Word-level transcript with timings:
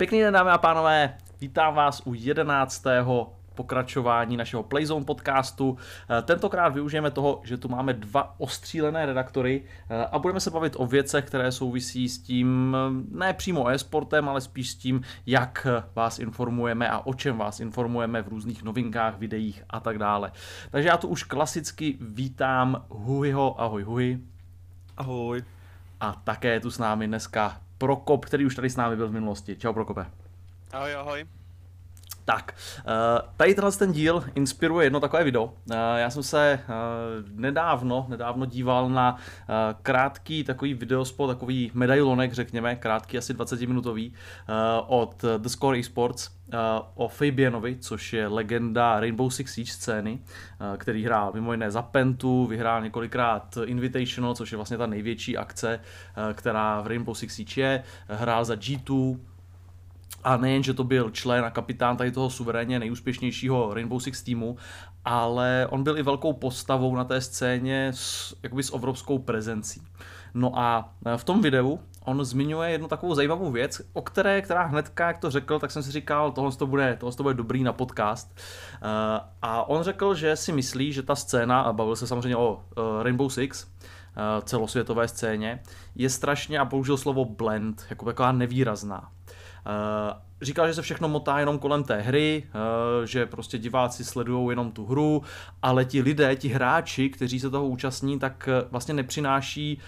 Pěkný 0.00 0.20
den, 0.20 0.34
dámy 0.34 0.50
a 0.50 0.58
pánové, 0.58 1.14
vítám 1.40 1.74
vás 1.74 2.02
u 2.04 2.14
jedenáctého 2.14 3.32
pokračování 3.54 4.36
našeho 4.36 4.62
Playzone 4.62 5.04
podcastu. 5.04 5.78
Eh, 6.18 6.22
tentokrát 6.22 6.68
využijeme 6.68 7.10
toho, 7.10 7.40
že 7.44 7.56
tu 7.56 7.68
máme 7.68 7.92
dva 7.92 8.40
ostřílené 8.40 9.06
redaktory 9.06 9.62
eh, 9.90 10.06
a 10.12 10.18
budeme 10.18 10.40
se 10.40 10.50
bavit 10.50 10.72
o 10.76 10.86
věcech, 10.86 11.24
které 11.24 11.52
souvisí 11.52 12.08
s 12.08 12.18
tím, 12.18 12.76
eh, 12.76 13.16
ne 13.18 13.32
přímo 13.32 13.68
e-sportem, 13.68 14.28
ale 14.28 14.40
spíš 14.40 14.70
s 14.70 14.74
tím, 14.74 15.02
jak 15.26 15.66
vás 15.94 16.18
informujeme 16.18 16.88
a 16.88 16.98
o 16.98 17.14
čem 17.14 17.38
vás 17.38 17.60
informujeme 17.60 18.22
v 18.22 18.28
různých 18.28 18.62
novinkách, 18.62 19.18
videích 19.18 19.62
a 19.70 19.80
tak 19.80 19.98
dále. 19.98 20.32
Takže 20.70 20.88
já 20.88 20.96
tu 20.96 21.08
už 21.08 21.24
klasicky 21.24 21.98
vítám 22.00 22.84
Huiho. 22.88 23.60
Ahoj 23.60 23.82
Hui. 23.82 24.18
Ahoj. 24.96 25.44
A 26.00 26.20
také 26.24 26.52
je 26.52 26.60
tu 26.60 26.70
s 26.70 26.78
námi 26.78 27.06
dneska 27.06 27.60
Prokop, 27.80 28.24
který 28.24 28.46
už 28.46 28.54
tady 28.54 28.70
s 28.70 28.76
námi 28.76 28.96
byl 28.96 29.08
v 29.08 29.12
minulosti. 29.12 29.56
Čau 29.56 29.72
Prokope. 29.72 30.06
Ahoj, 30.72 30.94
ahoj. 30.94 31.24
Tak, 32.24 32.54
eh, 32.78 32.82
tady 33.36 33.54
tenhle 33.54 33.72
ten 33.72 33.92
díl 33.92 34.24
inspiruje 34.34 34.86
jedno 34.86 35.00
takové 35.00 35.24
video. 35.24 35.52
Eh, 35.70 35.76
já 36.00 36.10
jsem 36.10 36.22
se 36.22 36.52
eh, 36.52 36.68
nedávno, 37.32 38.06
nedávno 38.08 38.46
díval 38.46 38.88
na 38.88 39.16
krátký 39.82 40.44
takový 40.44 40.74
videospot, 40.74 41.30
takový 41.30 41.70
medailonek, 41.74 42.32
řekněme, 42.32 42.76
krátký 42.76 43.18
asi 43.18 43.34
20 43.34 43.60
minutový 43.66 44.14
od 44.86 45.24
The 45.38 45.48
Score 45.48 45.78
Esports 45.78 46.30
o 46.94 47.08
Fabianovi, 47.08 47.76
což 47.80 48.12
je 48.12 48.28
legenda 48.28 49.00
Rainbow 49.00 49.30
Six 49.30 49.52
Siege 49.52 49.72
scény, 49.72 50.18
který 50.76 51.04
hrál 51.04 51.30
mimo 51.34 51.52
jiné 51.52 51.70
za 51.70 51.82
Pentu, 51.82 52.46
vyhrál 52.46 52.82
několikrát 52.82 53.58
Invitational, 53.64 54.34
což 54.34 54.52
je 54.52 54.56
vlastně 54.56 54.78
ta 54.78 54.86
největší 54.86 55.36
akce, 55.36 55.80
která 56.34 56.80
v 56.80 56.86
Rainbow 56.86 57.14
Six 57.14 57.34
Siege 57.34 57.62
je, 57.62 57.82
hrál 58.08 58.44
za 58.44 58.54
G2, 58.54 59.18
a 60.24 60.36
nejen, 60.36 60.62
že 60.62 60.74
to 60.74 60.84
byl 60.84 61.10
člen 61.10 61.44
a 61.44 61.50
kapitán 61.50 61.96
tady 61.96 62.12
toho 62.12 62.30
suverénně 62.30 62.78
nejúspěšnějšího 62.78 63.74
Rainbow 63.74 64.00
Six 64.00 64.22
týmu, 64.22 64.56
ale 65.04 65.66
on 65.70 65.82
byl 65.82 65.98
i 65.98 66.02
velkou 66.02 66.32
postavou 66.32 66.96
na 66.96 67.04
té 67.04 67.20
scéně 67.20 67.92
s, 67.94 68.36
jakoby 68.42 68.62
s 68.62 68.70
obrovskou 68.70 69.18
prezencí. 69.18 69.82
No 70.34 70.58
a 70.58 70.92
e, 71.06 71.16
v 71.16 71.24
tom 71.24 71.42
videu 71.42 71.80
on 72.04 72.24
zmiňuje 72.24 72.70
jednu 72.70 72.88
takovou 72.88 73.14
zajímavou 73.14 73.50
věc, 73.50 73.82
o 73.92 74.02
které, 74.02 74.42
která 74.42 74.62
hnedka, 74.62 75.06
jak 75.06 75.18
to 75.18 75.30
řekl, 75.30 75.58
tak 75.58 75.70
jsem 75.70 75.82
si 75.82 75.90
říkal, 75.90 76.32
tohle 76.32 76.52
to 76.52 76.66
bude, 76.66 76.96
tohle 77.00 77.16
to 77.16 77.22
bude 77.22 77.34
dobrý 77.34 77.62
na 77.62 77.72
podcast. 77.72 78.38
E, 78.38 78.40
a 79.42 79.68
on 79.68 79.82
řekl, 79.82 80.14
že 80.14 80.36
si 80.36 80.52
myslí, 80.52 80.92
že 80.92 81.02
ta 81.02 81.14
scéna, 81.14 81.60
a 81.60 81.72
bavil 81.72 81.96
se 81.96 82.06
samozřejmě 82.06 82.36
o 82.36 82.60
e, 82.60 83.02
Rainbow 83.02 83.28
Six, 83.28 83.66
celosvětové 84.44 85.08
scéně, 85.08 85.62
je 85.94 86.10
strašně, 86.10 86.58
a 86.58 86.64
použil 86.64 86.96
slovo 86.96 87.24
blend, 87.24 87.86
jako 87.90 88.04
taková 88.04 88.32
nevýrazná. 88.32 89.08
Eh, 89.66 90.14
říkal, 90.42 90.66
že 90.66 90.74
se 90.74 90.82
všechno 90.82 91.08
motá 91.08 91.38
jenom 91.38 91.58
kolem 91.58 91.84
té 91.84 92.00
hry, 92.00 92.44
eh, 92.46 93.06
že 93.06 93.26
prostě 93.26 93.58
diváci 93.58 94.04
sledují 94.04 94.50
jenom 94.50 94.72
tu 94.72 94.86
hru, 94.86 95.22
ale 95.62 95.84
ti 95.84 96.02
lidé, 96.02 96.36
ti 96.36 96.48
hráči, 96.48 97.10
kteří 97.10 97.40
se 97.40 97.50
toho 97.50 97.66
účastní, 97.68 98.18
tak 98.18 98.48
eh, 98.48 98.68
vlastně 98.70 98.94
nepřináší 98.94 99.78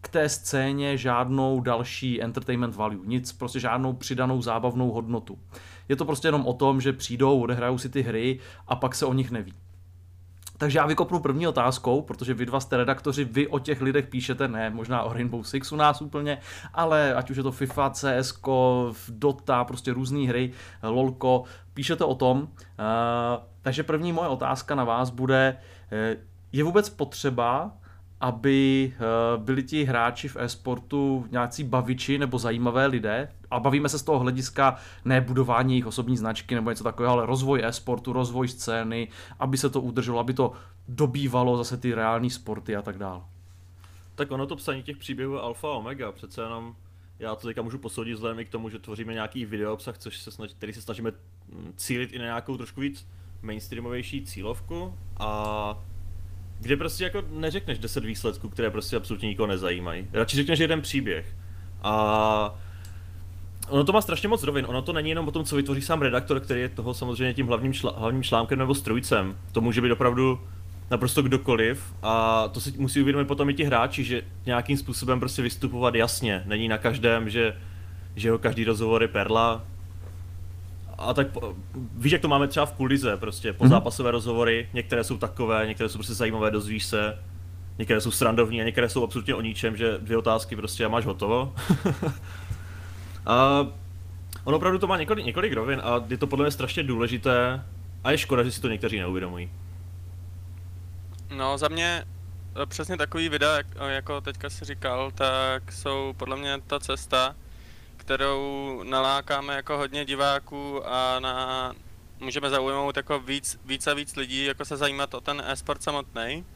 k 0.00 0.08
té 0.08 0.28
scéně 0.28 0.96
žádnou 0.96 1.60
další 1.60 2.22
entertainment 2.22 2.74
value, 2.76 3.06
nic, 3.06 3.32
prostě 3.32 3.60
žádnou 3.60 3.92
přidanou 3.92 4.42
zábavnou 4.42 4.90
hodnotu. 4.90 5.38
Je 5.88 5.96
to 5.96 6.04
prostě 6.04 6.28
jenom 6.28 6.46
o 6.46 6.52
tom, 6.52 6.80
že 6.80 6.92
přijdou, 6.92 7.40
odehrajou 7.40 7.78
si 7.78 7.88
ty 7.88 8.02
hry 8.02 8.38
a 8.68 8.76
pak 8.76 8.94
se 8.94 9.06
o 9.06 9.12
nich 9.12 9.30
neví. 9.30 9.52
Takže 10.62 10.78
já 10.78 10.86
vykopnu 10.86 11.20
první 11.20 11.46
otázkou, 11.46 12.02
protože 12.02 12.34
vy 12.34 12.46
dva 12.46 12.60
jste 12.60 12.76
redaktoři, 12.76 13.24
vy 13.24 13.48
o 13.48 13.58
těch 13.58 13.80
lidech 13.80 14.06
píšete, 14.06 14.48
ne 14.48 14.70
možná 14.70 15.02
o 15.02 15.12
Rainbow 15.12 15.42
Six 15.42 15.72
u 15.72 15.76
nás 15.76 16.02
úplně, 16.02 16.38
ale 16.74 17.14
ať 17.14 17.30
už 17.30 17.36
je 17.36 17.42
to 17.42 17.52
FIFA, 17.52 17.90
CS, 17.90 18.40
Dota, 19.08 19.64
prostě 19.64 19.92
různé 19.92 20.28
hry, 20.28 20.52
LOLko, 20.82 21.44
píšete 21.74 22.04
o 22.04 22.14
tom. 22.14 22.40
Uh, 22.40 22.46
takže 23.62 23.82
první 23.82 24.12
moje 24.12 24.28
otázka 24.28 24.74
na 24.74 24.84
vás 24.84 25.10
bude, 25.10 25.56
uh, 25.92 26.22
je 26.52 26.64
vůbec 26.64 26.88
potřeba 26.88 27.70
aby 28.22 28.92
eh, 28.94 29.00
byli 29.36 29.62
ti 29.62 29.84
hráči 29.84 30.28
v 30.28 30.36
e-sportu 30.36 31.26
nějací 31.30 31.64
baviči 31.64 32.18
nebo 32.18 32.38
zajímavé 32.38 32.86
lidé. 32.86 33.28
A 33.50 33.60
bavíme 33.60 33.88
se 33.88 33.98
z 33.98 34.02
toho 34.02 34.18
hlediska 34.18 34.76
ne 35.04 35.20
budování 35.20 35.74
jejich 35.74 35.86
osobní 35.86 36.16
značky 36.16 36.54
nebo 36.54 36.70
něco 36.70 36.84
takového, 36.84 37.12
ale 37.12 37.26
rozvoj 37.26 37.60
e-sportu, 37.64 38.12
rozvoj 38.12 38.48
scény, 38.48 39.08
aby 39.38 39.58
se 39.58 39.70
to 39.70 39.80
udrželo, 39.80 40.18
aby 40.18 40.34
to 40.34 40.52
dobývalo 40.88 41.56
zase 41.56 41.76
ty 41.76 41.94
reální 41.94 42.30
sporty 42.30 42.76
a 42.76 42.82
tak 42.82 42.98
dále. 42.98 43.20
Tak 44.14 44.30
ono 44.30 44.46
to 44.46 44.56
psaní 44.56 44.82
těch 44.82 44.96
příběhů 44.96 45.38
alfa 45.38 45.68
a 45.68 45.74
omega, 45.74 46.12
přece 46.12 46.42
jenom 46.42 46.74
já 47.18 47.34
to 47.34 47.46
teďka 47.46 47.62
můžu 47.62 47.78
posoudit 47.78 48.14
vzhledem 48.14 48.38
i 48.38 48.44
k 48.44 48.48
tomu, 48.48 48.68
že 48.68 48.78
tvoříme 48.78 49.12
nějaký 49.12 49.44
video 49.44 49.74
obsah, 49.74 49.98
což 49.98 50.18
se 50.18 50.30
snaží, 50.30 50.54
který 50.54 50.72
se 50.72 50.82
snažíme 50.82 51.12
cílit 51.76 52.12
i 52.12 52.18
na 52.18 52.24
nějakou 52.24 52.56
trošku 52.56 52.80
víc 52.80 53.08
mainstreamovější 53.42 54.24
cílovku 54.24 54.98
a 55.20 55.78
kde 56.62 56.76
prostě 56.76 57.04
jako 57.04 57.22
neřekneš 57.30 57.78
10 57.78 58.04
výsledků, 58.04 58.48
které 58.48 58.70
prostě 58.70 58.96
absolutně 58.96 59.28
nikoho 59.28 59.46
nezajímají. 59.46 60.06
Radši 60.12 60.36
řekneš 60.36 60.58
jeden 60.58 60.80
příběh. 60.80 61.26
A 61.82 62.54
ono 63.68 63.84
to 63.84 63.92
má 63.92 64.00
strašně 64.00 64.28
moc 64.28 64.42
rovin. 64.42 64.64
Ono 64.68 64.82
to 64.82 64.92
není 64.92 65.08
jenom 65.08 65.28
o 65.28 65.30
tom, 65.30 65.44
co 65.44 65.56
vytvoří 65.56 65.82
sám 65.82 66.02
redaktor, 66.02 66.40
který 66.40 66.60
je 66.60 66.68
toho 66.68 66.94
samozřejmě 66.94 67.34
tím 67.34 67.46
hlavním, 67.46 67.72
šla, 67.72 67.94
hlavním 67.96 68.22
článkem 68.22 68.58
nebo 68.58 68.74
strujcem. 68.74 69.38
To 69.52 69.60
může 69.60 69.80
být 69.80 69.92
opravdu 69.92 70.40
naprosto 70.90 71.22
kdokoliv 71.22 71.94
a 72.02 72.48
to 72.48 72.60
si 72.60 72.72
musí 72.78 73.00
uvědomit 73.00 73.24
potom 73.24 73.50
i 73.50 73.54
ti 73.54 73.64
hráči, 73.64 74.04
že 74.04 74.22
nějakým 74.46 74.76
způsobem 74.76 75.20
prostě 75.20 75.42
vystupovat 75.42 75.94
jasně. 75.94 76.42
Není 76.46 76.68
na 76.68 76.78
každém, 76.78 77.30
že, 77.30 77.56
že 78.16 78.30
ho 78.30 78.38
každý 78.38 78.64
rozhovor 78.64 79.02
je 79.02 79.08
perla, 79.08 79.64
a 81.02 81.14
tak 81.14 81.26
víš, 81.94 82.12
jak 82.12 82.22
to 82.22 82.28
máme 82.28 82.48
třeba 82.48 82.66
v 82.66 82.72
kulize, 82.72 83.16
prostě 83.16 83.52
po 83.52 83.64
mm-hmm. 83.64 83.68
zápasové 83.68 84.10
rozhovory, 84.10 84.68
některé 84.72 85.04
jsou 85.04 85.18
takové, 85.18 85.66
některé 85.66 85.88
jsou 85.88 85.98
prostě 85.98 86.14
zajímavé, 86.14 86.50
dozvíš 86.50 86.84
se, 86.84 87.18
některé 87.78 88.00
jsou 88.00 88.10
srandovní 88.10 88.60
a 88.60 88.64
některé 88.64 88.88
jsou 88.88 89.04
absolutně 89.04 89.34
o 89.34 89.40
ničem, 89.40 89.76
že 89.76 89.98
dvě 89.98 90.16
otázky 90.16 90.56
prostě 90.56 90.84
a 90.84 90.88
máš 90.88 91.06
hotovo. 91.06 91.54
a 93.26 93.66
on 94.44 94.54
opravdu 94.54 94.78
to 94.78 94.86
má 94.86 94.96
několik, 94.96 95.26
několik 95.26 95.52
rovin 95.52 95.80
a 95.84 96.04
je 96.08 96.18
to 96.18 96.26
podle 96.26 96.44
mě 96.44 96.50
strašně 96.50 96.82
důležité 96.82 97.64
a 98.04 98.10
je 98.10 98.18
škoda, 98.18 98.42
že 98.42 98.52
si 98.52 98.60
to 98.60 98.68
někteří 98.68 98.98
neuvědomují. 98.98 99.50
No 101.36 101.58
za 101.58 101.68
mě 101.68 102.04
e, 102.62 102.66
přesně 102.66 102.96
takový 102.96 103.28
videa, 103.28 103.58
jako 103.88 104.20
teďka 104.20 104.50
si 104.50 104.64
říkal, 104.64 105.10
tak 105.10 105.72
jsou 105.72 106.14
podle 106.16 106.36
mě 106.36 106.58
ta 106.66 106.80
cesta, 106.80 107.34
kterou 108.02 108.82
nalákáme 108.82 109.54
jako 109.54 109.76
hodně 109.76 110.04
diváků 110.04 110.88
a 110.88 111.20
na, 111.20 111.72
můžeme 112.20 112.50
zaujmout 112.50 112.96
jako 112.96 113.20
víc, 113.20 113.58
víc 113.64 113.86
a 113.86 113.94
víc 113.94 114.16
lidí, 114.16 114.44
jako 114.44 114.64
se 114.64 114.76
zajímat 114.76 115.14
o 115.14 115.20
ten 115.20 115.42
e-sport 115.46 115.82
samotný. 115.82 116.46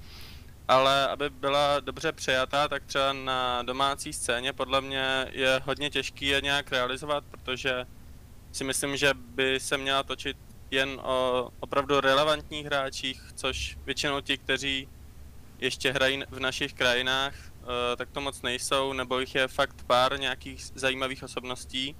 Ale 0.68 1.08
aby 1.08 1.30
byla 1.30 1.80
dobře 1.80 2.12
přijatá, 2.12 2.68
tak 2.68 2.84
třeba 2.84 3.12
na 3.12 3.62
domácí 3.62 4.12
scéně 4.12 4.52
podle 4.52 4.80
mě 4.80 5.26
je 5.30 5.60
hodně 5.64 5.90
těžký 5.90 6.26
je 6.26 6.40
nějak 6.40 6.72
realizovat, 6.72 7.24
protože 7.30 7.86
si 8.52 8.64
myslím, 8.64 8.96
že 8.96 9.14
by 9.14 9.60
se 9.60 9.78
měla 9.78 10.02
točit 10.02 10.36
jen 10.70 11.00
o 11.02 11.48
opravdu 11.60 12.00
relevantních 12.00 12.66
hráčích, 12.66 13.22
což 13.34 13.78
většinou 13.86 14.20
ti, 14.20 14.38
kteří 14.38 14.88
ještě 15.58 15.92
hrají 15.92 16.22
v 16.30 16.40
našich 16.40 16.74
krajinách, 16.74 17.34
tak 17.96 18.10
to 18.10 18.20
moc 18.20 18.42
nejsou, 18.42 18.92
nebo 18.92 19.18
jich 19.18 19.34
je 19.34 19.48
fakt 19.48 19.82
pár 19.86 20.20
nějakých 20.20 20.64
zajímavých 20.74 21.22
osobností, 21.22 21.96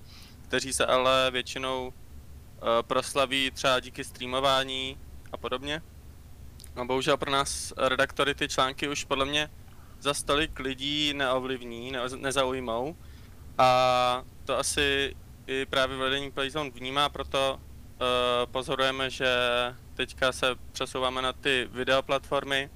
kteří 0.49 0.73
se 0.73 0.87
ale 0.87 1.31
většinou 1.31 1.93
eh, 1.93 2.83
proslaví 2.83 3.51
třeba 3.51 3.81
díky 3.81 4.05
streamování 4.05 4.99
a 5.33 5.37
podobně. 5.37 5.83
No 6.77 6.87
bohužel 6.87 7.17
pro 7.17 7.31
nás 7.31 7.73
redaktory 7.77 8.35
ty 8.35 8.49
články 8.49 8.89
už 8.89 9.05
podle 9.05 9.25
mě 9.25 9.51
za 10.01 10.15
stolik 10.15 10.59
lidí 10.59 11.15
neovlivní, 11.15 11.91
ne, 11.91 12.01
nezaujmou 12.17 12.97
a 13.59 14.23
to 14.45 14.59
asi 14.59 15.17
i 15.47 15.67
právě 15.67 15.97
vedení 15.97 16.31
Playzone 16.31 16.71
vnímá, 16.71 17.09
proto 17.09 17.61
uh, 17.61 18.53
pozorujeme, 18.53 19.11
že 19.11 19.29
teďka 19.95 20.33
se 20.33 20.47
přesouváme 20.73 21.23
na 21.23 21.33
ty 21.33 21.69
videoplatformy 21.73 22.71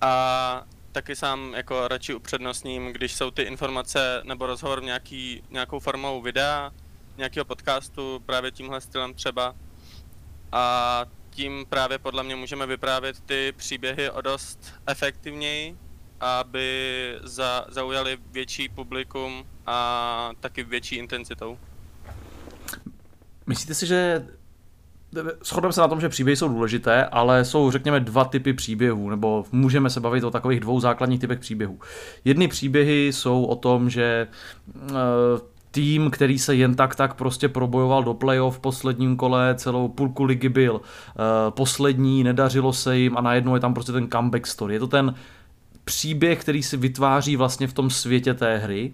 a 0.00 0.64
taky 0.92 1.16
sám 1.16 1.54
jako 1.54 1.88
radši 1.88 2.14
upřednostním, 2.14 2.92
když 2.92 3.14
jsou 3.14 3.30
ty 3.30 3.42
informace 3.42 4.22
nebo 4.24 4.46
rozhovor 4.46 4.82
nějaký, 4.82 5.42
nějakou 5.50 5.78
formou 5.78 6.22
videa, 6.22 6.72
nějakého 7.16 7.44
podcastu, 7.44 8.22
právě 8.26 8.50
tímhle 8.50 8.80
stylem 8.80 9.14
třeba. 9.14 9.54
A 10.52 11.04
tím 11.30 11.66
právě 11.68 11.98
podle 11.98 12.22
mě 12.22 12.36
můžeme 12.36 12.66
vyprávět 12.66 13.20
ty 13.20 13.52
příběhy 13.56 14.10
o 14.10 14.20
dost 14.20 14.74
efektivněji, 14.86 15.76
aby 16.20 17.14
za, 17.22 17.64
zaujali 17.68 18.18
větší 18.30 18.68
publikum 18.68 19.46
a 19.66 20.30
taky 20.40 20.62
větší 20.62 20.96
intenzitou. 20.96 21.58
Myslíte 23.46 23.74
si, 23.74 23.86
že 23.86 24.26
Shodneme 25.44 25.72
se 25.72 25.80
na 25.80 25.88
tom, 25.88 26.00
že 26.00 26.08
příběhy 26.08 26.36
jsou 26.36 26.48
důležité, 26.48 27.04
ale 27.04 27.44
jsou, 27.44 27.70
řekněme, 27.70 28.00
dva 28.00 28.24
typy 28.24 28.52
příběhů, 28.52 29.10
nebo 29.10 29.44
můžeme 29.52 29.90
se 29.90 30.00
bavit 30.00 30.24
o 30.24 30.30
takových 30.30 30.60
dvou 30.60 30.80
základních 30.80 31.20
typech 31.20 31.38
příběhů. 31.38 31.80
Jedny 32.24 32.48
příběhy 32.48 33.12
jsou 33.12 33.44
o 33.44 33.56
tom, 33.56 33.90
že 33.90 34.26
uh, 34.74 34.90
tým, 35.70 36.10
který 36.10 36.38
se 36.38 36.54
jen 36.54 36.74
tak 36.74 36.94
tak 36.94 37.14
prostě 37.14 37.48
probojoval 37.48 38.02
do 38.02 38.14
playoff 38.14 38.56
v 38.56 38.60
posledním 38.60 39.16
kole, 39.16 39.54
celou 39.58 39.88
půlku 39.88 40.24
ligy 40.24 40.48
byl 40.48 40.74
uh, 40.74 40.80
poslední, 41.50 42.24
nedařilo 42.24 42.72
se 42.72 42.98
jim 42.98 43.16
a 43.16 43.20
najednou 43.20 43.54
je 43.54 43.60
tam 43.60 43.74
prostě 43.74 43.92
ten 43.92 44.08
comeback 44.10 44.46
story. 44.46 44.74
Je 44.74 44.80
to 44.80 44.88
ten 44.88 45.14
příběh, 45.84 46.40
který 46.40 46.62
si 46.62 46.76
vytváří 46.76 47.36
vlastně 47.36 47.66
v 47.66 47.72
tom 47.72 47.90
světě 47.90 48.34
té 48.34 48.58
hry. 48.58 48.92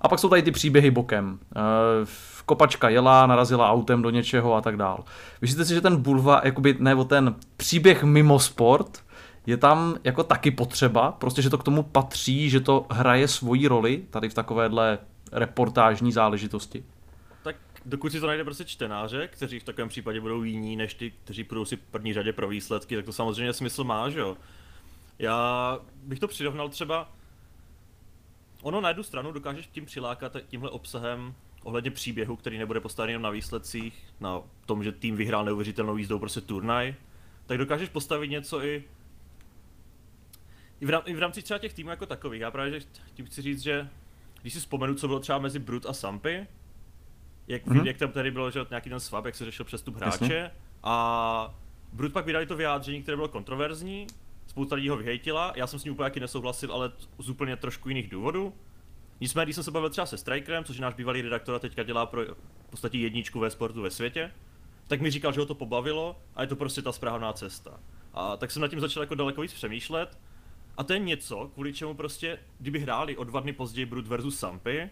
A 0.00 0.08
pak 0.08 0.18
jsou 0.18 0.28
tady 0.28 0.42
ty 0.42 0.50
příběhy 0.50 0.90
bokem. 0.90 1.38
Uh, 1.56 2.08
kopačka 2.46 2.88
jela, 2.88 3.26
narazila 3.26 3.70
autem 3.70 4.02
do 4.02 4.10
něčeho 4.10 4.54
a 4.54 4.60
tak 4.60 4.76
dál. 4.76 5.04
Myslíte 5.40 5.64
si, 5.64 5.74
že 5.74 5.80
ten 5.80 5.96
bulva, 5.96 6.40
jakoby, 6.44 6.76
nebo 6.78 7.04
ten 7.04 7.34
příběh 7.56 8.04
mimo 8.04 8.38
sport, 8.40 9.04
je 9.46 9.56
tam 9.56 9.96
jako 10.04 10.24
taky 10.24 10.50
potřeba, 10.50 11.12
prostě, 11.12 11.42
že 11.42 11.50
to 11.50 11.58
k 11.58 11.64
tomu 11.64 11.82
patří, 11.82 12.50
že 12.50 12.60
to 12.60 12.86
hraje 12.90 13.28
svoji 13.28 13.68
roli 13.68 14.04
tady 14.10 14.28
v 14.28 14.34
takovéhle 14.34 14.98
reportážní 15.32 16.12
záležitosti? 16.12 16.84
Tak 17.42 17.56
dokud 17.86 18.12
si 18.12 18.20
to 18.20 18.26
najde 18.26 18.44
prostě 18.44 18.64
čtenáře, 18.64 19.28
kteří 19.28 19.60
v 19.60 19.64
takovém 19.64 19.88
případě 19.88 20.20
budou 20.20 20.42
jiní 20.42 20.76
než 20.76 20.94
ty, 20.94 21.12
kteří 21.24 21.44
půjdou 21.44 21.64
si 21.64 21.76
v 21.76 21.80
první 21.80 22.12
řadě 22.14 22.32
pro 22.32 22.48
výsledky, 22.48 22.96
tak 22.96 23.04
to 23.04 23.12
samozřejmě 23.12 23.52
smysl 23.52 23.84
má, 23.84 24.10
že 24.10 24.20
jo. 24.20 24.36
Já 25.18 25.78
bych 26.02 26.18
to 26.18 26.28
přirovnal 26.28 26.68
třeba, 26.68 27.08
ono 28.62 28.80
na 28.80 28.88
jednu 28.88 29.02
stranu 29.02 29.32
dokážeš 29.32 29.66
tím 29.66 29.86
přilákat 29.86 30.36
tímhle 30.48 30.70
obsahem 30.70 31.34
ohledně 31.62 31.90
příběhu, 31.90 32.36
který 32.36 32.58
nebude 32.58 32.80
postaven 32.80 33.10
jenom 33.10 33.22
na 33.22 33.30
výsledcích, 33.30 34.06
na 34.20 34.42
tom, 34.66 34.84
že 34.84 34.92
tým 34.92 35.16
vyhrál 35.16 35.44
neuvěřitelnou 35.44 35.96
jízdou 35.96 36.18
prostě 36.18 36.40
turnaj, 36.40 36.94
tak 37.46 37.58
dokážeš 37.58 37.88
postavit 37.88 38.28
něco 38.28 38.64
i 38.64 38.84
i 40.80 40.86
v, 40.86 40.90
rám, 40.90 41.02
i 41.06 41.14
v 41.14 41.18
rámci 41.18 41.42
třeba 41.42 41.58
těch 41.58 41.74
týmů 41.74 41.90
jako 41.90 42.06
takových. 42.06 42.40
Já 42.40 42.50
právě 42.50 42.80
že 42.80 42.86
tím 43.14 43.26
chci 43.26 43.42
říct, 43.42 43.62
že 43.62 43.88
když 44.40 44.52
si 44.52 44.60
vzpomenu, 44.60 44.94
co 44.94 45.06
bylo 45.06 45.20
třeba 45.20 45.38
mezi 45.38 45.58
Brut 45.58 45.86
a 45.86 45.92
Sampy, 45.92 46.46
jak, 47.48 47.66
mm-hmm. 47.66 47.86
jak 47.86 47.96
tam 47.96 48.10
tady 48.12 48.30
bylo, 48.30 48.50
že 48.50 48.60
nějaký 48.70 48.90
ten 48.90 49.00
swap, 49.00 49.24
jak 49.24 49.34
se 49.34 49.44
řešil 49.44 49.64
přestup 49.64 49.96
hráče, 49.96 50.24
Jasně. 50.24 50.50
a 50.82 51.54
Brut 51.92 52.12
pak 52.12 52.26
vydali 52.26 52.46
to 52.46 52.56
vyjádření, 52.56 53.02
které 53.02 53.16
bylo 53.16 53.28
kontroverzní, 53.28 54.06
spousta 54.46 54.74
lidí 54.74 54.88
ho 54.88 54.96
vyhejtila, 54.96 55.52
já 55.56 55.66
jsem 55.66 55.78
s 55.78 55.84
ním 55.84 55.92
úplně 55.92 56.20
nesouhlasil, 56.20 56.72
ale 56.72 56.92
z 57.18 57.30
úplně 57.30 57.56
trošku 57.56 57.88
jiných 57.88 58.10
důvodů. 58.10 58.54
Nicméně, 59.22 59.46
když 59.46 59.54
jsem 59.54 59.64
se 59.64 59.70
bavil 59.70 59.90
třeba 59.90 60.06
se 60.06 60.18
Strikerem, 60.18 60.64
což 60.64 60.76
je 60.76 60.82
náš 60.82 60.94
bývalý 60.94 61.22
redaktor 61.22 61.54
a 61.54 61.58
teďka 61.58 61.82
dělá 61.82 62.06
pro 62.06 62.24
v 62.66 62.70
podstatě 62.70 62.98
jedničku 62.98 63.40
ve 63.40 63.50
sportu 63.50 63.82
ve 63.82 63.90
světě, 63.90 64.32
tak 64.86 65.00
mi 65.00 65.10
říkal, 65.10 65.32
že 65.32 65.40
ho 65.40 65.46
to 65.46 65.54
pobavilo 65.54 66.20
a 66.34 66.42
je 66.42 66.48
to 66.48 66.56
prostě 66.56 66.82
ta 66.82 66.92
správná 66.92 67.32
cesta. 67.32 67.80
A 68.14 68.36
tak 68.36 68.50
jsem 68.50 68.62
nad 68.62 68.68
tím 68.68 68.80
začal 68.80 69.02
jako 69.02 69.14
daleko 69.14 69.40
víc 69.40 69.52
přemýšlet 69.52 70.18
a 70.76 70.84
to 70.84 70.92
je 70.92 70.98
něco, 70.98 71.50
kvůli 71.54 71.72
čemu 71.72 71.94
prostě, 71.94 72.38
kdyby 72.58 72.78
hráli 72.78 73.16
o 73.16 73.24
dva 73.24 73.40
dny 73.40 73.52
později 73.52 73.86
Brut 73.86 74.06
versus 74.06 74.38
Sampy, 74.38 74.90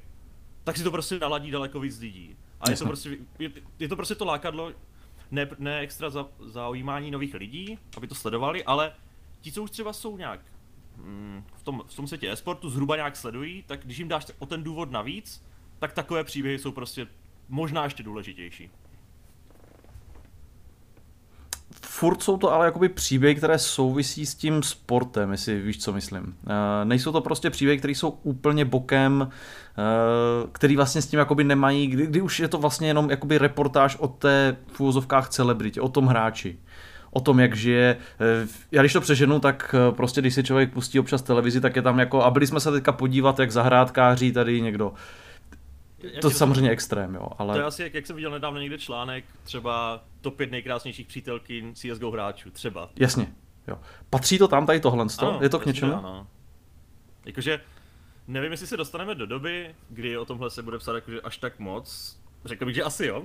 tak 0.64 0.76
si 0.76 0.84
to 0.84 0.90
prostě 0.90 1.18
naladí 1.18 1.50
daleko 1.50 1.80
víc 1.80 1.98
lidí. 1.98 2.36
A 2.60 2.70
je 2.70 2.76
to 2.76 2.84
prostě, 2.84 3.16
je, 3.38 3.50
je 3.78 3.88
to 3.88 3.96
prostě 3.96 4.14
to 4.14 4.24
lákadlo, 4.24 4.72
ne, 5.30 5.48
ne 5.58 5.78
extra 5.78 6.10
za, 6.10 6.28
zaujímání 6.40 7.10
nových 7.10 7.34
lidí, 7.34 7.78
aby 7.96 8.06
to 8.06 8.14
sledovali, 8.14 8.64
ale 8.64 8.92
ti, 9.40 9.52
co 9.52 9.62
už 9.62 9.70
třeba 9.70 9.92
jsou 9.92 10.16
nějak 10.16 10.40
v, 11.56 11.62
tom, 11.62 11.82
v 11.87 11.97
tom 11.97 12.06
světě 12.06 12.32
e-sportu, 12.32 12.70
zhruba 12.70 12.97
nějak 12.97 13.17
sledují, 13.17 13.64
tak 13.67 13.81
když 13.85 13.99
jim 13.99 14.08
dáš 14.08 14.26
o 14.38 14.47
ten 14.47 14.62
důvod 14.62 14.91
navíc, 14.91 15.44
tak 15.79 15.93
takové 15.93 16.25
příběhy 16.25 16.58
jsou 16.58 16.73
prostě 16.73 17.06
možná 17.49 17.85
ještě 17.85 18.02
důležitější 18.02 18.70
furt 22.00 22.23
jsou 22.23 22.37
to 22.37 22.52
ale 22.52 22.67
jakoby 22.67 22.88
příběhy, 22.88 23.35
které 23.35 23.58
souvisí 23.58 24.26
s 24.26 24.35
tím 24.35 24.62
sportem, 24.62 25.32
jestli 25.32 25.61
víš, 25.61 25.79
co 25.79 25.93
myslím. 25.93 26.23
Uh, 26.23 26.32
nejsou 26.85 27.12
to 27.12 27.20
prostě 27.20 27.50
příběhy, 27.50 27.79
které 27.79 27.94
jsou 27.94 28.11
úplně 28.23 28.64
bokem, 28.64 29.20
uh, 29.20 30.50
který 30.52 30.76
vlastně 30.76 31.02
s 31.02 31.06
tím 31.06 31.19
jakoby 31.19 31.44
nemají, 31.44 31.87
kdy, 31.87 32.06
kdy 32.06 32.20
už 32.20 32.41
je 32.41 32.49
to 32.49 32.58
vlastně 32.58 32.88
jenom 32.88 33.11
jakoby 33.11 33.38
reportáž 33.38 33.97
o 33.97 34.08
té 34.08 34.56
v 34.73 34.81
úvozovkách 34.81 35.29
celebritě, 35.29 35.81
o 35.81 35.88
tom 35.88 36.06
hráči 36.06 36.58
o 37.10 37.20
tom, 37.20 37.40
jak 37.40 37.56
žije. 37.56 37.96
Eh, 38.20 38.46
já 38.72 38.82
když 38.82 38.92
to 38.92 39.00
přeženu, 39.00 39.40
tak 39.40 39.74
prostě 39.90 40.20
když 40.20 40.34
si 40.34 40.44
člověk 40.44 40.72
pustí 40.72 41.00
občas 41.00 41.22
televizi, 41.22 41.60
tak 41.60 41.76
je 41.76 41.82
tam 41.82 41.98
jako, 41.98 42.22
a 42.22 42.30
byli 42.30 42.46
jsme 42.46 42.60
se 42.60 42.72
teďka 42.72 42.92
podívat, 42.92 43.38
jak 43.38 43.50
zahrádkáří 43.50 44.32
tady 44.32 44.60
někdo 44.60 44.92
to 46.20 46.28
je 46.28 46.34
samozřejmě 46.34 46.68
to, 46.68 46.72
extrém, 46.72 47.14
jo, 47.14 47.28
ale... 47.38 47.54
To 47.54 47.60
je 47.60 47.66
asi, 47.66 47.82
jak, 47.82 47.94
jak 47.94 48.06
jsem 48.06 48.16
viděl 48.16 48.30
nedávno 48.30 48.60
někde 48.60 48.78
článek, 48.78 49.24
třeba 49.44 50.04
top 50.20 50.36
5 50.36 50.50
nejkrásnějších 50.50 51.06
přítelky 51.06 51.72
CSGO 51.74 52.10
hráčů, 52.10 52.50
třeba. 52.50 52.90
Jasně, 52.96 53.32
jo. 53.68 53.78
Patří 54.10 54.38
to 54.38 54.48
tam, 54.48 54.66
tady 54.66 54.80
tohle, 54.80 55.06
ano, 55.18 55.38
je 55.42 55.48
to 55.48 55.58
k 55.58 55.66
něčemu? 55.66 55.94
Ano. 55.94 56.26
Jakože, 57.26 57.60
nevím, 58.28 58.50
jestli 58.50 58.66
se 58.66 58.76
dostaneme 58.76 59.14
do 59.14 59.26
doby, 59.26 59.74
kdy 59.88 60.18
o 60.18 60.24
tomhle 60.24 60.50
se 60.50 60.62
bude 60.62 60.78
psát 60.78 60.94
jakože 60.94 61.20
až 61.20 61.38
tak 61.38 61.58
moc. 61.58 62.16
Řekl 62.44 62.66
bych, 62.66 62.74
že 62.74 62.82
asi 62.82 63.06
jo. 63.06 63.22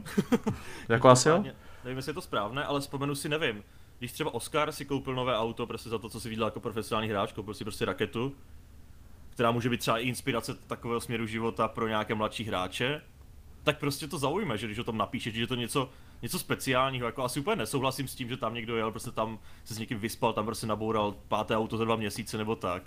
jako 0.89 1.09
asi 1.09 1.29
jo? 1.29 1.43
Nevím, 1.85 1.97
jestli 1.97 2.09
je 2.09 2.13
to 2.13 2.21
správné, 2.21 2.65
ale 2.65 2.79
vzpomenu 2.79 3.15
si, 3.15 3.29
nevím. 3.29 3.63
Když 3.99 4.11
třeba 4.11 4.33
Oscar 4.33 4.71
si 4.71 4.85
koupil 4.85 5.15
nové 5.15 5.37
auto 5.37 5.67
prostě 5.67 5.89
za 5.89 5.97
to, 5.97 6.09
co 6.09 6.19
si 6.19 6.29
viděl 6.29 6.45
jako 6.45 6.59
profesionální 6.59 7.09
hráč, 7.09 7.31
koupil 7.31 7.53
si 7.53 7.63
prostě 7.63 7.85
raketu, 7.85 8.35
která 9.29 9.51
může 9.51 9.69
být 9.69 9.79
třeba 9.79 9.97
i 9.97 10.07
inspirace 10.07 10.53
takového 10.53 11.01
směru 11.01 11.25
života 11.25 11.67
pro 11.67 11.87
nějaké 11.87 12.15
mladší 12.15 12.43
hráče, 12.43 13.01
tak 13.63 13.79
prostě 13.79 14.07
to 14.07 14.17
zaujme, 14.17 14.57
že 14.57 14.65
když 14.65 14.79
o 14.79 14.83
tom 14.83 14.97
napíše, 14.97 15.31
že 15.31 15.41
je 15.41 15.47
to 15.47 15.55
něco, 15.55 15.89
něco 16.21 16.39
speciálního, 16.39 17.05
jako 17.05 17.23
asi 17.23 17.39
úplně 17.39 17.55
nesouhlasím 17.55 18.07
s 18.07 18.15
tím, 18.15 18.29
že 18.29 18.37
tam 18.37 18.53
někdo 18.53 18.77
jel, 18.77 18.91
prostě 18.91 19.11
tam 19.11 19.39
se 19.63 19.73
s 19.73 19.79
někým 19.79 19.99
vyspal, 19.99 20.33
tam 20.33 20.45
prostě 20.45 20.67
naboural 20.67 21.15
páté 21.27 21.57
auto 21.57 21.77
za 21.77 21.85
dva 21.85 21.95
měsíce 21.95 22.37
nebo 22.37 22.55
tak. 22.55 22.83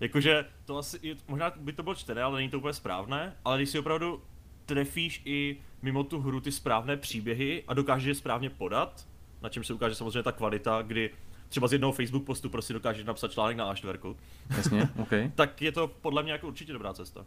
Jakože 0.00 0.44
to 0.64 0.78
asi, 0.78 1.16
možná 1.28 1.52
by 1.56 1.72
to 1.72 1.82
bylo 1.82 1.94
čtené, 1.94 2.22
ale 2.22 2.36
není 2.36 2.50
to 2.50 2.58
úplně 2.58 2.74
správné, 2.74 3.36
ale 3.44 3.58
když 3.58 3.70
si 3.70 3.78
opravdu 3.78 4.22
trefíš 4.70 5.22
i 5.24 5.56
mimo 5.82 6.04
tu 6.04 6.20
hru 6.20 6.40
ty 6.40 6.52
správné 6.52 6.96
příběhy 6.96 7.64
a 7.68 7.74
dokážeš 7.74 8.06
je 8.06 8.14
správně 8.14 8.50
podat, 8.50 9.06
na 9.42 9.48
čem 9.48 9.64
se 9.64 9.74
ukáže 9.74 9.94
samozřejmě 9.94 10.22
ta 10.22 10.32
kvalita, 10.32 10.82
kdy 10.82 11.10
třeba 11.48 11.68
z 11.68 11.72
jednoho 11.72 11.92
Facebook 11.92 12.24
postu 12.24 12.50
prostě 12.50 12.72
dokážeš 12.72 13.04
napsat 13.04 13.32
článek 13.32 13.56
na 13.56 13.74
A4. 13.74 14.16
Jasně, 14.56 14.88
OK. 15.02 15.10
tak 15.34 15.62
je 15.62 15.72
to 15.72 15.88
podle 15.88 16.22
mě 16.22 16.32
jako 16.32 16.46
určitě 16.46 16.72
dobrá 16.72 16.94
cesta. 16.94 17.26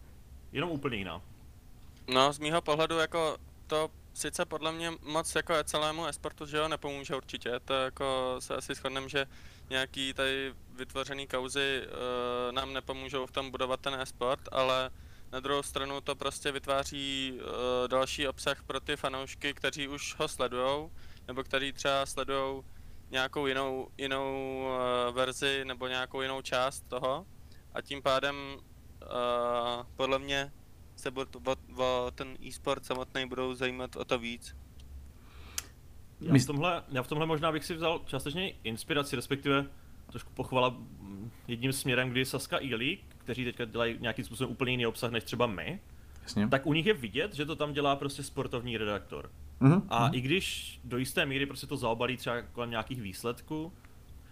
Jenom 0.51 0.69
úplně 0.69 0.97
jiná. 0.97 1.21
No, 2.07 2.33
z 2.33 2.39
mýho 2.39 2.61
pohledu 2.61 2.97
jako 2.97 3.37
to 3.67 3.89
sice 4.13 4.45
podle 4.45 4.71
mě 4.71 4.91
moc 5.01 5.35
jako 5.35 5.53
celému 5.63 6.05
esportu, 6.05 6.45
že 6.45 6.57
jo, 6.57 6.67
nepomůže 6.67 7.15
určitě, 7.15 7.59
to 7.65 7.73
jako 7.73 8.35
se 8.39 8.55
asi 8.55 8.75
shodneme, 8.75 9.09
že 9.09 9.25
nějaký 9.69 10.13
tady 10.13 10.53
vytvořený 10.75 11.27
kauzy 11.27 11.81
uh, 11.85 12.51
nám 12.51 12.73
nepomůžou 12.73 13.25
v 13.25 13.31
tom 13.31 13.51
budovat 13.51 13.79
ten 13.79 13.93
esport, 13.93 14.49
ale 14.51 14.89
na 15.33 15.39
druhou 15.39 15.63
stranu 15.63 16.01
to 16.01 16.15
prostě 16.15 16.51
vytváří 16.51 17.33
uh, 17.33 17.87
další 17.87 18.27
obsah 18.27 18.63
pro 18.63 18.79
ty 18.79 18.95
fanoušky, 18.95 19.53
kteří 19.53 19.87
už 19.87 20.15
ho 20.19 20.27
sledujou, 20.27 20.91
nebo 21.27 21.43
kteří 21.43 21.73
třeba 21.73 22.05
sledujou 22.05 22.65
nějakou 23.11 23.47
jinou, 23.47 23.87
jinou 23.97 24.59
uh, 24.63 25.15
verzi 25.15 25.65
nebo 25.65 25.87
nějakou 25.87 26.21
jinou 26.21 26.41
část 26.41 26.81
toho 26.87 27.25
a 27.73 27.81
tím 27.81 28.01
pádem 28.01 28.35
uh, 28.35 28.59
podle 29.95 30.19
mě 30.19 30.51
se 30.95 31.09
o, 31.11 31.21
o, 31.21 31.55
o 31.83 32.11
ten 32.11 32.37
e-sport 32.45 32.85
samotný 32.85 33.25
budou 33.25 33.53
zajímat 33.53 33.95
o 33.95 34.05
to 34.05 34.19
víc. 34.19 34.55
Já 36.21 36.33
v, 36.33 36.45
tomhle, 36.45 36.83
já 36.91 37.03
v 37.03 37.07
tomhle 37.07 37.27
možná 37.27 37.51
bych 37.51 37.65
si 37.65 37.73
vzal 37.73 38.01
částečně 38.05 38.53
inspiraci, 38.63 39.15
respektive 39.15 39.65
trošku 40.09 40.33
pochvala 40.33 40.75
jedním 41.47 41.73
směrem, 41.73 42.09
kdy 42.09 42.25
Saska 42.25 42.61
e 42.61 42.97
kteří 43.23 43.45
teďka 43.45 43.65
dělají 43.65 43.97
nějakým 43.99 44.25
způsobem 44.25 44.51
úplně 44.51 44.71
jiný 44.71 44.85
obsah 44.85 45.11
než 45.11 45.23
třeba 45.23 45.47
my, 45.47 45.79
Jasně. 46.23 46.47
tak 46.47 46.65
u 46.65 46.73
nich 46.73 46.85
je 46.85 46.93
vidět, 46.93 47.33
že 47.33 47.45
to 47.45 47.55
tam 47.55 47.73
dělá 47.73 47.95
prostě 47.95 48.23
sportovní 48.23 48.77
redaktor. 48.77 49.29
Mm-hmm. 49.61 49.81
A 49.89 50.09
mm-hmm. 50.09 50.15
i 50.15 50.21
když 50.21 50.79
do 50.83 50.97
jisté 50.97 51.25
míry 51.25 51.45
prostě 51.45 51.67
to 51.67 51.77
zaobalí 51.77 52.17
třeba 52.17 52.41
kolem 52.41 52.69
nějakých 52.69 53.01
výsledků, 53.01 53.73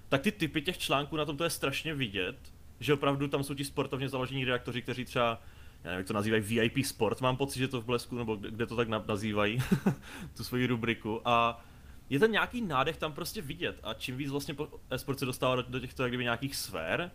tak 0.09 0.21
ty 0.21 0.31
typy 0.31 0.61
těch 0.61 0.77
článků 0.77 1.17
na 1.17 1.25
tom 1.25 1.37
to 1.37 1.43
je 1.43 1.49
strašně 1.49 1.93
vidět, 1.93 2.37
že 2.79 2.93
opravdu 2.93 3.27
tam 3.27 3.43
jsou 3.43 3.53
ti 3.53 3.65
sportovně 3.65 4.09
založení 4.09 4.45
redaktoři, 4.45 4.81
kteří 4.81 5.05
třeba 5.05 5.41
já 5.83 5.89
nevím, 5.89 5.97
jak 5.97 6.07
to 6.07 6.13
nazývají, 6.13 6.43
VIP 6.43 6.85
Sport, 6.85 7.21
mám 7.21 7.37
pocit, 7.37 7.59
že 7.59 7.67
to 7.67 7.81
v 7.81 7.85
Blesku, 7.85 8.17
nebo 8.17 8.35
kde 8.35 8.65
to 8.65 8.75
tak 8.75 8.87
nazývají, 8.87 9.59
tu 10.37 10.43
svoji 10.43 10.67
rubriku. 10.67 11.21
A 11.25 11.65
je 12.09 12.19
ten 12.19 12.31
nějaký 12.31 12.61
nádech 12.61 12.97
tam 12.97 13.13
prostě 13.13 13.41
vidět 13.41 13.79
a 13.83 13.93
čím 13.93 14.17
víc 14.17 14.29
vlastně 14.29 14.55
e-sport 14.89 15.19
se 15.19 15.25
dostává 15.25 15.55
do, 15.55 15.61
do 15.61 15.79
těchto 15.79 16.03
jak 16.03 16.11
kdyby 16.11 16.23
nějakých 16.23 16.55
sfér, 16.55 17.11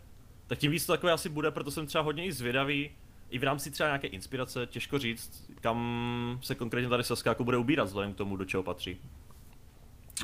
tak 0.47 0.59
tím 0.59 0.71
víc 0.71 0.87
to 0.87 0.93
takové 0.93 1.13
asi 1.13 1.29
bude, 1.29 1.51
proto 1.51 1.71
jsem 1.71 1.87
třeba 1.87 2.05
hodně 2.05 2.25
i 2.25 2.33
zvědavý, 2.33 2.91
i 3.31 3.39
v 3.39 3.45
rámci 3.45 3.71
třeba 3.71 3.89
nějaké 3.89 4.07
inspirace, 4.07 4.67
těžko 4.67 4.99
říct, 4.99 5.51
kam 5.61 6.39
se 6.43 6.55
konkrétně 6.55 6.89
tady 6.89 7.05
Saska 7.05 7.31
jako 7.31 7.45
bude 7.45 7.57
ubírat 7.57 7.87
vzhledem 7.87 8.13
k 8.13 8.17
tomu, 8.17 8.37
do 8.37 8.45
čeho 8.45 8.63
patří. 8.63 8.97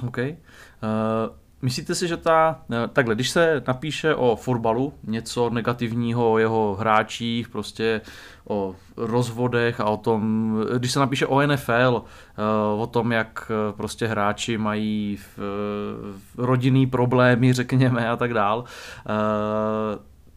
OK. 0.07 0.19
Uh, 0.19 0.27
myslíte 1.63 1.95
si, 1.95 2.09
že 2.09 2.17
ta, 2.17 2.63
uh, 2.69 2.77
takhle, 2.93 3.15
když 3.15 3.31
se 3.31 3.63
napíše 3.67 4.15
o 4.15 4.37
fotbalu 4.37 4.95
něco 5.05 5.51
negativního 5.51 6.33
o 6.33 6.39
jeho 6.39 6.77
hráčích, 6.81 7.49
prostě 7.49 8.01
o 8.49 8.77
rozvodech 8.97 9.81
a 9.81 9.85
o 9.85 9.97
tom, 9.97 10.57
když 10.79 10.93
se 10.93 10.99
napíše 10.99 11.27
o 11.27 11.47
NFL, 11.47 12.05
o 12.79 12.87
tom, 12.87 13.13
jak 13.13 13.53
prostě 13.77 14.07
hráči 14.07 14.59
mají 14.59 15.19
rodinný 16.39 16.87
problémy, 16.87 17.53
řekněme, 17.53 18.09
a 18.09 18.17
tak 18.17 18.35
dál, 18.35 18.65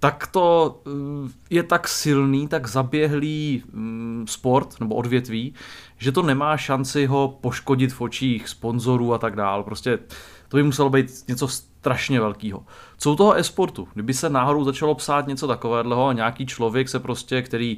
tak 0.05 0.27
to 0.27 0.77
eh, 0.88 1.31
je 1.50 1.63
tak 1.63 1.88
silný, 1.88 2.47
tak 2.47 2.67
zaběhlý 2.67 3.63
mm, 3.74 4.25
sport 4.27 4.79
nebo 4.79 4.95
odvětví, 4.95 5.53
že 5.97 6.12
to 6.12 6.21
nemá 6.21 6.57
šanci 6.57 7.05
ho 7.05 7.38
poškodit 7.41 7.93
v 7.93 8.01
očích 8.01 8.50
sponzorů 8.50 9.13
a 9.13 9.17
tak 9.17 9.35
dál. 9.35 9.63
Prostě 9.63 10.00
to 10.47 10.57
by 10.57 10.63
muselo 10.63 10.89
být 10.89 11.27
něco 11.27 11.47
strašně 11.47 12.19
velkého. 12.19 12.65
Co 12.97 13.12
u 13.12 13.15
toho 13.15 13.38
e-sportu? 13.38 13.88
Kdyby 13.93 14.13
se 14.13 14.29
náhodou 14.29 14.63
začalo 14.63 14.95
psát 14.95 15.27
něco 15.27 15.47
takového 15.47 16.07
a 16.07 16.13
nějaký 16.13 16.45
člověk 16.45 16.89
se 16.89 17.00
prostě, 17.00 17.41
který 17.41 17.77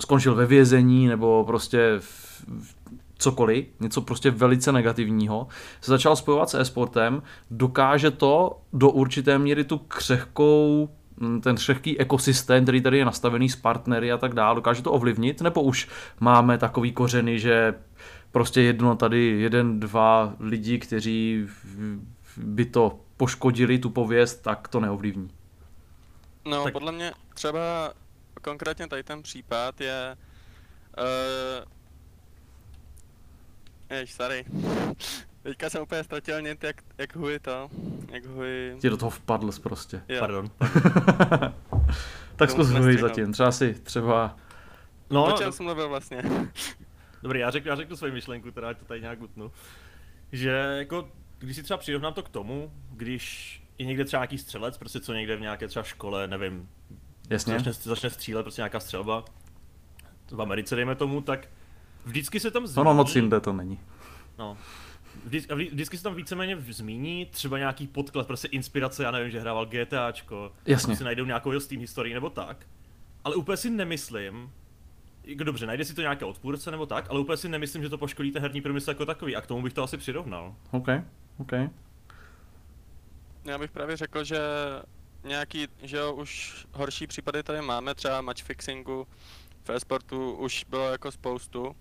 skončil 0.00 0.34
ve 0.34 0.46
vězení 0.46 1.08
nebo 1.08 1.44
prostě 1.44 1.96
v, 2.00 2.44
cokoliv, 3.18 3.66
něco 3.80 4.00
prostě 4.00 4.30
velice 4.30 4.72
negativního, 4.72 5.46
se 5.80 5.90
začal 5.90 6.16
spojovat 6.16 6.50
s 6.50 6.54
e-sportem, 6.54 7.22
dokáže 7.50 8.10
to 8.10 8.60
do 8.72 8.90
určité 8.90 9.38
míry 9.38 9.64
tu 9.64 9.78
křehkou 9.78 10.88
ten 11.42 11.56
křehký 11.56 12.00
ekosystém, 12.00 12.62
který 12.62 12.80
tady 12.80 12.98
je 12.98 13.04
nastavený 13.04 13.48
s 13.48 13.56
partnery 13.56 14.12
a 14.12 14.18
tak 14.18 14.34
dále, 14.34 14.54
dokáže 14.54 14.82
to 14.82 14.92
ovlivnit, 14.92 15.40
nebo 15.40 15.62
už 15.62 15.88
máme 16.20 16.58
takový 16.58 16.92
kořeny, 16.92 17.38
že 17.38 17.74
prostě 18.32 18.62
jedno 18.62 18.96
tady, 18.96 19.26
jeden, 19.26 19.80
dva 19.80 20.34
lidi, 20.40 20.78
kteří 20.78 21.46
by 22.36 22.64
to 22.64 23.00
poškodili, 23.16 23.78
tu 23.78 23.90
pověst, 23.90 24.42
tak 24.42 24.68
to 24.68 24.80
neovlivní. 24.80 25.30
No, 26.44 26.64
tak... 26.64 26.72
podle 26.72 26.92
mě 26.92 27.12
třeba 27.34 27.92
konkrétně 28.42 28.88
tady 28.88 29.02
ten 29.02 29.22
případ 29.22 29.80
je 29.80 30.16
uh, 30.98 31.64
Jež, 33.90 34.12
sorry. 34.12 34.44
Teďka 35.46 35.70
jsem 35.70 35.82
úplně 35.82 36.04
ztratil 36.04 36.42
nět, 36.42 36.64
jak, 36.64 36.82
jak 36.98 37.16
huj 37.16 37.38
to, 37.38 37.70
jak 38.12 38.26
huj... 38.26 38.76
Ti 38.80 38.90
do 38.90 38.96
toho 38.96 39.10
vpadl 39.10 39.50
prostě. 39.62 40.02
Jo. 40.08 40.20
Pardon. 40.20 40.50
tak 42.36 42.50
zkus 42.50 42.68
huj 42.68 42.98
zatím, 42.98 43.32
třeba 43.32 43.52
si, 43.52 43.74
třeba... 43.74 44.36
No, 45.10 45.34
o 45.34 45.38
čem 45.38 45.52
jsem 45.52 45.66
mluvil 45.66 45.88
vlastně? 45.88 46.22
Dobrý, 47.22 47.40
já 47.40 47.50
řeknu, 47.50 47.68
já 47.68 47.76
řeknu 47.76 47.96
svoji 47.96 48.12
myšlenku, 48.12 48.50
teda 48.50 48.74
to 48.74 48.84
tady 48.84 49.00
nějak 49.00 49.22
utnu. 49.22 49.52
Že 50.32 50.50
jako, 50.78 51.08
když 51.38 51.56
si 51.56 51.62
třeba 51.62 51.78
přirovnám 51.78 52.12
to 52.12 52.22
k 52.22 52.28
tomu, 52.28 52.72
když 52.90 53.62
je 53.78 53.86
někde 53.86 54.04
třeba 54.04 54.20
nějaký 54.20 54.38
střelec, 54.38 54.78
prostě 54.78 55.00
co 55.00 55.12
někde 55.12 55.36
v 55.36 55.40
nějaké 55.40 55.68
třeba 55.68 55.82
škole, 55.82 56.28
nevím, 56.28 56.68
Jasně. 57.30 57.54
Začne, 57.54 57.72
začne 57.72 58.10
střílet, 58.10 58.42
prostě 58.42 58.60
nějaká 58.60 58.80
střelba, 58.80 59.24
v 60.30 60.42
Americe 60.42 60.76
dejme 60.76 60.94
tomu, 60.94 61.20
tak 61.20 61.48
vždycky 62.04 62.40
se 62.40 62.50
tam. 62.50 62.66
No, 62.76 62.84
no, 62.84 62.94
moc 62.94 63.16
jinde 63.16 63.40
to 63.40 63.52
není. 63.52 63.80
No. 64.38 64.56
Vždy, 65.24 65.40
vždycky 65.72 65.96
se 65.96 66.02
tam 66.02 66.14
víceméně 66.14 66.56
zmíní 66.60 67.26
třeba 67.26 67.58
nějaký 67.58 67.86
podklad, 67.86 68.26
prostě 68.26 68.48
inspirace, 68.48 69.02
já 69.02 69.10
nevím, 69.10 69.30
že 69.30 69.40
hrával 69.40 69.66
GTAčko, 69.66 70.52
Jasně. 70.66 70.96
si 70.96 71.04
najdou 71.04 71.24
nějakou 71.24 71.50
jeho 71.50 71.60
Steam 71.60 71.80
historii 71.80 72.14
nebo 72.14 72.30
tak. 72.30 72.66
Ale 73.24 73.36
úplně 73.36 73.56
si 73.56 73.70
nemyslím, 73.70 74.52
jako 75.24 75.44
dobře, 75.44 75.66
najde 75.66 75.84
si 75.84 75.94
to 75.94 76.00
nějaké 76.00 76.24
odpůrce 76.24 76.70
nebo 76.70 76.86
tak, 76.86 77.06
ale 77.10 77.20
úplně 77.20 77.36
si 77.36 77.48
nemyslím, 77.48 77.82
že 77.82 77.88
to 77.88 77.98
poškodí 77.98 78.32
ten 78.32 78.42
herní 78.42 78.60
průmysl 78.60 78.90
jako 78.90 79.06
takový 79.06 79.36
a 79.36 79.40
k 79.40 79.46
tomu 79.46 79.62
bych 79.62 79.72
to 79.72 79.82
asi 79.82 79.96
přirovnal. 79.96 80.54
OK, 80.70 80.88
OK. 81.38 81.52
Já 83.44 83.58
bych 83.58 83.70
právě 83.70 83.96
řekl, 83.96 84.24
že 84.24 84.38
nějaký, 85.24 85.66
že 85.82 85.96
jo, 85.96 86.12
už 86.12 86.54
horší 86.72 87.06
případy 87.06 87.42
tady 87.42 87.62
máme, 87.62 87.94
třeba 87.94 88.20
match 88.20 88.42
fixingu 88.42 89.06
v 89.64 89.70
e-sportu 89.70 90.32
už 90.32 90.64
bylo 90.68 90.90
jako 90.90 91.12
spoustu. 91.12 91.76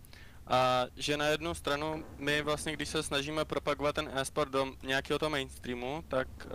A 0.47 0.85
že 0.95 1.17
na 1.17 1.25
jednu 1.25 1.53
stranu 1.53 2.05
my 2.17 2.41
vlastně, 2.41 2.73
když 2.73 2.89
se 2.89 3.03
snažíme 3.03 3.45
propagovat 3.45 3.95
ten 3.95 4.09
e-sport 4.13 4.51
do 4.51 4.65
nějakého 4.83 5.19
toho 5.19 5.29
mainstreamu, 5.29 6.03
tak 6.07 6.27
uh, 6.45 6.51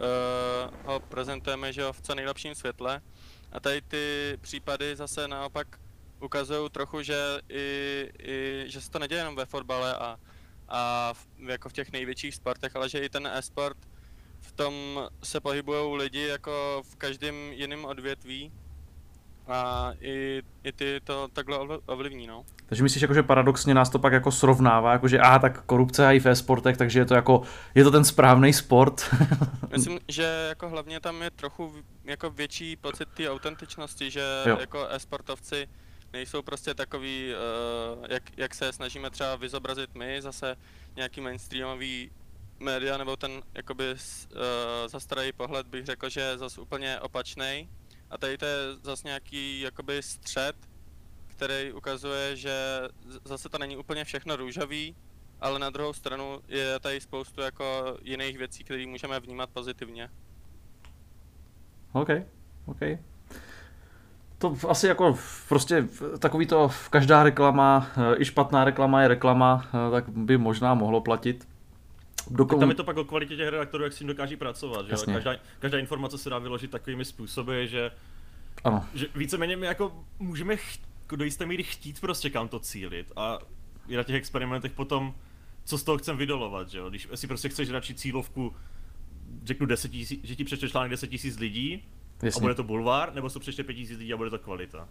ho 0.84 1.00
prezentujeme 1.00 1.72
že 1.72 1.80
jo, 1.80 1.92
v 1.92 2.00
co 2.00 2.14
nejlepším 2.14 2.54
světle. 2.54 3.00
A 3.52 3.60
tady 3.60 3.82
ty 3.82 4.36
případy 4.40 4.96
zase 4.96 5.28
naopak 5.28 5.66
ukazují 6.20 6.70
trochu, 6.70 7.02
že, 7.02 7.40
i, 7.48 8.08
i, 8.18 8.64
že 8.66 8.80
se 8.80 8.90
to 8.90 8.98
neděje 8.98 9.20
jenom 9.20 9.36
ve 9.36 9.46
fotbale 9.46 9.94
a, 9.96 10.16
a 10.68 11.12
v, 11.12 11.26
jako 11.48 11.68
v 11.68 11.72
těch 11.72 11.92
největších 11.92 12.34
sportech, 12.34 12.76
ale 12.76 12.88
že 12.88 12.98
i 12.98 13.08
ten 13.08 13.26
e-sport 13.26 13.78
v 14.40 14.52
tom 14.52 14.74
se 15.22 15.40
pohybují 15.40 15.96
lidi 15.96 16.26
jako 16.26 16.82
v 16.90 16.96
každém 16.96 17.34
jiném 17.34 17.84
odvětví 17.84 18.52
a 19.52 19.92
i, 20.00 20.42
i 20.64 20.72
ty 20.72 21.00
to 21.04 21.28
takhle 21.32 21.58
ovlivní, 21.86 22.26
no. 22.26 22.44
Takže 22.66 22.82
myslíš, 22.82 23.02
jako, 23.02 23.14
že 23.14 23.22
paradoxně 23.22 23.74
nás 23.74 23.90
to 23.90 23.98
pak 23.98 24.12
jako 24.12 24.30
srovnává, 24.32 24.92
jako 24.92 25.08
že 25.08 25.18
aha, 25.18 25.38
tak 25.38 25.62
korupce 25.64 26.06
a 26.06 26.12
i 26.12 26.18
ve 26.18 26.36
sportech, 26.36 26.76
takže 26.76 26.98
je 26.98 27.04
to 27.04 27.14
jako, 27.14 27.42
je 27.74 27.84
to 27.84 27.90
ten 27.90 28.04
správný 28.04 28.52
sport? 28.52 29.14
Myslím, 29.72 29.98
že 30.08 30.46
jako 30.48 30.68
hlavně 30.68 31.00
tam 31.00 31.22
je 31.22 31.30
trochu 31.30 31.74
jako 32.04 32.30
větší 32.30 32.76
pocit 32.76 33.08
té 33.08 33.30
autentičnosti, 33.30 34.10
že 34.10 34.22
jo. 34.46 34.56
jako 34.60 34.86
e-sportovci 34.88 35.68
nejsou 36.12 36.42
prostě 36.42 36.74
takový, 36.74 37.32
uh, 37.98 38.06
jak, 38.08 38.22
jak 38.36 38.54
se 38.54 38.72
snažíme 38.72 39.10
třeba 39.10 39.36
vyzobrazit 39.36 39.94
my, 39.94 40.22
zase 40.22 40.56
nějaký 40.96 41.20
mainstreamový 41.20 42.10
média, 42.60 42.96
nebo 42.96 43.16
ten 43.16 43.42
jakoby 43.54 43.92
uh, 43.92 43.98
zastarý 44.86 45.32
pohled 45.32 45.66
bych 45.66 45.86
řekl, 45.86 46.08
že 46.08 46.20
je 46.20 46.38
zase 46.38 46.60
úplně 46.60 47.00
opačný. 47.00 47.68
A 48.10 48.18
tady 48.18 48.38
to 48.38 48.44
je 48.44 48.56
zase 48.82 49.08
nějaký 49.08 49.60
jakoby 49.60 50.02
střed, 50.02 50.56
který 51.26 51.72
ukazuje, 51.72 52.36
že 52.36 52.80
zase 53.24 53.48
to 53.48 53.58
není 53.58 53.76
úplně 53.76 54.04
všechno 54.04 54.36
růžový, 54.36 54.96
ale 55.40 55.58
na 55.58 55.70
druhou 55.70 55.92
stranu 55.92 56.40
je 56.48 56.80
tady 56.80 57.00
spoustu 57.00 57.40
jako 57.40 57.96
jiných 58.02 58.38
věcí, 58.38 58.64
které 58.64 58.86
můžeme 58.86 59.20
vnímat 59.20 59.50
pozitivně. 59.50 60.10
OK, 61.92 62.08
OK. 62.66 62.80
To 64.38 64.56
asi 64.68 64.86
jako 64.86 65.18
prostě 65.48 65.88
takový 66.18 66.46
to, 66.46 66.70
každá 66.90 67.22
reklama, 67.22 67.90
i 68.18 68.24
špatná 68.24 68.64
reklama 68.64 69.02
je 69.02 69.08
reklama, 69.08 69.68
tak 69.90 70.08
by 70.08 70.38
možná 70.38 70.74
mohlo 70.74 71.00
platit. 71.00 71.49
Dokon... 72.30 72.60
Tam 72.60 72.68
je 72.68 72.74
to 72.74 72.84
pak 72.84 72.96
o 72.96 73.04
kvalitě 73.04 73.36
těch 73.36 73.48
redaktorů, 73.48 73.84
jak 73.84 73.92
s 73.92 73.98
tím 73.98 74.06
dokáží 74.06 74.36
pracovat. 74.36 74.86
Že? 74.86 75.12
Každá, 75.12 75.36
každá 75.58 75.78
informace 75.78 76.18
se 76.18 76.30
dá 76.30 76.38
vyložit 76.38 76.70
takovými 76.70 77.04
způsoby, 77.04 77.64
že, 77.66 77.90
ano. 78.64 78.86
že 78.94 79.06
víceméně 79.14 79.56
my 79.56 79.66
jako 79.66 80.04
můžeme 80.18 80.56
ch- 80.56 80.80
do 81.16 81.24
jisté 81.24 81.46
míry 81.46 81.62
chtít 81.62 82.00
prostě 82.00 82.30
kam 82.30 82.48
to 82.48 82.60
cílit 82.60 83.12
a 83.16 83.38
i 83.88 83.96
na 83.96 84.02
těch 84.02 84.16
experimentech 84.16 84.72
potom, 84.72 85.14
co 85.64 85.78
z 85.78 85.82
toho 85.82 85.98
chcem 85.98 86.16
vydolovat, 86.16 86.70
že 86.70 86.78
jo? 86.78 86.90
Když 86.90 87.08
si 87.14 87.26
prostě 87.26 87.48
chceš 87.48 87.70
radši 87.70 87.94
cílovku, 87.94 88.56
řeknu 89.44 89.66
10 89.66 89.88
tisíc, 89.88 90.20
že 90.24 90.36
ti 90.36 90.44
přečte 90.44 90.68
článek 90.68 90.90
10 90.90 91.06
tisíc 91.06 91.38
lidí 91.38 91.88
Jasně. 92.22 92.38
a 92.38 92.42
bude 92.42 92.54
to 92.54 92.64
bulvár, 92.64 93.14
nebo 93.14 93.30
to 93.30 93.40
přečte 93.40 93.64
5 93.64 93.74
tisíc 93.74 93.98
lidí 93.98 94.12
a 94.12 94.16
bude 94.16 94.30
to 94.30 94.38
kvalita. 94.38 94.88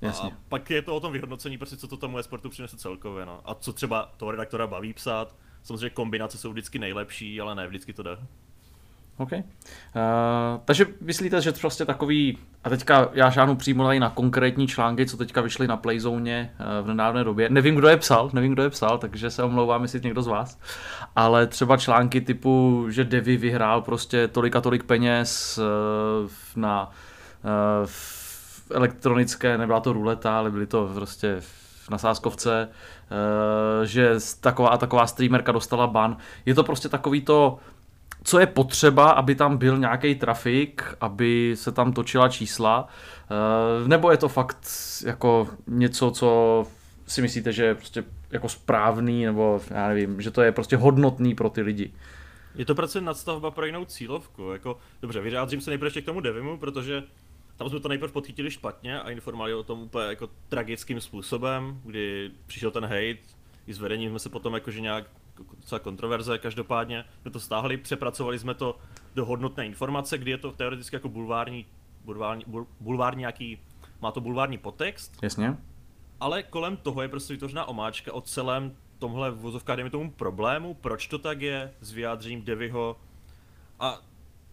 Jasně. 0.00 0.30
A 0.30 0.36
pak 0.48 0.70
je 0.70 0.82
to 0.82 0.96
o 0.96 1.00
tom 1.00 1.12
vyhodnocení, 1.12 1.58
prostě 1.58 1.76
co 1.76 1.88
to 1.88 1.96
tomu 1.96 2.18
e-sportu 2.18 2.48
přinese 2.48 2.76
celkově, 2.76 3.26
no. 3.26 3.40
A 3.44 3.54
co 3.54 3.72
třeba 3.72 4.12
toho 4.16 4.30
redaktora 4.30 4.66
baví 4.66 4.92
psát, 4.92 5.36
Samozřejmě 5.62 5.90
kombinace 5.90 6.38
jsou 6.38 6.50
vždycky 6.50 6.78
nejlepší, 6.78 7.40
ale 7.40 7.54
ne 7.54 7.66
vždycky 7.66 7.92
to 7.92 8.02
jde. 8.02 8.18
OK. 9.16 9.32
Uh, 9.32 9.40
takže 10.64 10.86
myslíte, 11.00 11.40
že 11.40 11.52
prostě 11.52 11.84
takový, 11.84 12.38
a 12.64 12.70
teďka 12.70 13.08
já 13.12 13.30
žádnou 13.30 13.54
přímo 13.54 13.84
tady 13.84 14.00
na 14.00 14.10
konkrétní 14.10 14.68
články, 14.68 15.06
co 15.06 15.16
teďka 15.16 15.40
vyšly 15.40 15.66
na 15.66 15.76
Playzone 15.76 16.54
uh, 16.60 16.86
v 16.86 16.88
nedávné 16.88 17.24
době. 17.24 17.48
Nevím, 17.48 17.74
kdo 17.74 17.88
je 17.88 17.96
psal, 17.96 18.30
nevím, 18.32 18.52
kdo 18.52 18.62
je 18.62 18.70
psal, 18.70 18.98
takže 18.98 19.30
se 19.30 19.42
omlouvám, 19.42 19.82
jestli 19.82 20.00
někdo 20.00 20.22
z 20.22 20.26
vás. 20.26 20.58
Ale 21.16 21.46
třeba 21.46 21.76
články 21.76 22.20
typu, 22.20 22.86
že 22.90 23.04
Devi 23.04 23.36
vyhrál 23.36 23.82
prostě 23.82 24.28
tolik 24.28 24.56
a 24.56 24.60
tolik 24.60 24.84
peněz 24.84 25.58
uh, 25.58 26.30
na 26.56 26.90
uh, 27.82 27.90
elektronické, 28.70 29.58
nebyla 29.58 29.80
to 29.80 29.92
ruleta, 29.92 30.38
ale 30.38 30.50
byly 30.50 30.66
to 30.66 30.90
prostě 30.94 31.42
na 31.90 31.98
sáskovce, 31.98 32.68
eh, 32.68 33.01
že 33.84 34.14
taková 34.40 34.68
a 34.68 34.76
taková 34.76 35.06
streamerka 35.06 35.52
dostala 35.52 35.86
ban. 35.86 36.16
Je 36.46 36.54
to 36.54 36.64
prostě 36.64 36.88
takový 36.88 37.20
to, 37.20 37.58
co 38.24 38.38
je 38.38 38.46
potřeba, 38.46 39.10
aby 39.10 39.34
tam 39.34 39.56
byl 39.56 39.78
nějaký 39.78 40.14
trafik, 40.14 40.84
aby 41.00 41.52
se 41.56 41.72
tam 41.72 41.92
točila 41.92 42.28
čísla, 42.28 42.88
eh, 43.30 43.88
nebo 43.88 44.10
je 44.10 44.16
to 44.16 44.28
fakt 44.28 44.68
jako 45.04 45.48
něco, 45.66 46.10
co 46.10 46.66
si 47.06 47.22
myslíte, 47.22 47.52
že 47.52 47.64
je 47.64 47.74
prostě 47.74 48.04
jako 48.30 48.48
správný, 48.48 49.24
nebo 49.24 49.60
já 49.70 49.88
nevím, 49.88 50.20
že 50.20 50.30
to 50.30 50.42
je 50.42 50.52
prostě 50.52 50.76
hodnotný 50.76 51.34
pro 51.34 51.50
ty 51.50 51.62
lidi. 51.62 51.92
Je 52.54 52.64
to 52.64 52.74
prostě 52.74 53.00
nadstavba 53.00 53.50
pro 53.50 53.66
jinou 53.66 53.84
cílovku. 53.84 54.50
Jako, 54.52 54.78
dobře, 55.02 55.20
vyjádřím 55.20 55.60
se 55.60 55.70
nejprve 55.70 55.86
ještě 55.86 56.02
k 56.02 56.04
tomu 56.04 56.20
Devimu, 56.20 56.58
protože 56.58 57.02
tam 57.62 57.70
jsme 57.70 57.80
to 57.80 57.88
nejprve 57.88 58.12
podchytili 58.12 58.50
špatně 58.50 59.00
a 59.00 59.10
informovali 59.10 59.54
o 59.54 59.62
tom 59.62 59.82
úplně 59.82 60.04
jako 60.04 60.28
tragickým 60.48 61.00
způsobem, 61.00 61.80
kdy 61.84 62.30
přišel 62.46 62.70
ten 62.70 62.84
hate, 62.84 63.18
i 63.66 63.74
s 63.74 63.78
vedením 63.78 64.10
jsme 64.10 64.18
se 64.18 64.28
potom 64.28 64.54
jakože 64.54 64.80
nějak 64.80 65.10
docela 65.56 65.78
kontroverze, 65.78 66.38
každopádně 66.38 67.04
jsme 67.22 67.30
to 67.30 67.40
stáhli, 67.40 67.76
přepracovali 67.76 68.38
jsme 68.38 68.54
to 68.54 68.78
do 69.14 69.24
hodnotné 69.24 69.66
informace, 69.66 70.18
kdy 70.18 70.30
je 70.30 70.38
to 70.38 70.52
teoreticky 70.52 70.96
jako 70.96 71.08
bulvární, 71.08 71.66
bulvární, 72.04 72.44
bulvární 72.80 73.20
nějaký, 73.20 73.58
má 74.00 74.12
to 74.12 74.20
bulvární 74.20 74.58
podtext. 74.58 75.18
Jasně. 75.22 75.56
Ale 76.20 76.42
kolem 76.42 76.76
toho 76.76 77.02
je 77.02 77.08
prostě 77.08 77.34
vytvořená 77.34 77.64
omáčka 77.64 78.12
o 78.12 78.20
celém 78.20 78.76
tomhle 78.98 79.30
vozovka, 79.30 79.76
dejme 79.76 79.90
tomu 79.90 80.10
problému, 80.10 80.74
proč 80.74 81.06
to 81.06 81.18
tak 81.18 81.40
je, 81.40 81.74
s 81.80 81.92
vyjádřením 81.92 82.42
Devyho. 82.42 82.96
A 83.80 84.00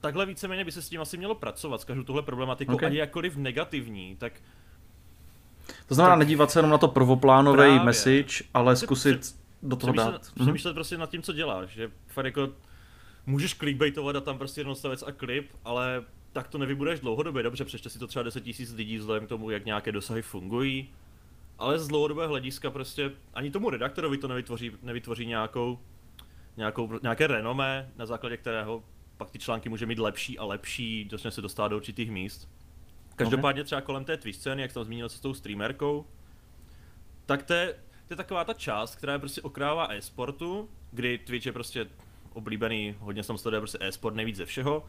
takhle 0.02 0.26
víceméně 0.26 0.66
by 0.66 0.72
se 0.72 0.82
s 0.82 0.90
tím 0.90 1.02
asi 1.02 1.18
mělo 1.18 1.36
pracovat, 1.36 1.82
s 1.82 1.84
každou 1.84 2.04
tuhle 2.04 2.22
problematikou, 2.22 2.74
okay. 2.74 2.88
ani 2.88 2.98
jakkoliv 2.98 3.36
negativní, 3.36 4.16
tak 4.16 4.34
to 5.86 5.96
znamená 5.96 6.16
tak... 6.16 6.20
nedívat 6.20 6.52
se 6.52 6.60
jenom 6.60 6.72
na 6.72 6.78
to 6.78 6.88
prvoplánový 6.88 7.80
message, 7.80 8.44
ale 8.54 8.76
zkusit 8.76 9.36
do 9.64 9.76
toho 9.76 9.94
přemýšlet, 9.94 10.12
dát. 10.12 10.32
Přemýšlet 10.42 10.74
prostě 10.74 10.98
nad 10.98 11.10
tím, 11.10 11.22
co 11.22 11.34
děláš, 11.34 11.70
že 11.70 11.92
fakt 12.08 12.26
jako 12.26 12.50
můžeš 13.26 13.54
clickbaitovat 13.54 14.16
a 14.16 14.22
tam 14.22 14.38
prostě 14.38 14.62
jenom 14.62 14.76
stavec 14.76 15.04
a 15.08 15.12
klip, 15.12 15.52
ale 15.66 16.04
tak 16.34 16.48
to 16.48 16.58
nevybudeš 16.58 17.00
dlouhodobě, 17.00 17.44
dobře, 17.44 17.66
přečte 17.66 17.90
si 17.90 18.00
to 18.00 18.08
třeba 18.08 18.24
10 18.24 18.46
000 18.46 18.58
lidí 18.76 18.98
vzhledem 18.98 19.26
k 19.26 19.30
tomu, 19.30 19.50
jak 19.50 19.66
nějaké 19.66 19.92
dosahy 19.92 20.22
fungují, 20.22 20.90
ale 21.58 21.80
z 21.80 21.88
dlouhodobého 21.88 22.30
hlediska 22.30 22.72
prostě 22.72 23.12
ani 23.34 23.52
tomu 23.52 23.70
redaktorovi 23.70 24.18
to 24.18 24.28
nevytvoří, 24.28 24.72
nevytvoří 24.84 25.26
nějakou, 25.26 25.80
nějakou, 26.58 27.00
nějaké 27.02 27.28
renomé, 27.28 27.92
na 27.98 28.06
základě 28.06 28.38
kterého 28.38 28.84
pak 29.20 29.32
ty 29.32 29.40
články 29.40 29.70
může 29.70 29.86
mít 29.86 30.00
lepší 30.00 30.40
a 30.40 30.46
lepší, 30.46 31.08
začne 31.12 31.32
se 31.32 31.42
dostat 31.42 31.68
do 31.68 31.76
určitých 31.76 32.12
míst. 32.12 32.50
Každopádně 33.16 33.64
třeba 33.64 33.82
kolem 33.82 34.06
té 34.06 34.18
Twitch 34.18 34.40
scény, 34.40 34.62
jak 34.62 34.72
jsem 34.72 34.84
zmínil 34.84 35.10
s 35.10 35.20
tou 35.20 35.34
streamerkou, 35.34 36.06
tak 37.26 37.44
to 37.44 37.54
je, 37.54 37.74
to 38.08 38.14
je 38.14 38.18
taková 38.18 38.44
ta 38.44 38.54
část, 38.54 38.96
která 38.96 39.14
je 39.14 39.20
prostě 39.20 39.42
okrává 39.42 39.88
e-sportu, 39.94 40.70
kdy 40.92 41.18
Twitch 41.18 41.46
je 41.46 41.52
prostě 41.52 41.88
oblíbený, 42.34 42.96
hodně 43.00 43.24
jsem 43.24 43.38
sleduje 43.38 43.62
prostě 43.62 43.78
e-sport 43.82 44.16
nejvíc 44.16 44.36
ze 44.36 44.46
všeho, 44.46 44.86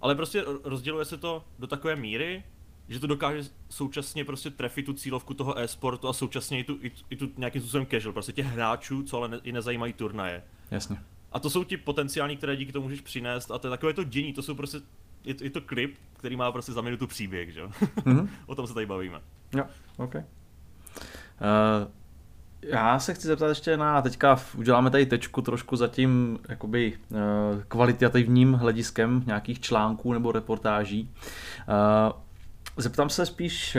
ale 0.00 0.14
prostě 0.14 0.44
rozděluje 0.64 1.04
se 1.04 1.16
to 1.16 1.44
do 1.58 1.66
takové 1.66 1.96
míry, 1.96 2.44
že 2.88 3.00
to 3.00 3.06
dokáže 3.06 3.42
současně 3.70 4.24
prostě 4.24 4.50
trefit 4.50 4.86
tu 4.86 4.92
cílovku 4.92 5.34
toho 5.34 5.58
e-sportu 5.58 6.08
a 6.08 6.12
současně 6.12 6.58
i 6.58 6.64
tu, 6.64 6.78
i, 6.82 6.92
i 7.10 7.16
tu 7.16 7.28
nějakým 7.36 7.62
způsobem 7.62 7.86
casual, 7.86 8.12
prostě 8.12 8.32
těch 8.32 8.46
hráčů, 8.46 9.02
co 9.02 9.16
ale 9.16 9.28
ne, 9.28 9.40
i 9.42 9.52
nezajímají 9.52 9.92
turnaje. 9.92 10.42
Jasně. 10.70 10.96
A 11.36 11.38
to 11.38 11.50
jsou 11.50 11.64
ti 11.64 11.76
potenciální, 11.76 12.36
které 12.36 12.56
díky 12.56 12.72
tomu 12.72 12.84
můžeš 12.84 13.00
přinést 13.00 13.50
a 13.50 13.58
to 13.58 13.66
je 13.66 13.70
takové 13.70 13.92
to 13.92 14.04
dění, 14.04 14.32
to 14.32 14.42
jsou 14.42 14.54
prostě, 14.54 14.78
je 15.24 15.34
to, 15.34 15.44
je 15.44 15.50
to 15.50 15.60
klip, 15.60 15.96
který 16.16 16.36
má 16.36 16.52
prostě 16.52 16.72
za 16.72 16.80
minutu 16.80 17.06
příběh, 17.06 17.52
že 17.52 17.60
jo? 17.60 17.70
Mm-hmm. 17.96 18.28
o 18.46 18.54
tom 18.54 18.66
se 18.66 18.74
tady 18.74 18.86
bavíme. 18.86 19.20
Jo, 19.56 19.64
OK. 19.96 20.14
Uh, 20.14 20.20
já 22.62 22.98
se 22.98 23.14
chci 23.14 23.26
zeptat 23.26 23.48
ještě 23.48 23.76
na, 23.76 24.02
teďka 24.02 24.40
uděláme 24.56 24.90
tady 24.90 25.06
tečku 25.06 25.42
trošku 25.42 25.76
za 25.76 25.88
tím 25.88 26.38
jakoby 26.48 26.98
uh, 27.08 27.18
kvalitativním 27.68 28.52
hlediskem 28.52 29.22
nějakých 29.26 29.60
článků 29.60 30.12
nebo 30.12 30.32
reportáží. 30.32 31.10
Uh, 31.68 32.20
zeptám 32.76 33.10
se 33.10 33.26
spíš 33.26 33.76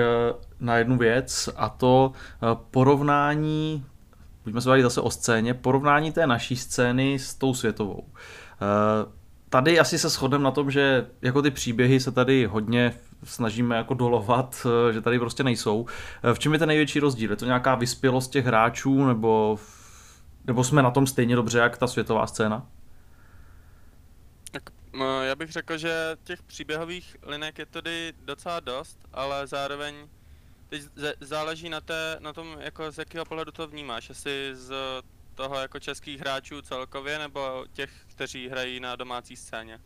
na 0.60 0.78
jednu 0.78 0.98
věc 0.98 1.50
a 1.56 1.70
to 1.70 2.12
porovnání, 2.72 3.86
pojďme 4.48 4.62
se 4.62 4.70
bavit 4.70 4.82
zase 4.82 5.02
o 5.02 5.12
scéně, 5.12 5.54
porovnání 5.54 6.12
té 6.12 6.28
naší 6.28 6.56
scény 6.56 7.20
s 7.20 7.36
tou 7.36 7.54
světovou. 7.54 8.00
Uh, 8.00 8.08
tady 9.50 9.80
asi 9.80 10.00
se 10.00 10.10
shodneme 10.10 10.44
na 10.44 10.52
tom, 10.52 10.72
že 10.72 11.08
jako 11.22 11.42
ty 11.42 11.52
příběhy 11.52 12.00
se 12.00 12.12
tady 12.12 12.46
hodně 12.46 12.94
snažíme 13.24 13.76
jako 13.76 13.94
dolovat, 13.94 14.68
eh, 14.90 14.94
že 14.94 15.02
tady 15.02 15.20
prostě 15.20 15.44
nejsou. 15.44 15.86
Eh, 16.24 16.34
v 16.34 16.40
čem 16.40 16.54
je 16.54 16.60
ten 16.60 16.68
největší 16.68 17.00
rozdíl? 17.00 17.30
Je 17.30 17.36
to 17.36 17.46
nějaká 17.46 17.76
vyspělost 17.76 18.32
těch 18.32 18.46
hráčů, 18.46 19.06
nebo, 19.08 19.60
nebo 20.46 20.64
jsme 20.64 20.82
na 20.82 20.92
tom 20.92 21.08
stejně 21.08 21.36
dobře, 21.36 21.60
jak 21.60 21.78
ta 21.78 21.88
světová 21.88 22.28
scéna? 22.28 22.66
Tak 24.52 24.64
já 25.22 25.36
bych 25.36 25.52
řekl, 25.52 25.78
že 25.78 26.16
těch 26.24 26.44
příběhových 26.44 27.16
linek 27.24 27.60
je 27.60 27.66
tady 27.66 28.14
docela 28.26 28.60
dost, 28.60 29.00
ale 29.14 29.48
zároveň 29.48 29.96
teď 30.70 30.82
záleží 31.20 31.70
na, 31.70 31.82
té, 31.82 32.18
na 32.20 32.34
tom, 32.34 32.58
jako 32.60 32.92
z 32.92 32.98
jakého 32.98 33.26
pohledu 33.26 33.52
to 33.52 33.68
vnímáš, 33.68 34.10
jestli 34.10 34.52
z 34.54 34.74
toho 35.36 35.56
jako 35.56 35.80
českých 35.80 36.20
hráčů 36.20 36.62
celkově, 36.62 37.20
nebo 37.20 37.66
těch, 37.74 37.92
kteří 38.08 38.48
hrají 38.50 38.80
na 38.80 38.96
domácí 38.96 39.36
scéně. 39.36 39.80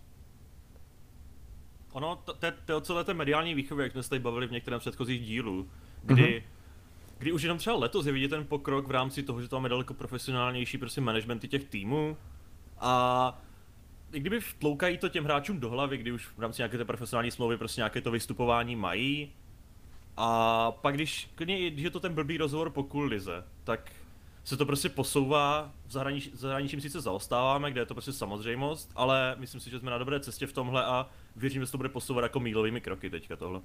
Ono, 1.91 2.15
to, 2.15 2.33
to, 2.33 2.47
to 2.65 2.81
celé 2.81 3.03
té 3.03 3.13
mediální 3.13 3.53
výchovy, 3.53 3.83
jak 3.83 3.91
jsme 3.91 4.03
se 4.03 4.09
tady 4.09 4.19
bavili 4.19 4.47
v 4.47 4.51
některém 4.51 4.79
předchozích 4.79 5.21
dílů, 5.21 5.69
kdy, 6.03 6.23
mm-hmm. 6.23 6.43
kdy 7.17 7.31
už 7.31 7.41
jenom 7.41 7.57
třeba 7.57 7.75
letos 7.75 8.05
je 8.05 8.11
vidět 8.11 8.27
ten 8.27 8.47
pokrok 8.47 8.87
v 8.87 8.91
rámci 8.91 9.23
toho, 9.23 9.41
že 9.41 9.47
to 9.47 9.55
máme 9.55 9.69
daleko 9.69 9.93
profesionálnější 9.93 10.77
prostě 10.77 11.01
managementy 11.01 11.47
těch 11.47 11.63
týmů 11.63 12.17
a 12.79 13.41
i 14.13 14.19
kdyby 14.19 14.39
vtloukají 14.39 14.97
to 14.97 15.09
těm 15.09 15.23
hráčům 15.23 15.59
do 15.59 15.69
hlavy, 15.69 15.97
kdy 15.97 16.11
už 16.11 16.27
v 16.27 16.39
rámci 16.39 16.61
nějaké 16.61 16.77
té 16.77 16.85
profesionální 16.85 17.31
smlouvy 17.31 17.57
prostě 17.57 17.79
nějaké 17.79 18.01
to 18.01 18.11
vystupování 18.11 18.75
mají, 18.75 19.33
a 20.23 20.71
pak 20.71 20.95
když, 20.95 21.29
když 21.35 21.83
je 21.83 21.89
to 21.89 21.99
ten 21.99 22.13
blbý 22.13 22.37
rozhovor 22.37 22.69
po 22.69 22.83
cool 22.83 23.03
lize, 23.03 23.43
tak 23.63 23.91
se 24.43 24.57
to 24.57 24.65
prostě 24.65 24.89
posouvá, 24.89 25.71
v 25.85 25.91
zahraničí, 25.91 26.31
v 26.33 26.35
zahraničím 26.35 26.81
sice 26.81 27.01
zaostáváme, 27.01 27.71
kde 27.71 27.81
je 27.81 27.85
to 27.85 27.93
prostě 27.93 28.13
samozřejmost, 28.13 28.91
ale 28.95 29.35
myslím 29.39 29.61
si, 29.61 29.69
že 29.69 29.79
jsme 29.79 29.91
na 29.91 29.97
dobré 29.97 30.19
cestě 30.19 30.47
v 30.47 30.53
tomhle 30.53 30.85
a 30.85 31.09
věřím, 31.35 31.61
že 31.61 31.65
se 31.65 31.71
to 31.71 31.77
bude 31.77 31.89
posouvat 31.89 32.23
jako 32.23 32.39
mílovými 32.39 32.81
kroky 32.81 33.09
teďka 33.09 33.35
tohle. 33.35 33.61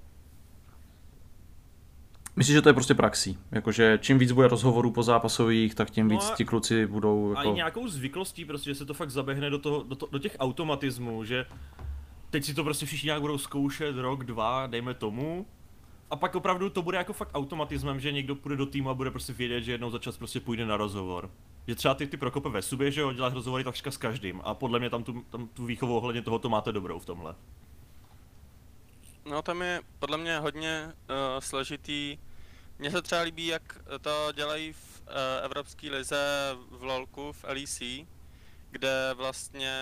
Myslíš, 2.36 2.54
že 2.54 2.62
to 2.62 2.68
je 2.68 2.72
prostě 2.72 2.94
praxí? 2.94 3.38
Jakože 3.52 3.98
čím 4.02 4.18
víc 4.18 4.32
bude 4.32 4.48
rozhovorů 4.48 4.90
po 4.90 5.02
zápasových, 5.02 5.74
tak 5.74 5.90
tím 5.90 6.08
víc 6.08 6.28
no 6.30 6.36
ti 6.36 6.44
kluci 6.44 6.86
budou 6.86 7.30
jako... 7.30 7.48
A 7.48 7.52
i 7.52 7.54
nějakou 7.54 7.88
zvyklostí 7.88 8.44
prostě, 8.44 8.70
že 8.70 8.74
se 8.74 8.86
to 8.86 8.94
fakt 8.94 9.10
zabehne 9.10 9.50
do, 9.50 9.58
toho, 9.58 9.82
do, 9.82 9.94
to, 9.94 10.08
do 10.12 10.18
těch 10.18 10.36
automatismů, 10.38 11.24
že 11.24 11.46
teď 12.30 12.44
si 12.44 12.54
to 12.54 12.64
prostě 12.64 12.86
všichni 12.86 13.06
nějak 13.06 13.20
budou 13.20 13.38
zkoušet 13.38 13.96
rok, 13.96 14.24
dva, 14.24 14.66
dejme 14.66 14.94
tomu, 14.94 15.46
a 16.10 16.16
pak 16.16 16.34
opravdu 16.34 16.70
to 16.70 16.82
bude 16.82 16.98
jako 16.98 17.12
fakt 17.12 17.30
automatismem, 17.34 18.00
že 18.00 18.12
někdo 18.12 18.36
půjde 18.36 18.56
do 18.56 18.66
týmu 18.66 18.90
a 18.90 18.94
bude 18.94 19.10
prostě 19.10 19.32
vědět, 19.32 19.62
že 19.62 19.72
jednou 19.72 19.90
za 19.90 19.98
čas 19.98 20.16
prostě 20.16 20.40
půjde 20.40 20.66
na 20.66 20.76
rozhovor. 20.76 21.30
Že 21.66 21.74
třeba 21.74 21.94
ty, 21.94 22.06
ty 22.06 22.16
Prokope 22.16 22.48
ve 22.48 22.62
subě, 22.62 22.90
že 22.90 23.00
jo, 23.00 23.12
děláš 23.12 23.32
rozhovory 23.32 23.64
takřka 23.64 23.90
s 23.90 23.96
každým 23.96 24.40
a 24.44 24.54
podle 24.54 24.78
mě 24.78 24.90
tam 24.90 25.04
tu, 25.04 25.22
tam 25.30 25.48
tu 25.48 25.64
výchovu 25.64 25.96
ohledně 25.96 26.22
tohoto 26.22 26.48
máte 26.48 26.72
dobrou 26.72 26.98
v 26.98 27.06
tomhle. 27.06 27.34
No 29.24 29.42
tam 29.42 29.62
je 29.62 29.80
podle 29.98 30.18
mě 30.18 30.38
hodně 30.38 30.84
uh, 30.86 30.94
složitý. 31.38 32.18
Mně 32.78 32.90
se 32.90 33.02
třeba 33.02 33.20
líbí, 33.20 33.46
jak 33.46 33.78
to 34.00 34.32
dělají 34.32 34.72
v 34.72 35.00
uh, 35.00 35.44
Evropské 35.44 35.90
lize 35.90 36.52
v 36.70 36.82
LoLku, 36.82 37.32
v 37.32 37.44
LEC, 37.44 37.82
kde 38.70 39.10
vlastně 39.14 39.72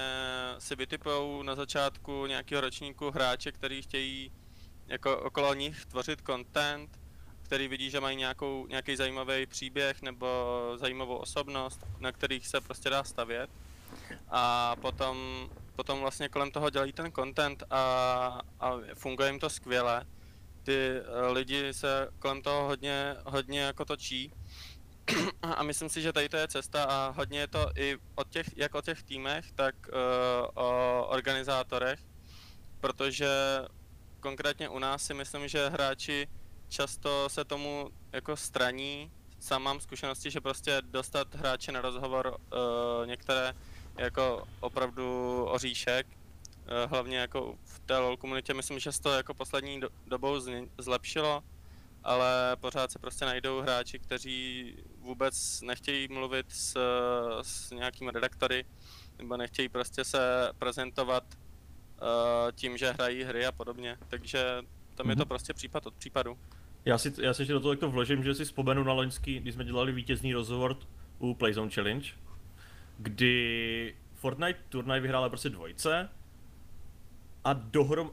si 0.58 0.76
vytipujou 0.76 1.42
na 1.42 1.54
začátku 1.54 2.26
nějakého 2.26 2.60
ročníku 2.60 3.10
hráče, 3.10 3.52
který 3.52 3.82
chtějí 3.82 4.32
jako 4.88 5.18
okolo 5.18 5.54
nich 5.54 5.86
tvořit 5.86 6.22
content, 6.26 6.98
který 7.42 7.68
vidí, 7.68 7.90
že 7.90 8.00
mají 8.00 8.16
nějakou, 8.16 8.66
nějaký 8.66 8.96
zajímavý 8.96 9.46
příběh 9.46 10.02
nebo 10.02 10.26
zajímavou 10.76 11.16
osobnost, 11.16 11.86
na 12.00 12.12
kterých 12.12 12.46
se 12.46 12.60
prostě 12.60 12.90
dá 12.90 13.04
stavět. 13.04 13.50
A 14.28 14.76
potom, 14.76 15.48
potom 15.76 16.00
vlastně 16.00 16.28
kolem 16.28 16.50
toho 16.50 16.70
dělají 16.70 16.92
ten 16.92 17.12
content 17.12 17.62
a, 17.70 17.82
a 18.60 18.72
funguje 18.94 19.28
jim 19.28 19.38
to 19.38 19.50
skvěle. 19.50 20.06
Ty 20.62 20.76
eh, 20.76 21.32
lidi 21.32 21.74
se 21.74 22.08
kolem 22.18 22.42
toho 22.42 22.66
hodně, 22.66 23.16
hodně 23.24 23.60
jako 23.60 23.84
točí. 23.84 24.32
A 25.42 25.62
myslím 25.62 25.88
si, 25.88 26.02
že 26.02 26.12
tady 26.12 26.28
to 26.28 26.36
je 26.36 26.48
cesta 26.48 26.84
a 26.84 27.14
hodně 27.16 27.38
je 27.40 27.46
to 27.46 27.70
i 27.76 27.96
od 28.14 28.28
těch, 28.28 28.46
jak 28.56 28.74
o 28.74 28.82
těch 28.82 29.02
týmech, 29.02 29.52
tak 29.52 29.74
uh, 29.88 30.64
o 30.64 31.06
organizátorech, 31.08 32.00
protože 32.80 33.28
konkrétně 34.24 34.68
u 34.68 34.78
nás 34.78 35.04
si 35.04 35.14
myslím, 35.14 35.48
že 35.48 35.68
hráči 35.68 36.28
často 36.68 37.28
se 37.28 37.44
tomu 37.44 37.90
jako 38.12 38.36
straní. 38.36 39.12
Sám 39.40 39.62
mám 39.62 39.80
zkušenosti, 39.80 40.30
že 40.30 40.40
prostě 40.40 40.82
dostat 40.82 41.34
hráče 41.34 41.72
na 41.72 41.80
rozhovor 41.80 42.36
uh, 42.36 43.06
některé 43.06 43.54
jako 43.98 44.48
opravdu 44.60 45.06
oříšek, 45.44 46.06
uh, 46.06 46.90
hlavně 46.90 47.18
jako 47.18 47.58
v 47.64 47.78
té 47.78 47.98
LoL 47.98 48.16
komunitě, 48.16 48.54
myslím, 48.54 48.78
že 48.78 48.92
se 48.92 49.02
to 49.02 49.12
jako 49.12 49.34
poslední 49.34 49.80
do, 49.80 49.88
dobou 50.06 50.40
zlepšilo, 50.78 51.44
ale 52.04 52.56
pořád 52.60 52.92
se 52.92 52.98
prostě 52.98 53.24
najdou 53.24 53.60
hráči, 53.60 53.98
kteří 53.98 54.76
vůbec 54.98 55.60
nechtějí 55.60 56.08
mluvit 56.08 56.46
s, 56.48 56.76
s 57.42 57.70
nějakými 57.70 58.10
redaktory, 58.10 58.64
nebo 59.18 59.36
nechtějí 59.36 59.68
prostě 59.68 60.04
se 60.04 60.52
prezentovat 60.58 61.24
tím, 62.52 62.76
že 62.76 62.92
hrají 62.92 63.22
hry 63.22 63.46
a 63.46 63.52
podobně, 63.52 63.96
takže 64.08 64.62
tam 64.94 65.06
mm-hmm. 65.06 65.10
je 65.10 65.16
to 65.16 65.22
mhm. 65.22 65.28
prostě 65.28 65.54
případ 65.54 65.86
od 65.86 65.94
případu. 65.94 66.38
Já 66.84 66.98
si, 66.98 67.12
já 67.22 67.34
si 67.34 67.42
ještě 67.42 67.52
do 67.52 67.60
toho 67.60 67.76
to 67.76 67.90
vložím, 67.90 68.24
že 68.24 68.34
si 68.34 68.44
vzpomenu 68.44 68.84
na 68.84 68.92
loňský, 68.92 69.40
když 69.40 69.54
jsme 69.54 69.64
dělali 69.64 69.92
vítězný 69.92 70.34
rozhovor 70.34 70.76
u 71.18 71.34
Playzone 71.34 71.70
Challenge, 71.70 72.10
kdy 72.98 73.94
Fortnite 74.14 74.60
turnaj 74.68 75.00
vyhrála 75.00 75.28
prostě 75.28 75.50
dvojce 75.50 76.08
a 77.44 77.52
dohrom, 77.52 78.10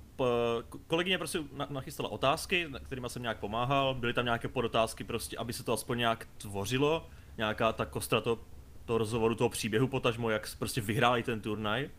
kolegyně 0.87 1.17
prostě 1.17 1.39
nachystala 1.69 2.09
otázky, 2.09 2.67
kterými 2.83 3.09
jsem 3.09 3.21
nějak 3.21 3.39
pomáhal, 3.39 3.95
byly 3.95 4.13
tam 4.13 4.25
nějaké 4.25 4.47
podotázky 4.47 5.03
prostě, 5.03 5.37
aby 5.37 5.53
se 5.53 5.63
to 5.63 5.73
aspoň 5.73 5.97
nějak 5.97 6.27
tvořilo, 6.37 7.09
nějaká 7.37 7.73
ta 7.73 7.85
kostra 7.85 8.21
to, 8.21 8.39
toho 8.85 8.97
rozhovoru, 8.97 9.35
toho 9.35 9.49
příběhu 9.49 9.87
potažmo, 9.87 10.29
jak 10.29 10.55
prostě 10.59 10.81
vyhráli 10.81 11.23
ten 11.23 11.41
turnaj. 11.41 11.89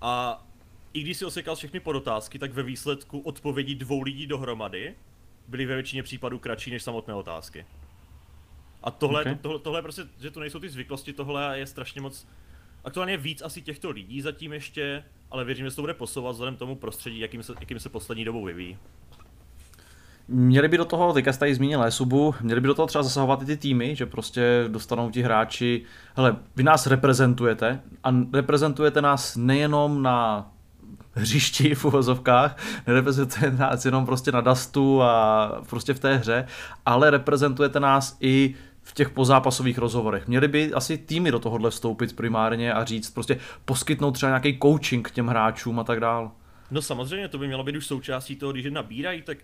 A 0.00 0.44
i 0.92 1.00
když 1.00 1.16
si 1.16 1.24
osekal 1.24 1.56
všechny 1.56 1.80
podotázky, 1.80 2.38
tak 2.38 2.52
ve 2.52 2.62
výsledku 2.62 3.18
odpovědi 3.18 3.74
dvou 3.74 4.02
lidí 4.02 4.26
dohromady 4.26 4.94
byly 5.48 5.66
ve 5.66 5.74
většině 5.74 6.02
případů 6.02 6.38
kratší 6.38 6.70
než 6.70 6.82
samotné 6.82 7.14
otázky. 7.14 7.66
A 8.82 8.90
tohle, 8.90 9.20
okay. 9.20 9.34
to, 9.34 9.40
tohle, 9.42 9.58
tohle 9.58 9.82
prostě, 9.82 10.02
že 10.20 10.30
to 10.30 10.40
nejsou 10.40 10.58
ty 10.58 10.68
zvyklosti, 10.68 11.12
tohle 11.12 11.58
je 11.58 11.66
strašně 11.66 12.00
moc 12.00 12.26
aktuálně 12.84 13.16
víc 13.16 13.42
asi 13.42 13.62
těchto 13.62 13.90
lidí 13.90 14.20
zatím 14.20 14.52
ještě, 14.52 15.04
ale 15.30 15.44
věřím, 15.44 15.66
že 15.66 15.70
se 15.70 15.76
to 15.76 15.82
bude 15.82 15.94
posouvat 15.94 16.32
vzhledem 16.32 16.56
tomu 16.56 16.76
prostředí, 16.76 17.18
jakým 17.18 17.42
se, 17.42 17.52
jakým 17.60 17.80
se 17.80 17.88
poslední 17.88 18.24
dobou 18.24 18.44
vyvíjí. 18.44 18.78
Měli 20.28 20.68
by 20.68 20.76
do 20.76 20.84
toho, 20.84 21.12
teďka 21.12 21.32
jste 21.32 21.40
tady 21.40 21.54
zmínil 21.54 21.84
Esubu, 21.84 22.34
měli 22.40 22.60
by 22.60 22.66
do 22.66 22.74
toho 22.74 22.86
třeba 22.86 23.02
zasahovat 23.02 23.42
i 23.42 23.46
ty 23.46 23.56
týmy, 23.56 23.96
že 23.96 24.06
prostě 24.06 24.64
dostanou 24.68 25.10
ti 25.10 25.22
hráči, 25.22 25.84
hele, 26.16 26.36
vy 26.56 26.62
nás 26.62 26.86
reprezentujete 26.86 27.80
a 28.04 28.10
reprezentujete 28.32 29.02
nás 29.02 29.36
nejenom 29.36 30.02
na 30.02 30.50
hřišti 31.14 31.74
v 31.74 31.84
uvozovkách, 31.84 32.56
nereprezentujete 32.86 33.56
nás 33.56 33.84
jenom 33.84 34.06
prostě 34.06 34.32
na 34.32 34.40
Dustu 34.40 35.02
a 35.02 35.48
prostě 35.70 35.94
v 35.94 36.00
té 36.00 36.16
hře, 36.16 36.46
ale 36.86 37.10
reprezentujete 37.10 37.80
nás 37.80 38.16
i 38.20 38.54
v 38.82 38.94
těch 38.94 39.10
pozápasových 39.10 39.78
rozhovorech. 39.78 40.28
Měli 40.28 40.48
by 40.48 40.72
asi 40.72 40.98
týmy 40.98 41.30
do 41.30 41.38
tohohle 41.38 41.70
vstoupit 41.70 42.16
primárně 42.16 42.72
a 42.72 42.84
říct, 42.84 43.10
prostě 43.10 43.38
poskytnout 43.64 44.10
třeba 44.10 44.30
nějaký 44.30 44.58
coaching 44.62 45.10
těm 45.10 45.26
hráčům 45.26 45.80
a 45.80 45.84
tak 45.84 46.00
dál. 46.00 46.32
No 46.70 46.82
samozřejmě, 46.82 47.28
to 47.28 47.38
by 47.38 47.46
mělo 47.46 47.64
být 47.64 47.76
už 47.76 47.86
součástí 47.86 48.36
toho, 48.36 48.52
když 48.52 48.64
je 48.64 48.70
nabírají, 48.70 49.22
tak 49.22 49.38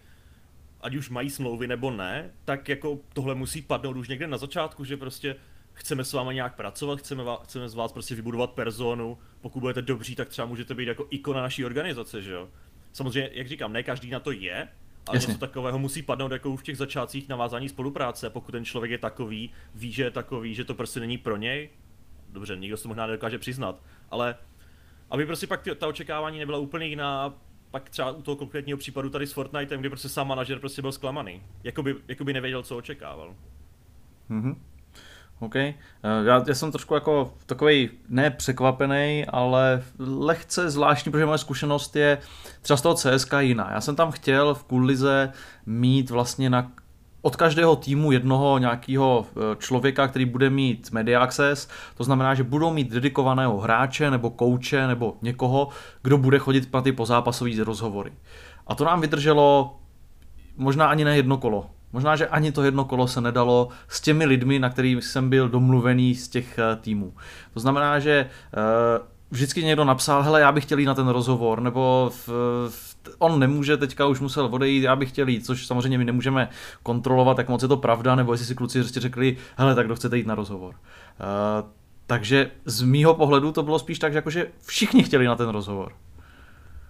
ať 0.81 0.94
už 0.94 1.11
mají 1.11 1.31
smlouvy 1.31 1.66
nebo 1.66 1.90
ne, 1.90 2.31
tak 2.44 2.68
jako 2.68 2.98
tohle 3.12 3.35
musí 3.35 3.62
padnout 3.62 3.96
už 3.96 4.09
někde 4.09 4.26
na 4.26 4.38
začátku, 4.38 4.85
že 4.85 4.96
prostě 4.96 5.37
chceme 5.77 6.05
s 6.05 6.12
vámi 6.12 6.35
nějak 6.35 6.55
pracovat, 6.55 6.99
chceme, 6.99 7.25
vás, 7.25 7.41
chceme 7.43 7.69
z 7.69 7.75
vás 7.75 7.93
prostě 7.93 8.15
vybudovat 8.15 8.51
personu, 8.51 9.19
pokud 9.41 9.61
budete 9.61 9.83
dobří, 9.83 10.15
tak 10.15 10.29
třeba 10.29 10.47
můžete 10.47 10.75
být 10.75 10.89
jako 10.89 11.07
ikona 11.11 11.43
naší 11.43 11.65
organizace, 11.65 12.23
že 12.23 12.33
jo. 12.33 12.49
Samozřejmě, 12.93 13.31
jak 13.33 13.49
říkám, 13.49 13.73
ne 13.73 13.83
každý 13.83 14.11
na 14.11 14.21
to 14.21 14.31
je, 14.31 14.69
ale 15.07 15.19
něco 15.19 15.39
takového 15.39 15.79
musí 15.79 16.03
padnout 16.03 16.33
jako 16.33 16.57
v 16.57 16.62
těch 16.62 16.77
začátcích 16.77 17.29
navázání 17.29 17.69
spolupráce, 17.69 18.31
pokud 18.31 18.53
ten 18.53 18.65
člověk 18.65 18.91
je 18.91 18.99
takový, 18.99 19.51
ví, 19.75 19.93
že 19.93 20.03
je 20.03 20.11
takový, 20.11 20.55
že 20.55 20.65
to 20.65 20.75
prostě 20.75 21.01
není 21.01 21.19
pro 21.19 21.37
něj. 21.37 21.71
Dobře, 22.29 22.57
nikdo 22.57 22.77
se 22.77 22.89
možná 22.89 23.07
nedokáže 23.07 23.39
přiznat, 23.39 23.83
ale 24.11 24.35
aby 25.11 25.27
prostě 25.27 25.47
pak 25.47 25.62
ty, 25.62 25.75
ta 25.75 25.87
očekávání 25.87 26.39
nebyla 26.39 26.59
úplně 26.59 26.87
jiná, 26.87 27.35
pak 27.71 27.91
třeba 27.91 28.11
u 28.11 28.23
toho 28.23 28.37
konkrétního 28.37 28.79
případu 28.79 29.11
tady 29.11 29.27
s 29.27 29.33
Fortniteem, 29.33 29.81
kdy 29.81 29.89
prostě 29.89 30.09
sám 30.09 30.29
manažer 30.29 30.59
prostě 30.59 30.83
byl 30.83 30.93
zklamaný. 30.93 31.43
Jakoby, 31.65 31.95
jakoby 32.09 32.33
nevěděl, 32.33 32.62
co 32.62 32.77
očekával. 32.77 33.35
Mm-hmm. 34.31 34.57
OK. 35.40 35.57
Eh, 35.57 35.77
já, 36.25 36.44
já 36.49 36.55
jsem 36.55 36.72
trošku 36.72 36.94
jako 36.94 37.35
takový 37.46 37.90
ne 38.09 38.31
překvapený, 38.31 39.27
ale 39.29 39.83
lehce 39.99 40.70
zvláštní, 40.70 41.12
protože 41.12 41.27
moje 41.27 41.38
zkušenost 41.38 41.96
je 41.96 42.18
třeba 42.62 42.77
z 42.77 42.83
toho 42.83 42.94
CSK 42.94 43.33
jiná. 43.40 43.70
Já 43.72 43.81
jsem 43.81 43.96
tam 43.96 44.11
chtěl 44.11 44.55
v 44.55 44.64
Kulize 44.64 45.33
mít 45.66 46.11
vlastně 46.11 46.51
na 46.51 46.72
od 47.22 47.37
každého 47.37 47.77
týmu 47.77 48.12
jednoho 48.12 48.59
nějakého 48.59 49.27
eh, 49.31 49.57
člověka, 49.59 50.09
který 50.09 50.25
bude 50.25 50.51
mít 50.51 50.90
media 50.92 51.20
access, 51.20 51.68
to 51.96 52.05
znamená, 52.05 52.35
že 52.35 52.42
budou 52.42 52.72
mít 52.72 52.90
dedikovaného 52.90 53.59
hráče 53.59 54.11
nebo 54.11 54.31
kouče 54.31 54.87
nebo 54.87 55.16
někoho, 55.22 55.68
kdo 56.03 56.18
bude 56.18 56.38
chodit 56.38 56.72
na 56.72 56.81
ty 56.81 56.92
pozápasové 56.92 57.64
rozhovory. 57.64 58.12
A 58.66 58.75
to 58.75 58.85
nám 58.85 59.01
vydrželo 59.01 59.77
možná 60.57 60.87
ani 60.87 61.05
ne 61.05 61.16
jedno 61.16 61.38
kolo. 61.38 61.70
Možná, 61.92 62.16
že 62.16 62.29
ani 62.29 62.53
to 62.53 62.62
jedno 62.62 62.85
kolo 62.85 63.09
se 63.09 63.20
nedalo 63.20 63.68
s 63.88 64.01
těmi 64.01 64.25
lidmi, 64.25 64.59
na 64.59 64.70
kterých 64.70 65.05
jsem 65.05 65.31
byl 65.31 65.49
domluvený 65.49 66.14
z 66.14 66.29
těch 66.29 66.59
eh, 66.59 66.77
týmů. 66.77 67.14
To 67.55 67.61
znamená, 67.61 67.99
že 67.99 68.31
eh, 68.55 69.01
vždycky 69.31 69.64
někdo 69.64 69.85
napsal, 69.85 70.22
hele, 70.22 70.40
já 70.40 70.53
bych 70.53 70.64
chtěl 70.64 70.79
jít 70.79 70.87
na 70.87 70.94
ten 70.94 71.09
rozhovor, 71.09 71.61
nebo 71.61 72.11
v, 72.14 72.29
v, 72.68 72.96
on 73.18 73.38
nemůže, 73.40 73.77
teďka 73.77 74.07
už 74.07 74.20
musel 74.20 74.49
odejít, 74.51 74.83
já 74.83 74.96
bych 74.96 75.09
chtěl 75.09 75.29
jít, 75.29 75.46
což 75.46 75.66
samozřejmě 75.66 75.99
my 75.99 76.05
nemůžeme 76.05 76.49
kontrolovat, 76.83 77.38
jak 77.38 77.49
moc 77.49 77.62
je 77.62 77.68
to 77.68 77.77
pravda, 77.77 78.14
nebo 78.14 78.33
jestli 78.33 78.46
si 78.46 78.55
kluci 78.55 78.81
prostě 78.81 79.01
řekli, 79.01 79.37
hele, 79.57 79.75
tak 79.75 79.87
kdo 79.87 79.96
chcete 79.96 80.16
jít 80.16 80.27
na 80.27 80.35
rozhovor. 80.35 80.75
Uh, 80.75 81.70
takže 82.07 82.51
z 82.64 82.83
mýho 82.83 83.14
pohledu 83.14 83.53
to 83.53 83.62
bylo 83.62 83.79
spíš 83.79 83.99
tak, 83.99 84.12
že 84.12 84.18
jakože 84.18 84.46
všichni 84.66 85.03
chtěli 85.03 85.27
na 85.27 85.37
ten 85.37 85.49
rozhovor. 85.49 85.92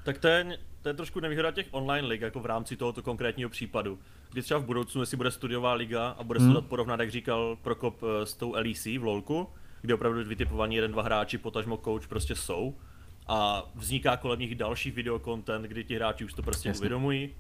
Tak 0.05 0.19
to 0.19 0.29
je, 0.29 0.59
to 0.87 0.91
je 0.91 0.95
trošku 0.95 1.21
nevýhoda 1.21 1.51
těch 1.51 1.67
online 1.71 2.09
lig, 2.09 2.21
jako 2.21 2.41
v 2.41 2.47
rámci 2.47 2.77
tohoto 2.77 3.03
konkrétního 3.03 3.51
případu. 3.51 3.99
Kdy 4.33 4.43
třeba 4.43 4.61
v 4.61 4.65
budoucnu, 4.65 5.03
jestli 5.03 5.17
bude 5.17 5.31
studiová 5.31 5.73
liga 5.73 6.09
a 6.09 6.23
bude 6.23 6.39
hmm. 6.39 6.49
se 6.49 6.55
dát 6.55 6.67
porovnat, 6.67 7.01
jak 7.01 7.11
říkal 7.11 7.59
Prokop 7.63 8.03
eh, 8.03 8.27
s 8.27 8.35
tou 8.35 8.53
LEC 8.53 8.85
v 8.85 9.03
LoLku, 9.03 9.49
kde 9.81 9.95
opravdu 9.95 10.25
vytipovaní 10.25 10.75
jeden, 10.75 10.93
dva 10.93 11.03
hráči, 11.03 11.39
potažmo 11.39 11.77
coach 11.77 12.09
prostě 12.09 12.35
jsou. 12.35 12.75
A 13.27 13.71
vzniká 13.75 14.17
kolem 14.17 14.41
nich 14.41 14.55
další 14.55 14.91
videokontent, 14.91 15.65
kdy 15.65 15.85
ti 15.85 15.95
hráči 15.95 16.25
už 16.25 16.33
to 16.33 16.43
prostě 16.43 16.69
Jasně. 16.69 16.81
uvědomují. 16.81 17.35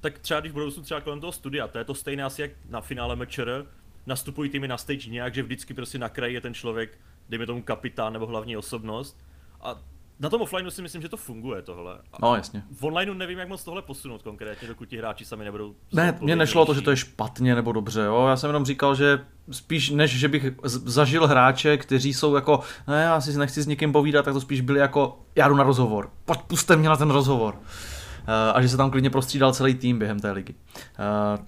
Tak 0.00 0.18
třeba 0.18 0.40
když 0.40 0.52
budou 0.52 0.70
třeba 0.70 1.00
kolem 1.00 1.20
toho 1.20 1.32
studia, 1.32 1.68
to 1.68 1.78
je 1.78 1.84
to 1.84 1.94
stejné 1.94 2.24
asi 2.24 2.42
jak 2.42 2.50
na 2.68 2.80
finále 2.80 3.16
mečer, 3.16 3.66
nastupují 4.06 4.50
týmy 4.50 4.68
na 4.68 4.78
stage 4.78 5.10
nějak, 5.10 5.34
že 5.34 5.42
vždycky 5.42 5.74
prostě 5.74 5.98
na 5.98 6.08
kraji 6.08 6.34
je 6.34 6.40
ten 6.40 6.54
člověk, 6.54 6.98
dejme 7.28 7.46
tomu 7.46 7.62
kapitán 7.62 8.12
nebo 8.12 8.26
hlavní 8.26 8.56
osobnost. 8.56 9.24
A 9.60 9.91
na 10.22 10.30
tom 10.30 10.42
offlineu 10.42 10.70
si 10.70 10.82
myslím, 10.82 11.02
že 11.02 11.08
to 11.08 11.16
funguje 11.16 11.62
tohle. 11.62 11.98
No 12.22 12.36
jasně. 12.36 12.62
V 12.70 12.84
onlineu 12.84 13.14
nevím, 13.14 13.38
jak 13.38 13.48
moc 13.48 13.64
tohle 13.64 13.82
posunout 13.82 14.22
konkrétně, 14.22 14.68
dokud 14.68 14.88
ti 14.88 14.96
hráči 14.96 15.24
sami 15.24 15.44
nebudou. 15.44 15.74
Ne, 15.92 16.18
mně 16.20 16.36
nešlo 16.36 16.62
o 16.62 16.66
to, 16.66 16.74
že 16.74 16.80
to 16.80 16.90
je 16.90 16.96
špatně 16.96 17.54
nebo 17.54 17.72
dobře, 17.72 18.02
jo. 18.02 18.26
Já 18.28 18.36
jsem 18.36 18.48
jenom 18.48 18.64
říkal, 18.64 18.94
že 18.94 19.24
spíš 19.50 19.90
než, 19.90 20.18
že 20.18 20.28
bych 20.28 20.52
zažil 20.64 21.26
hráče, 21.26 21.76
kteří 21.76 22.14
jsou 22.14 22.34
jako, 22.34 22.60
ne, 22.88 23.02
já 23.02 23.20
si 23.20 23.38
nechci 23.38 23.62
s 23.62 23.66
někým 23.66 23.92
povídat, 23.92 24.24
tak 24.24 24.34
to 24.34 24.40
spíš 24.40 24.60
byli 24.60 24.80
jako, 24.80 25.20
já 25.34 25.48
jdu 25.48 25.54
na 25.54 25.64
rozhovor, 25.64 26.10
pojď, 26.24 26.40
puste 26.40 26.76
mě 26.76 26.88
na 26.88 26.96
ten 26.96 27.10
rozhovor. 27.10 27.54
Uh, 27.54 28.28
a 28.54 28.62
že 28.62 28.68
se 28.68 28.76
tam 28.76 28.90
klidně 28.90 29.10
prostřídal 29.10 29.52
celý 29.52 29.74
tým 29.74 29.98
během 29.98 30.20
té 30.20 30.30
ligy. 30.30 30.54
Uh, 30.54 31.44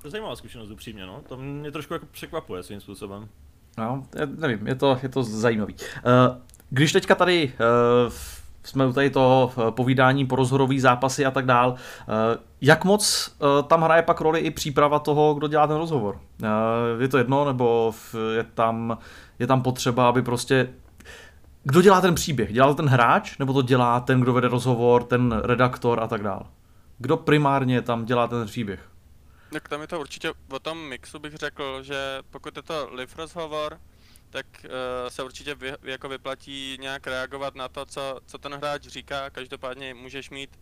to 0.00 0.06
je 0.06 0.10
zajímavá 0.10 0.36
zkušenost 0.36 0.70
upřímně, 0.70 1.06
no. 1.06 1.22
To 1.28 1.36
mě 1.36 1.70
trošku 1.70 1.92
jako 1.92 2.06
překvapuje 2.06 2.62
svým 2.62 2.80
způsobem. 2.80 3.28
No, 3.78 4.02
nevím, 4.36 4.66
je 4.66 4.74
to, 4.74 4.98
je 5.02 5.08
to 5.08 5.22
zajímavý. 5.22 5.74
Uh, 5.74 6.36
když 6.70 6.92
teďka 6.92 7.14
tady 7.14 7.52
uh, 8.06 8.12
jsme 8.62 8.86
u 8.86 8.92
tady 8.92 9.10
toho 9.10 9.52
eh, 9.52 9.70
povídání 9.70 10.26
po 10.26 10.36
rozhorový 10.36 10.80
zápasy 10.80 11.26
a 11.26 11.30
tak 11.30 11.46
dál, 11.46 11.70
uh, 11.70 12.14
jak 12.60 12.84
moc 12.84 13.34
tam 13.66 13.82
hraje 13.82 14.02
pak 14.02 14.20
roli 14.20 14.40
i 14.40 14.50
příprava 14.50 14.98
toho, 14.98 15.34
kdo 15.34 15.48
dělá 15.48 15.66
ten 15.66 15.76
rozhovor? 15.76 16.20
Je 17.00 17.08
to 17.08 17.18
jedno, 17.18 17.44
nebo 17.44 17.94
je 18.34 18.42
tam, 18.42 18.98
je 19.38 19.46
tam 19.46 19.62
potřeba, 19.62 20.08
aby 20.08 20.22
prostě 20.22 20.68
kdo 21.64 21.82
dělá 21.82 22.00
ten 22.00 22.14
příběh? 22.14 22.52
Dělá 22.52 22.66
to 22.68 22.74
ten 22.74 22.88
hráč, 22.88 23.38
nebo 23.38 23.52
to 23.52 23.62
dělá 23.62 24.00
ten, 24.00 24.20
kdo 24.20 24.32
vede 24.32 24.48
rozhovor, 24.48 25.04
ten 25.04 25.40
redaktor 25.44 26.00
a 26.00 26.06
tak 26.06 26.22
dál? 26.22 26.46
Kdo 26.98 27.16
primárně 27.16 27.82
tam 27.82 28.04
dělá 28.04 28.26
ten 28.26 28.46
příběh? 28.46 28.80
Tak 29.52 29.68
tam 29.68 29.80
je 29.80 29.86
to 29.86 30.00
určitě 30.00 30.32
o 30.50 30.58
tom 30.58 30.78
mixu 30.88 31.18
bych 31.18 31.34
řekl, 31.34 31.82
že 31.82 32.18
pokud 32.30 32.56
je 32.56 32.62
to 32.62 32.88
live 32.92 33.12
rozhovor, 33.16 33.78
tak 34.30 34.46
uh, 34.64 34.70
se 35.08 35.22
určitě 35.22 35.54
vy, 35.54 35.72
jako 35.82 36.08
vyplatí 36.08 36.76
nějak 36.80 37.06
reagovat 37.06 37.54
na 37.54 37.68
to, 37.68 37.86
co, 37.86 38.20
co 38.26 38.38
ten 38.38 38.54
hráč 38.54 38.82
říká. 38.82 39.30
Každopádně 39.30 39.94
můžeš 39.94 40.30
mít 40.30 40.58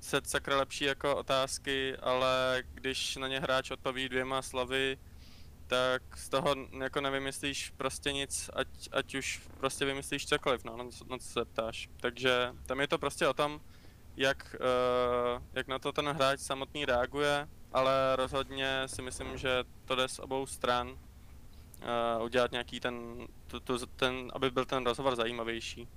set 0.00 0.28
sakra 0.28 0.56
lepší 0.56 0.84
jako 0.84 1.16
otázky, 1.16 1.96
ale 1.96 2.62
když 2.74 3.16
na 3.16 3.28
ně 3.28 3.40
hráč 3.40 3.70
odpoví 3.70 4.08
dvěma 4.08 4.42
slovy, 4.42 4.98
tak 5.66 6.02
z 6.16 6.28
toho 6.28 6.54
jako 6.80 7.00
nevymyslíš 7.00 7.70
prostě 7.76 8.12
nic, 8.12 8.50
ať, 8.52 8.68
ať 8.92 9.14
už 9.14 9.40
prostě 9.56 9.84
vymyslíš 9.84 10.26
cokoliv, 10.26 10.64
no, 10.64 10.76
na, 10.76 10.84
na 10.84 11.18
co 11.18 11.28
se 11.28 11.44
ptáš. 11.44 11.88
Takže 12.00 12.52
tam 12.66 12.80
je 12.80 12.88
to 12.88 12.98
prostě 12.98 13.28
o 13.28 13.34
tom, 13.34 13.60
jak, 14.16 14.56
uh, 14.60 15.42
jak 15.52 15.66
na 15.68 15.78
to 15.78 15.92
ten 15.92 16.08
hráč 16.08 16.40
samotný 16.40 16.84
reaguje, 16.84 17.48
ale 17.72 18.16
rozhodně 18.16 18.82
si 18.86 19.02
myslím, 19.02 19.38
že 19.38 19.64
to 19.84 19.94
jde 19.94 20.08
z 20.08 20.18
obou 20.18 20.46
stran 20.46 20.98
uh, 22.18 22.24
udělat 22.24 22.52
nějaký 22.52 22.80
ten, 22.80 23.26
to, 23.46 23.60
to, 23.60 23.86
ten, 23.86 24.30
aby 24.32 24.50
byl 24.50 24.64
ten 24.64 24.84
rozhovor 24.84 25.16
zajímavější. 25.16 25.88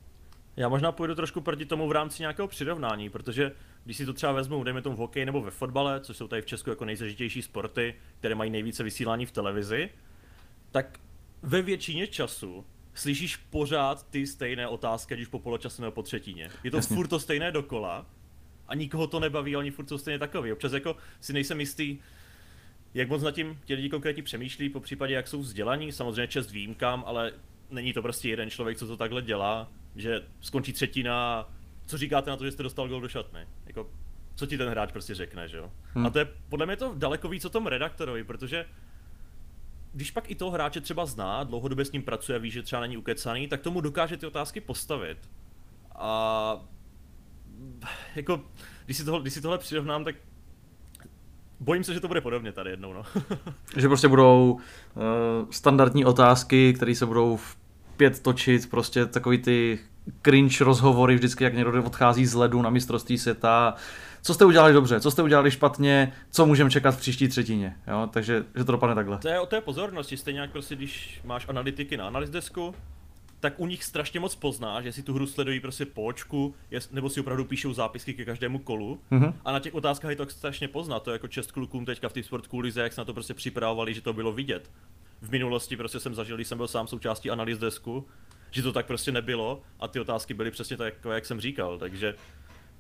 Já 0.58 0.70
možná 0.70 0.92
půjdu 0.92 1.16
trošku 1.16 1.42
proti 1.42 1.66
tomu 1.66 1.88
v 1.88 1.92
rámci 1.92 2.22
nějakého 2.24 2.48
přirovnání, 2.48 3.10
protože 3.10 3.52
když 3.84 3.98
si 3.98 4.06
to 4.06 4.14
třeba 4.14 4.32
vezmu, 4.32 4.64
dejme 4.64 4.82
tomu 4.82 4.96
v 4.96 5.00
hokeji 5.00 5.26
nebo 5.26 5.42
ve 5.42 5.52
fotbale, 5.52 6.00
což 6.02 6.18
jsou 6.18 6.28
tady 6.28 6.42
v 6.42 6.46
Česku 6.46 6.70
jako 6.70 6.86
nejzažitější 6.86 7.42
sporty, 7.42 7.96
které 8.20 8.36
mají 8.36 8.52
nejvíce 8.52 8.84
vysílání 8.84 9.26
v 9.26 9.32
televizi, 9.32 9.90
tak 10.72 11.00
ve 11.42 11.62
většině 11.62 12.08
času 12.08 12.66
slyšíš 12.94 13.36
pořád 13.36 14.08
ty 14.10 14.28
stejné 14.28 14.68
otázky, 14.68 15.14
ať 15.14 15.20
už 15.20 15.28
po 15.28 15.40
poločasu 15.40 15.82
nebo 15.82 15.92
po 15.92 16.04
třetině. 16.04 16.50
Je 16.64 16.72
to 16.72 16.78
Jasně. 16.78 16.96
furt 16.96 17.08
to 17.08 17.20
stejné 17.20 17.52
dokola 17.52 18.06
a 18.68 18.76
nikoho 18.76 19.08
to 19.08 19.20
nebaví, 19.20 19.56
oni 19.56 19.72
furt 19.72 19.90
jsou 19.90 19.98
stejně 19.98 20.20
takový. 20.20 20.52
Občas 20.52 20.74
jako 20.74 20.96
si 21.22 21.34
nejsem 21.34 21.60
jistý, 21.60 21.98
jak 22.98 23.10
moc 23.10 23.22
nad 23.22 23.32
tím 23.32 23.60
ti 23.66 23.74
lidi 23.74 23.90
konkrétně 23.90 24.24
přemýšlí, 24.24 24.70
po 24.70 24.80
případě 24.80 25.14
jak 25.14 25.28
jsou 25.28 25.40
vzdělaní, 25.40 25.92
samozřejmě 25.92 26.28
čest 26.28 26.52
výjimkám, 26.52 27.04
ale 27.08 27.32
není 27.70 27.94
to 27.94 28.02
prostě 28.02 28.30
jeden 28.30 28.50
člověk, 28.50 28.78
co 28.78 28.88
to 28.88 28.98
takhle 28.98 29.22
dělá, 29.22 29.72
že 29.96 30.22
skončí 30.42 30.74
třetina, 30.74 31.50
co 31.86 31.98
říkáte 31.98 32.30
na 32.30 32.38
to, 32.38 32.46
že 32.46 32.52
jste 32.52 32.64
dostal 32.64 32.88
gol 32.88 33.02
do 33.02 33.08
šatny? 33.08 33.48
Jako, 33.66 33.90
co 34.36 34.46
ti 34.46 34.58
ten 34.58 34.70
hráč 34.70 34.92
prostě 34.92 35.16
řekne, 35.16 35.48
že 35.48 35.58
jo? 35.58 35.72
Hmm. 35.94 36.06
A 36.06 36.10
to 36.10 36.20
je 36.20 36.28
podle 36.50 36.66
mě 36.66 36.78
to 36.78 36.94
daleko 36.98 37.30
víc 37.30 37.46
o 37.46 37.50
tom 37.50 37.68
redaktorovi, 37.68 38.24
protože 38.24 38.66
když 39.94 40.12
pak 40.12 40.32
i 40.32 40.36
toho 40.36 40.52
hráče 40.52 40.82
třeba 40.82 41.06
zná, 41.06 41.44
dlouhodobě 41.44 41.86
s 41.86 41.92
ním 41.92 42.04
pracuje 42.04 42.36
a 42.36 42.40
ví, 42.40 42.52
že 42.52 42.64
třeba 42.64 42.82
není 42.82 42.98
ukecaný, 42.98 43.48
tak 43.48 43.62
tomu 43.62 43.82
dokáže 43.82 44.18
ty 44.18 44.26
otázky 44.26 44.62
postavit. 44.62 45.18
A 45.96 46.66
jako, 48.16 48.46
když 48.86 48.98
si, 48.98 49.06
tohle, 49.06 49.22
když 49.22 49.34
si 49.34 49.42
tohle 49.42 49.58
přirovnám, 49.58 50.04
tak 50.04 50.16
Bojím 51.60 51.84
se, 51.84 51.94
že 51.94 52.00
to 52.00 52.08
bude 52.08 52.22
podobně 52.22 52.52
tady 52.52 52.70
jednou, 52.70 52.94
no. 52.94 53.04
že 53.78 53.88
prostě 53.88 54.08
budou 54.08 54.52
uh, 54.52 55.02
standardní 55.52 56.06
otázky, 56.06 56.74
které 56.74 56.96
se 56.96 57.06
budou 57.06 57.38
v 57.38 57.58
pět 57.98 58.20
točit, 58.24 58.70
prostě 58.70 59.06
takový 59.06 59.38
ty 59.38 59.80
cringe 60.22 60.64
rozhovory 60.64 61.16
vždycky, 61.16 61.44
jak 61.44 61.54
někdo 61.54 61.84
odchází 61.84 62.26
z 62.26 62.34
ledu 62.34 62.62
na 62.62 62.70
mistrovství 62.70 63.18
světa. 63.18 63.74
Co 64.22 64.34
jste 64.34 64.46
udělali 64.46 64.74
dobře, 64.74 65.00
co 65.00 65.12
jste 65.12 65.24
udělali 65.24 65.52
špatně, 65.52 66.14
co 66.32 66.46
můžeme 66.46 66.70
čekat 66.70 66.92
v 66.92 67.00
příští 67.00 67.28
třetině. 67.28 67.76
Jo? 67.88 68.10
Takže 68.14 68.44
že 68.56 68.64
to 68.64 68.72
dopadne 68.72 68.96
takhle. 68.96 69.18
To 69.18 69.28
je 69.28 69.40
o 69.40 69.46
té 69.46 69.62
pozornosti, 69.62 70.18
stejně 70.18 70.40
jak 70.40 70.52
prostě, 70.52 70.76
když 70.76 71.22
máš 71.26 71.50
analytiky 71.50 71.98
na 71.98 72.08
analyzdesku, 72.08 72.76
tak 73.40 73.60
u 73.60 73.66
nich 73.66 73.84
strašně 73.84 74.20
moc 74.20 74.36
poznáš, 74.36 74.86
jestli 74.86 75.04
tu 75.04 75.14
hru 75.14 75.28
sledují 75.28 75.60
prostě 75.60 75.86
po 75.86 76.06
očku, 76.06 76.56
nebo 76.92 77.10
si 77.10 77.20
opravdu 77.20 77.46
píšou 77.46 77.74
zápisky 77.74 78.14
ke 78.14 78.26
každému 78.26 78.60
kolu. 78.60 79.00
Mm-hmm. 79.12 79.34
A 79.46 79.52
na 79.52 79.60
těch 79.60 79.76
otázkách 79.76 80.10
je 80.10 80.16
to 80.16 80.30
strašně 80.30 80.68
poznat. 80.68 81.04
To 81.04 81.12
je 81.12 81.16
jako 81.16 81.28
čest 81.28 81.52
klukům 81.52 81.86
teďka 81.86 82.10
v 82.10 82.14
té 82.14 82.24
sport 82.24 82.48
kulize, 82.48 82.82
jak 82.82 82.94
se 82.94 83.02
na 83.02 83.06
to 83.06 83.14
prostě 83.14 83.34
připravovali, 83.34 83.94
že 83.94 84.02
to 84.02 84.14
bylo 84.14 84.32
vidět. 84.32 84.72
V 85.22 85.32
minulosti 85.32 85.78
prostě 85.78 86.00
jsem 86.00 86.16
zažil, 86.16 86.36
když 86.36 86.48
jsem 86.48 86.58
byl 86.58 86.68
sám 86.68 86.88
součástí 86.88 87.30
analýz 87.30 87.58
desku, 87.58 88.08
že 88.52 88.64
to 88.64 88.74
tak 88.74 88.86
prostě 88.86 89.12
nebylo 89.12 89.62
a 89.80 89.88
ty 89.88 90.00
otázky 90.00 90.34
byly 90.34 90.52
přesně 90.52 90.78
tak, 90.78 90.94
jak 91.14 91.26
jsem 91.26 91.42
říkal. 91.42 91.78
Takže 91.78 92.16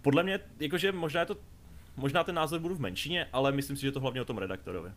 podle 0.02 0.24
mě, 0.24 0.40
jakože 0.60 0.92
možná 0.92 1.20
je 1.20 1.26
to 1.26 1.38
možná 1.96 2.24
ten 2.24 2.36
názor 2.36 2.60
budu 2.60 2.76
v 2.76 2.80
menšině, 2.80 3.28
ale 3.34 3.52
myslím 3.52 3.78
si, 3.78 3.82
že 3.82 3.92
to 3.92 4.00
hlavně 4.00 4.22
o 4.22 4.26
tom 4.26 4.38
redaktorovi. 4.38 4.92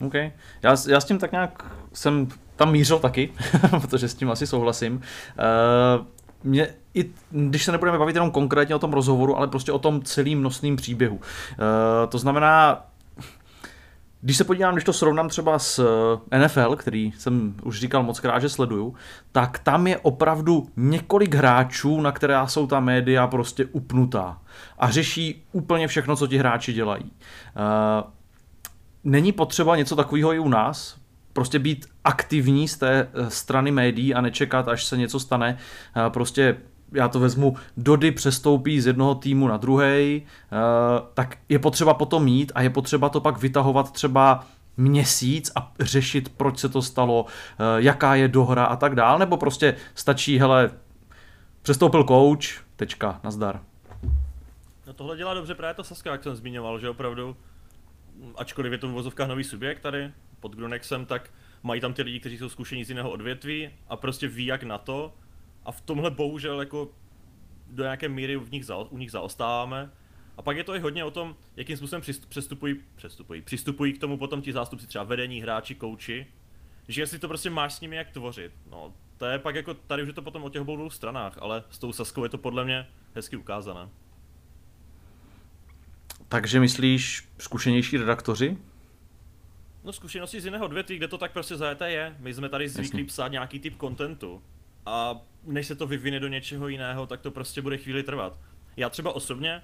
OK. 0.00 0.14
Já, 0.14 0.76
já 0.88 1.00
s 1.00 1.04
tím 1.04 1.18
tak 1.18 1.32
nějak 1.32 1.74
jsem 1.92 2.28
tam 2.56 2.72
mířil 2.72 2.98
taky, 2.98 3.32
protože 3.80 4.08
s 4.08 4.14
tím 4.14 4.30
asi 4.30 4.46
souhlasím. 4.46 4.94
Uh, 4.94 6.06
mě, 6.44 6.68
i 6.94 7.10
když 7.30 7.64
se 7.64 7.72
nebudeme 7.72 7.98
bavit 7.98 8.16
jenom 8.16 8.30
konkrétně 8.30 8.74
o 8.74 8.78
tom 8.78 8.92
rozhovoru, 8.92 9.36
ale 9.36 9.48
prostě 9.48 9.72
o 9.72 9.78
tom 9.78 10.02
celým 10.02 10.42
nosným 10.42 10.76
příběhu. 10.76 11.16
Uh, 11.16 11.20
to 12.08 12.18
znamená, 12.18 12.84
když 14.24 14.36
se 14.36 14.44
podívám, 14.44 14.74
když 14.74 14.84
to 14.84 14.92
srovnám 14.92 15.28
třeba 15.28 15.58
s 15.58 15.86
eh, 16.32 16.38
NFL, 16.38 16.76
který 16.76 17.12
jsem 17.18 17.54
už 17.62 17.80
říkal 17.80 18.02
moc 18.02 18.20
krát, 18.20 18.38
že 18.38 18.48
sleduju, 18.48 18.94
tak 19.32 19.58
tam 19.58 19.86
je 19.86 19.98
opravdu 19.98 20.68
několik 20.76 21.34
hráčů, 21.34 22.00
na 22.00 22.12
které 22.12 22.36
jsou 22.46 22.66
ta 22.66 22.80
média 22.80 23.26
prostě 23.26 23.64
upnutá 23.64 24.38
a 24.78 24.90
řeší 24.90 25.44
úplně 25.52 25.88
všechno, 25.88 26.16
co 26.16 26.26
ti 26.26 26.38
hráči 26.38 26.72
dělají. 26.72 27.12
Není 29.04 29.32
potřeba 29.32 29.76
něco 29.76 29.96
takového 29.96 30.32
i 30.34 30.38
u 30.38 30.48
nás? 30.48 30.96
Prostě 31.34 31.58
být 31.58 31.86
aktivní 32.04 32.68
z 32.68 32.76
té 32.76 33.08
eh, 33.14 33.30
strany 33.30 33.70
médií 33.70 34.14
a 34.14 34.20
nečekat, 34.20 34.68
až 34.68 34.84
se 34.84 34.96
něco 34.96 35.20
stane. 35.20 35.58
Prostě 36.08 36.56
já 36.92 37.08
to 37.08 37.20
vezmu, 37.20 37.56
Dody 37.76 38.10
přestoupí 38.10 38.80
z 38.80 38.86
jednoho 38.86 39.14
týmu 39.14 39.48
na 39.48 39.56
druhý, 39.56 40.22
tak 41.14 41.38
je 41.48 41.58
potřeba 41.58 41.94
potom 41.94 42.24
mít 42.24 42.52
a 42.54 42.62
je 42.62 42.70
potřeba 42.70 43.08
to 43.08 43.20
pak 43.20 43.38
vytahovat 43.38 43.92
třeba 43.92 44.46
měsíc 44.76 45.52
a 45.56 45.72
řešit, 45.80 46.28
proč 46.28 46.58
se 46.58 46.68
to 46.68 46.82
stalo, 46.82 47.26
eh, 47.28 47.64
jaká 47.76 48.14
je 48.14 48.28
dohra 48.28 48.64
a 48.64 48.76
tak 48.76 48.94
dál, 48.94 49.18
nebo 49.18 49.36
prostě 49.36 49.76
stačí, 49.94 50.38
hele, 50.38 50.70
přestoupil 51.62 52.04
coach, 52.04 52.64
tečka, 52.76 53.20
nazdar. 53.24 53.60
No 54.86 54.92
tohle 54.92 55.16
dělá 55.16 55.34
dobře 55.34 55.54
právě 55.54 55.74
to 55.74 55.84
Saska, 55.84 56.12
jak 56.12 56.22
jsem 56.22 56.34
zmiňoval, 56.34 56.78
že 56.78 56.88
opravdu, 56.88 57.36
ačkoliv 58.36 58.72
je 58.72 58.78
to 58.78 58.88
v 58.88 58.92
vozovkách 58.92 59.28
nový 59.28 59.44
subjekt 59.44 59.80
tady, 59.80 60.10
pod 60.44 60.56
Grunexem, 60.56 61.06
tak 61.06 61.30
mají 61.62 61.80
tam 61.80 61.94
ty 61.94 62.02
lidi, 62.02 62.20
kteří 62.20 62.38
jsou 62.38 62.48
zkušení 62.48 62.84
z 62.84 62.88
jiného 62.88 63.10
odvětví 63.10 63.70
a 63.88 63.96
prostě 63.96 64.28
ví 64.28 64.46
jak 64.46 64.62
na 64.62 64.78
to 64.78 65.14
a 65.64 65.72
v 65.72 65.80
tomhle 65.80 66.10
bohužel 66.10 66.60
jako 66.60 66.90
do 67.70 67.82
nějaké 67.82 68.08
míry 68.08 68.36
v 68.36 68.50
nich 68.52 68.66
za, 68.66 68.76
u 68.76 68.98
nich 68.98 69.10
zaostáváme. 69.10 69.90
A 70.36 70.42
pak 70.42 70.56
je 70.56 70.64
to 70.64 70.74
i 70.74 70.80
hodně 70.80 71.04
o 71.04 71.10
tom, 71.10 71.36
jakým 71.56 71.76
způsobem 71.76 72.02
přestupují, 72.28 72.74
přestupují, 72.94 73.42
přistupují 73.42 73.92
k 73.92 74.00
tomu 74.00 74.18
potom 74.18 74.42
ti 74.42 74.52
zástupci 74.52 74.86
třeba 74.86 75.04
vedení, 75.04 75.40
hráči, 75.40 75.74
kouči, 75.74 76.26
že 76.88 77.02
jestli 77.02 77.18
to 77.18 77.28
prostě 77.28 77.50
máš 77.50 77.72
s 77.72 77.80
nimi 77.80 77.96
jak 77.96 78.10
tvořit. 78.10 78.52
No, 78.70 78.94
to 79.16 79.26
je 79.26 79.38
pak 79.38 79.54
jako, 79.54 79.74
tady 79.74 80.02
už 80.02 80.08
je 80.08 80.14
to 80.14 80.22
potom 80.22 80.44
o 80.44 80.50
těch 80.50 80.62
obou 80.62 80.76
dvou 80.76 80.90
stranách, 80.90 81.38
ale 81.40 81.64
s 81.70 81.78
tou 81.78 81.92
Saskou 81.92 82.22
je 82.22 82.28
to 82.28 82.38
podle 82.38 82.64
mě 82.64 82.86
hezky 83.14 83.36
ukázané. 83.36 83.88
Takže 86.28 86.60
myslíš 86.60 87.28
zkušenější 87.38 87.96
redaktoři? 87.96 88.56
No 89.84 89.92
zkušenosti 89.92 90.40
z 90.40 90.44
jiného 90.44 90.64
odvětví, 90.64 90.96
kde 90.96 91.08
to 91.08 91.18
tak 91.18 91.32
prostě 91.32 91.56
zajeté 91.56 91.90
je. 91.90 92.16
My 92.18 92.34
jsme 92.34 92.48
tady 92.48 92.68
zvyklí 92.68 93.04
psát 93.04 93.28
nějaký 93.28 93.60
typ 93.60 93.76
kontentu. 93.76 94.42
A 94.86 95.20
než 95.44 95.66
se 95.66 95.74
to 95.74 95.86
vyvine 95.86 96.20
do 96.20 96.28
něčeho 96.28 96.68
jiného, 96.68 97.06
tak 97.06 97.20
to 97.20 97.30
prostě 97.30 97.62
bude 97.62 97.78
chvíli 97.78 98.02
trvat. 98.02 98.40
Já 98.76 98.90
třeba 98.90 99.12
osobně 99.12 99.62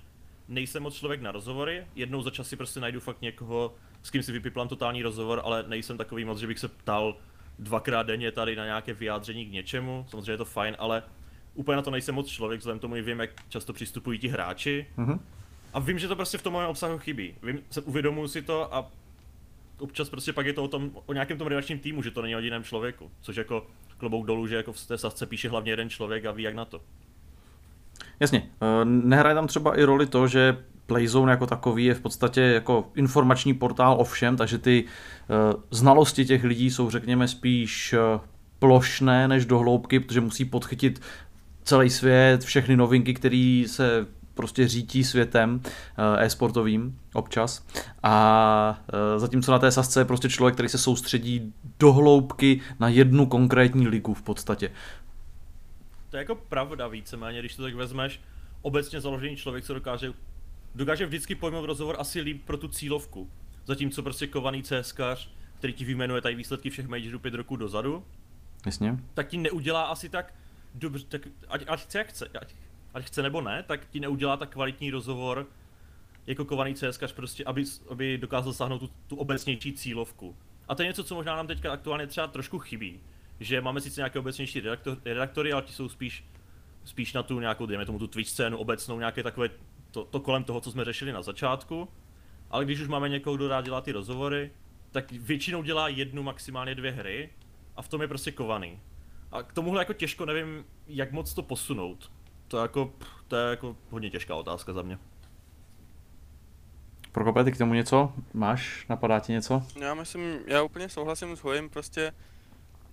nejsem 0.49 0.83
moc 0.83 0.95
člověk 0.95 1.21
na 1.21 1.33
rozhovory, 1.33 1.87
jednou 1.95 2.23
za 2.23 2.31
čas 2.31 2.49
si 2.49 2.57
prostě 2.57 2.81
najdu 2.81 3.01
fakt 3.01 3.23
někoho, 3.23 3.75
s 4.03 4.11
kým 4.11 4.23
si 4.23 4.33
vypiplám 4.33 4.69
totální 4.69 5.03
rozhovor, 5.03 5.41
ale 5.45 5.65
nejsem 5.69 5.99
takový 5.99 6.25
moc, 6.25 6.39
že 6.39 6.47
bych 6.47 6.59
se 6.59 6.69
ptal 6.69 7.17
dvakrát 7.59 8.03
denně 8.03 8.33
tady 8.33 8.57
na 8.57 8.65
nějaké 8.65 8.95
vyjádření 8.95 9.47
k 9.47 9.53
něčemu, 9.53 10.07
samozřejmě 10.09 10.33
je 10.33 10.37
to 10.37 10.45
fajn, 10.45 10.77
ale 10.79 11.03
úplně 11.55 11.77
na 11.77 11.83
to 11.83 11.91
nejsem 11.91 12.15
moc 12.15 12.29
člověk, 12.29 12.59
vzhledem 12.59 12.79
tomu 12.79 12.95
vím, 12.95 13.21
jak 13.21 13.31
často 13.49 13.73
přistupují 13.73 14.19
ti 14.19 14.29
hráči. 14.29 14.87
Mm-hmm. 14.99 15.21
A 15.73 15.79
vím, 15.79 15.99
že 15.99 16.09
to 16.09 16.17
prostě 16.17 16.39
v 16.39 16.43
tom 16.43 16.53
mém 16.53 16.69
obsahu 16.69 16.99
chybí. 16.99 17.35
Vím, 17.43 17.61
se 17.71 17.81
uvědomuji 17.81 18.29
si 18.29 18.43
to 18.43 18.75
a 18.75 18.91
občas 19.81 20.09
prostě 20.09 20.33
pak 20.33 20.47
je 20.47 20.53
to 20.53 20.65
o 20.65 20.69
tom, 20.69 20.91
o 21.07 21.13
nějakém 21.13 21.39
tom 21.39 21.47
redakčním 21.47 21.79
týmu, 21.79 22.03
že 22.03 22.11
to 22.11 22.23
není 22.23 22.37
o 22.37 22.39
jiném 22.39 22.65
člověku, 22.65 23.11
což 23.21 23.37
jako 23.37 23.67
klobouk 23.99 24.27
dolů, 24.27 24.47
že 24.47 24.57
jako 24.57 24.73
v 24.73 24.87
té 24.87 24.99
sasce 24.99 25.27
píše 25.27 25.49
hlavně 25.49 25.73
jeden 25.73 25.91
člověk 25.91 26.25
a 26.25 26.33
ví 26.33 26.43
jak 26.43 26.55
na 26.55 26.65
to. 26.65 26.81
Jasně, 28.21 28.51
eh, 28.63 28.85
nehraje 28.85 29.35
tam 29.35 29.47
třeba 29.47 29.79
i 29.79 29.85
roli 29.85 30.07
to, 30.07 30.29
že 30.29 30.57
Playzone 30.91 31.33
jako 31.33 31.47
takový 31.47 31.85
je 31.85 31.95
v 31.95 32.01
podstatě 32.01 32.41
jako 32.41 32.91
informační 32.95 33.55
portál 33.55 33.97
o 34.01 34.05
všem, 34.05 34.37
takže 34.37 34.59
ty 34.59 34.85
uh, 34.85 35.63
znalosti 35.71 36.25
těch 36.25 36.45
lidí 36.45 36.71
jsou 36.71 36.91
řekněme 36.91 37.29
spíš 37.29 37.93
uh, 37.93 38.21
plošné 38.59 39.29
než 39.29 39.47
dohloubky, 39.47 40.01
protože 40.01 40.21
musí 40.21 40.45
podchytit 40.45 41.01
celý 41.63 41.91
svět, 41.91 42.45
všechny 42.45 42.77
novinky, 42.77 43.15
které 43.15 43.65
se 43.67 44.07
prostě 44.41 44.69
řítí 44.69 45.05
světem 45.05 45.61
e-sportovým 46.19 46.99
občas. 47.15 47.67
A 48.03 48.85
zatímco 49.17 49.53
na 49.53 49.59
té 49.59 49.71
sasce 49.71 50.01
je 50.01 50.05
prostě 50.05 50.29
člověk, 50.29 50.55
který 50.55 50.69
se 50.69 50.79
soustředí 50.79 51.53
do 51.79 51.93
hloubky 51.93 52.61
na 52.79 52.89
jednu 52.89 53.27
konkrétní 53.27 53.89
ligu 53.89 54.15
v 54.15 54.23
podstatě. 54.23 54.73
To 56.11 56.17
je 56.17 56.19
jako 56.19 56.35
pravda 56.35 56.89
víceméně, 56.89 57.39
když 57.39 57.57
to 57.57 57.63
tak 57.63 57.75
vezmeš. 57.75 58.21
Obecně 58.63 59.01
založený 59.01 59.37
člověk 59.37 59.65
se 59.65 59.75
dokáže, 59.75 60.13
dokáže 60.75 61.07
vždycky 61.07 61.35
pojmout 61.35 61.65
rozhovor 61.67 61.97
asi 61.99 62.21
líp 62.21 62.43
pro 62.45 62.57
tu 62.57 62.69
cílovku. 62.69 63.31
Zatímco 63.67 64.03
prostě 64.03 64.27
kovaný 64.27 64.63
CSkař, 64.63 65.31
který 65.59 65.73
ti 65.73 65.85
vyjmenuje 65.85 66.21
tady 66.21 66.35
výsledky 66.35 66.71
všech 66.71 66.89
majorů 66.89 67.19
pět 67.19 67.35
roků 67.35 67.57
dozadu, 67.57 68.05
Jasně. 68.67 68.99
tak 69.15 69.29
ti 69.29 69.37
neudělá 69.37 69.83
asi 69.83 70.09
tak 70.09 70.35
dobře, 70.75 71.05
tak 71.09 71.29
ať, 71.49 71.65
ať 71.69 71.81
chce, 71.81 71.99
jak 71.99 72.07
chce, 72.07 72.29
ať, 72.41 72.55
ať 72.95 73.05
chce 73.05 73.23
nebo 73.23 73.41
ne, 73.41 73.63
tak 73.63 73.87
ti 73.91 74.01
neudělá 74.01 74.37
tak 74.37 74.51
kvalitní 74.51 74.91
rozhovor 74.91 75.47
jako 76.27 76.45
kovaný 76.45 76.75
CSkař 76.75 77.13
prostě, 77.13 77.45
aby, 77.45 77.65
aby 77.89 78.19
dokázal 78.19 78.53
sáhnout 78.53 78.79
tu, 78.79 78.91
tu 79.07 79.17
obecnější 79.17 79.73
cílovku. 79.73 80.37
A 80.69 80.75
to 80.75 80.83
je 80.83 80.89
něco, 80.89 81.05
co 81.05 81.15
možná 81.15 81.37
nám 81.37 81.47
teďka 81.47 81.73
aktuálně 81.73 82.07
třeba 82.07 82.27
trošku 82.27 82.59
chybí 82.59 83.01
že 83.41 83.61
máme 83.61 83.81
sice 83.81 84.01
nějaké 84.01 84.19
obecnější 84.19 84.61
redaktor, 84.61 84.99
redaktory, 85.05 85.53
ale 85.53 85.63
ti 85.63 85.73
jsou 85.73 85.89
spíš, 85.89 86.25
spíš 86.85 87.13
na 87.13 87.23
tu 87.23 87.41
nějakou, 87.41 87.67
dejme 87.67 87.87
tomu 87.87 87.99
tu 87.99 88.07
Twitch 88.07 88.31
scénu 88.31 88.59
obecnou, 88.59 88.99
nějaké 88.99 89.23
takové 89.23 89.51
to, 89.91 90.05
to 90.05 90.21
kolem 90.21 90.45
toho, 90.45 90.61
co 90.61 90.71
jsme 90.71 90.85
řešili 90.85 91.13
na 91.13 91.23
začátku. 91.23 91.89
Ale 92.51 92.65
když 92.65 92.81
už 92.81 92.89
máme 92.89 93.09
někoho, 93.09 93.37
kdo 93.37 93.49
rád 93.49 93.65
dělá 93.65 93.81
ty 93.81 93.93
rozhovory, 93.93 94.51
tak 94.91 95.13
většinou 95.13 95.63
dělá 95.63 95.89
jednu, 95.89 96.23
maximálně 96.23 96.75
dvě 96.75 96.93
hry 96.93 97.31
a 97.77 97.83
v 97.83 97.89
tom 97.89 98.03
je 98.03 98.09
prostě 98.09 98.33
kovaný. 98.33 98.81
A 99.33 99.43
k 99.43 99.53
tomuhle 99.53 99.81
jako 99.81 99.93
těžko 99.93 100.27
nevím, 100.27 100.65
jak 100.87 101.13
moc 101.13 101.35
to 101.35 101.43
posunout. 101.43 102.11
To 102.51 102.57
je 102.57 102.63
jako, 102.63 102.93
to 103.29 103.37
je 103.37 103.51
jako 103.51 103.77
hodně 103.91 104.11
těžká 104.11 104.35
otázka 104.35 104.73
za 104.73 104.83
mě. 104.83 104.99
Prokope, 107.13 107.45
ty 107.45 107.53
k 107.53 107.59
tomu 107.59 107.75
něco? 107.75 108.13
Máš? 108.35 108.87
Napadá 108.89 109.21
ti 109.21 109.33
něco? 109.33 109.63
Já 109.81 109.95
myslím, 109.95 110.39
já 110.47 110.63
úplně 110.63 110.89
souhlasím 110.89 111.37
s 111.37 111.41
Hojím, 111.41 111.71
prostě 111.71 112.13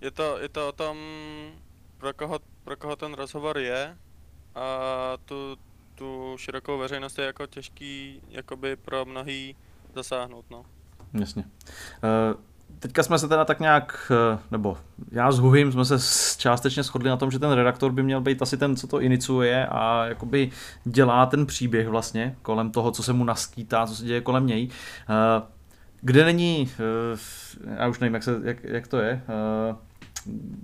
je 0.02 0.12
to, 0.12 0.38
je 0.38 0.50
to 0.50 0.70
o 0.70 0.72
tom, 0.72 0.98
pro 1.98 2.13
koho, 2.13 2.39
pro 2.63 2.76
koho 2.76 2.96
ten 2.96 3.13
rozhovor 3.13 3.58
je 3.58 3.98
a 4.56 4.67
tu, 5.26 5.58
tu 5.96 6.36
širokou 6.38 6.78
veřejnost 6.78 7.17
je 7.17 7.26
jako 7.26 7.48
těžký 7.48 8.22
jakoby 8.30 8.76
pro 8.76 9.06
mnohý 9.06 9.56
zasáhnout, 9.96 10.46
no. 10.50 10.65
Jasně. 11.13 11.43
Uh, 11.43 12.41
teďka 12.80 13.04
jsme 13.04 13.20
se 13.20 13.28
teda 13.28 13.46
tak 13.46 13.60
nějak, 13.60 14.12
eh, 14.36 14.40
nebo 14.52 14.78
já 15.12 15.32
s 15.32 15.40
Huhým 15.40 15.72
jsme 15.72 15.86
se 15.86 15.98
částečně 16.38 16.84
shodli 16.84 17.10
na 17.10 17.18
tom, 17.18 17.32
že 17.32 17.40
ten 17.40 17.52
redaktor 17.52 17.92
by 17.92 18.04
měl 18.04 18.22
být 18.22 18.42
asi 18.42 18.58
ten, 18.58 18.76
co 18.76 18.88
to 18.88 19.02
iniciuje 19.02 19.68
a 19.68 20.06
jakoby 20.06 20.52
dělá 20.84 21.26
ten 21.26 21.46
příběh 21.46 21.88
vlastně 21.88 22.36
kolem 22.42 22.72
toho, 22.72 22.92
co 22.92 23.04
se 23.04 23.13
mu 23.13 23.24
naskýtá, 23.24 23.88
co 23.88 23.96
se 23.96 24.06
děje 24.06 24.22
kolem 24.22 24.48
něj. 24.48 24.68
Uh, 24.68 25.48
kde 26.02 26.26
není, 26.26 26.72
já 27.78 27.88
už 27.88 28.00
nevím, 28.00 28.13
jak, 28.13 28.24
se, 28.24 28.40
jak, 28.44 28.63
jak 28.63 28.88
to 28.88 28.98
je, 28.98 29.22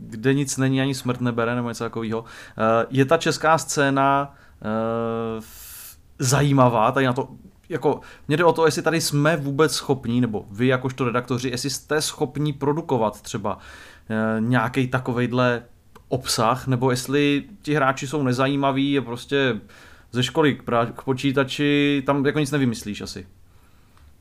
kde 0.10 0.34
nic 0.34 0.58
není, 0.58 0.82
ani 0.82 0.96
smrt 0.96 1.22
nebere, 1.22 1.56
nebo 1.56 1.70
něco 1.70 1.84
takového. 1.84 2.26
Eh, 2.58 2.86
je 2.90 3.06
ta 3.06 3.18
česká 3.18 3.58
scéna 3.58 4.36
eh, 4.62 5.42
zajímavá, 6.20 6.92
tady 6.92 7.06
na 7.06 7.14
to 7.14 7.30
jako, 7.74 8.02
mě 8.28 8.38
jde 8.38 8.44
o 8.44 8.54
to, 8.54 8.66
jestli 8.66 8.82
tady 8.82 9.02
jsme 9.02 9.38
vůbec 9.38 9.76
schopní, 9.76 10.22
nebo 10.22 10.46
vy 10.52 10.68
jakožto 10.68 11.06
redaktoři, 11.06 11.50
jestli 11.50 11.70
jste 11.70 12.02
schopní 12.02 12.54
produkovat 12.54 13.22
třeba 13.22 13.58
eh, 14.10 14.42
nějaký 14.42 14.88
takovejhle 14.88 15.64
obsah, 16.08 16.68
nebo 16.68 16.92
jestli 16.92 17.44
ti 17.62 17.74
hráči 17.74 18.08
jsou 18.08 18.24
nezajímaví 18.24 18.98
a 18.98 19.02
prostě 19.02 19.62
ze 20.12 20.24
školy 20.24 20.56
k 20.96 21.02
počítači 21.04 22.04
tam 22.06 22.26
jako 22.26 22.40
nic 22.40 22.52
nevymyslíš 22.52 23.02
asi. 23.02 23.28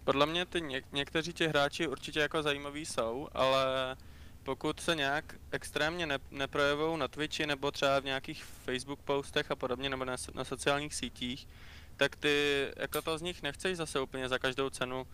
Podle 0.04 0.26
mě 0.26 0.46
ty 0.46 0.58
něk- 0.60 0.84
někteří 0.92 1.32
ti 1.32 1.46
hráči 1.48 1.88
určitě 1.88 2.20
jako 2.20 2.42
zajímaví 2.42 2.86
jsou, 2.86 3.28
ale 3.32 3.64
pokud 4.42 4.80
se 4.80 4.94
nějak 4.94 5.34
extrémně 5.50 6.06
ne- 6.06 6.18
neprojevují 6.30 6.98
na 6.98 7.08
Twitchi 7.08 7.46
nebo 7.46 7.70
třeba 7.70 8.00
v 8.00 8.04
nějakých 8.04 8.44
Facebook 8.64 8.98
postech 9.04 9.50
a 9.50 9.56
podobně 9.56 9.90
nebo 9.90 10.04
na, 10.04 10.16
na 10.34 10.44
sociálních 10.44 10.94
sítích, 10.94 11.48
tak 11.96 12.16
ty 12.16 12.66
jako 12.76 13.02
to 13.02 13.18
z 13.18 13.22
nich 13.22 13.42
nechceš 13.42 13.76
zase 13.76 14.00
úplně 14.00 14.28
za 14.28 14.38
každou 14.38 14.70
cenu 14.70 15.02
uh, 15.02 15.06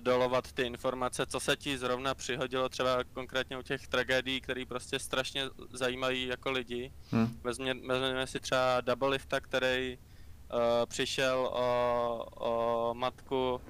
dolovat 0.00 0.52
ty 0.52 0.62
informace, 0.62 1.26
co 1.26 1.40
se 1.40 1.56
ti 1.56 1.78
zrovna 1.78 2.14
přihodilo 2.14 2.68
třeba 2.68 3.04
konkrétně 3.04 3.58
u 3.58 3.62
těch 3.62 3.88
tragédií, 3.88 4.40
které 4.40 4.64
prostě 4.68 4.98
strašně 4.98 5.44
zajímají 5.72 6.26
jako 6.26 6.50
lidi. 6.50 6.92
Hmm. 7.10 7.40
Vezmě, 7.42 7.74
vezměme 7.74 8.26
si 8.26 8.40
třeba 8.40 8.80
Double 8.80 9.08
Lifta, 9.08 9.40
který 9.40 9.98
uh, 9.98 10.60
přišel 10.86 11.50
o, 11.52 12.24
o 12.36 12.94
matku 12.94 13.60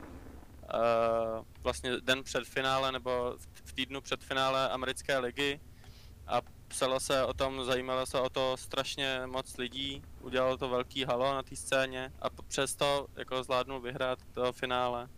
uh, 0.74 1.44
vlastně 1.62 1.90
den 2.00 2.22
před 2.22 2.44
finále 2.44 2.92
nebo 2.92 3.34
v 3.64 3.72
týdnu 3.72 4.00
před 4.00 4.24
finále 4.24 4.68
americké 4.68 5.18
ligy 5.18 5.60
a 6.26 6.40
psalo 6.68 7.00
se 7.00 7.24
o 7.24 7.34
tom, 7.34 7.64
zajímalo 7.64 8.06
se 8.06 8.20
o 8.20 8.28
to 8.28 8.56
strašně 8.56 9.20
moc 9.26 9.56
lidí, 9.56 10.02
udělalo 10.20 10.56
to 10.56 10.68
velký 10.68 11.04
halo 11.04 11.34
na 11.34 11.42
té 11.42 11.56
scéně 11.56 12.12
a 12.22 12.30
přesto 12.30 13.06
jako 13.16 13.42
zvládnul 13.42 13.80
vyhrát 13.80 14.18
to 14.32 14.52
finále. 14.52 15.08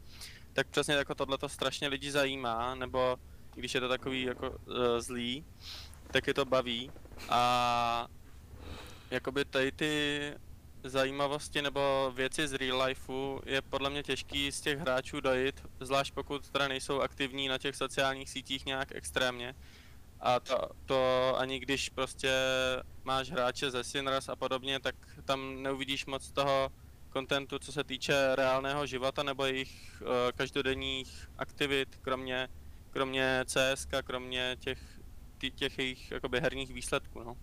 Tak 0.52 0.68
přesně 0.68 0.94
jako 0.94 1.14
tohle 1.14 1.38
to 1.38 1.48
strašně 1.48 1.88
lidi 1.88 2.10
zajímá, 2.10 2.74
nebo 2.74 3.16
když 3.54 3.74
je 3.74 3.80
to 3.80 3.88
takový 3.88 4.22
jako 4.22 4.50
uh, 4.50 4.56
zlý, 4.98 5.44
tak 6.10 6.26
je 6.26 6.34
to 6.34 6.44
baví 6.44 6.90
a 7.28 8.08
jakoby 9.10 9.44
tady 9.44 9.72
ty 9.72 10.34
zajímavosti 10.84 11.62
nebo 11.62 12.12
věci 12.14 12.48
z 12.48 12.52
real 12.52 12.82
lifeu 12.82 13.40
je 13.46 13.62
podle 13.62 13.90
mě 13.90 14.02
těžký 14.02 14.52
z 14.52 14.60
těch 14.60 14.78
hráčů 14.78 15.20
dojít, 15.20 15.60
zvlášť 15.80 16.14
pokud 16.14 16.50
teda 16.50 16.68
nejsou 16.68 17.00
aktivní 17.00 17.48
na 17.48 17.58
těch 17.58 17.76
sociálních 17.76 18.30
sítích 18.30 18.66
nějak 18.66 18.88
extrémně. 18.94 19.54
A 20.20 20.40
to, 20.40 20.68
to 20.86 21.32
ani 21.38 21.60
když 21.60 21.88
prostě 21.88 22.32
máš 23.04 23.30
hráče 23.30 23.70
ze 23.70 23.84
Sinners 23.84 24.28
a 24.28 24.36
podobně, 24.36 24.80
tak 24.80 24.94
tam 25.24 25.62
neuvidíš 25.62 26.06
moc 26.06 26.30
toho 26.30 26.72
kontentu, 27.10 27.58
co 27.58 27.72
se 27.72 27.84
týče 27.84 28.36
reálného 28.36 28.86
života 28.86 29.22
nebo 29.22 29.44
jejich 29.44 30.02
uh, 30.02 30.08
každodenních 30.34 31.28
aktivit, 31.38 31.88
kromě, 32.02 32.48
kromě 32.90 33.44
CS, 33.46 33.86
kromě 34.04 34.56
těch, 34.60 34.78
těch 35.54 35.78
jejich 35.78 36.10
jakoby 36.10 36.40
herních 36.40 36.72
výsledků. 36.72 37.22
No. 37.22 37.36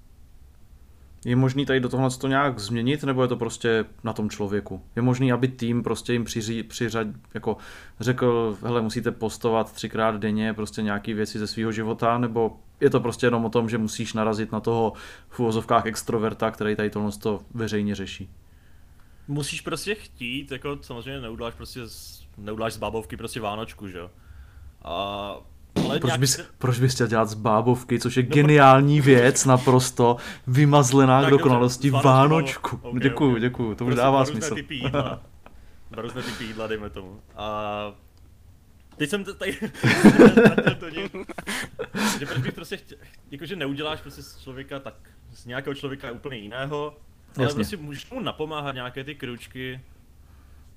Je 1.25 1.35
možný 1.35 1.65
tady 1.65 1.79
do 1.79 1.89
tohle 1.89 2.09
to 2.09 2.27
nějak 2.27 2.59
změnit, 2.59 3.03
nebo 3.03 3.21
je 3.21 3.27
to 3.27 3.35
prostě 3.35 3.85
na 4.03 4.13
tom 4.13 4.29
člověku? 4.29 4.81
Je 4.95 5.01
možný, 5.01 5.31
aby 5.31 5.47
tým 5.47 5.83
prostě 5.83 6.13
jim 6.13 6.23
přiří, 6.23 6.63
přiřad, 6.63 7.07
jako 7.33 7.57
řekl, 7.99 8.57
hele, 8.61 8.81
musíte 8.81 9.11
postovat 9.11 9.71
třikrát 9.71 10.15
denně 10.15 10.53
prostě 10.53 10.81
nějaké 10.81 11.13
věci 11.13 11.39
ze 11.39 11.47
svého 11.47 11.71
života, 11.71 12.17
nebo 12.17 12.59
je 12.79 12.89
to 12.89 12.99
prostě 12.99 13.27
jenom 13.27 13.45
o 13.45 13.49
tom, 13.49 13.69
že 13.69 13.77
musíš 13.77 14.13
narazit 14.13 14.51
na 14.51 14.59
toho 14.59 14.93
v 15.29 15.39
uvozovkách 15.39 15.85
extroverta, 15.85 16.51
který 16.51 16.75
tady 16.75 16.89
tohle 16.89 17.11
to 17.11 17.39
veřejně 17.53 17.95
řeší? 17.95 18.29
Musíš 19.27 19.61
prostě 19.61 19.95
chtít, 19.95 20.51
jako 20.51 20.77
samozřejmě 20.81 21.21
neuděláš 21.21 21.53
prostě, 21.53 21.87
z, 21.87 22.23
neuděláš 22.37 22.73
z 22.73 22.77
bábovky 22.77 23.17
prostě 23.17 23.41
Vánočku, 23.41 23.87
že 23.87 23.97
jo? 23.97 24.11
A 24.83 25.37
ale 25.85 25.99
proč, 25.99 26.09
nějak... 26.09 26.19
bys, 26.19 26.39
proč 26.57 26.79
bys 26.79 26.93
chtěl 26.93 27.07
dělat 27.07 27.29
z 27.29 27.33
bábovky, 27.33 27.99
což 27.99 28.17
je 28.17 28.23
no, 28.23 28.29
geniální 28.29 29.01
věc, 29.01 29.45
naprosto 29.45 30.17
vymazlená 30.47 31.23
k 31.23 31.29
dokonalosti 31.29 31.89
Vánočku. 31.89 32.79
Okay, 32.81 32.99
děkuju, 32.99 33.29
okay. 33.31 33.41
děkuju, 33.41 33.75
to 33.75 33.85
už 33.85 33.95
dává 33.95 34.25
smysl. 34.25 34.55
Různé 35.91 36.21
typy 36.21 36.43
jídla, 36.43 36.67
dejme 36.67 36.89
tomu. 36.89 37.19
A 37.35 37.91
Teď 38.97 39.10
jsem 39.10 39.23
tady 39.23 39.57
to 40.79 40.89
že 42.19 42.25
proč 42.25 42.38
bych 42.38 42.53
prostě 42.53 42.77
chtěl, 42.77 42.97
jakože 43.31 43.55
neuděláš 43.55 44.01
prostě 44.01 44.21
z 44.21 44.41
člověka 44.43 44.79
tak, 44.79 44.95
z 45.33 45.45
nějakého 45.45 45.73
člověka 45.73 46.12
úplně 46.12 46.38
jiného, 46.38 46.97
ale 47.36 47.45
Jasně. 47.45 47.55
prostě 47.55 47.77
můžeš 47.77 48.12
mu 48.12 48.19
napomáhat 48.19 48.75
nějaké 48.75 49.03
ty 49.03 49.15
kručky, 49.15 49.81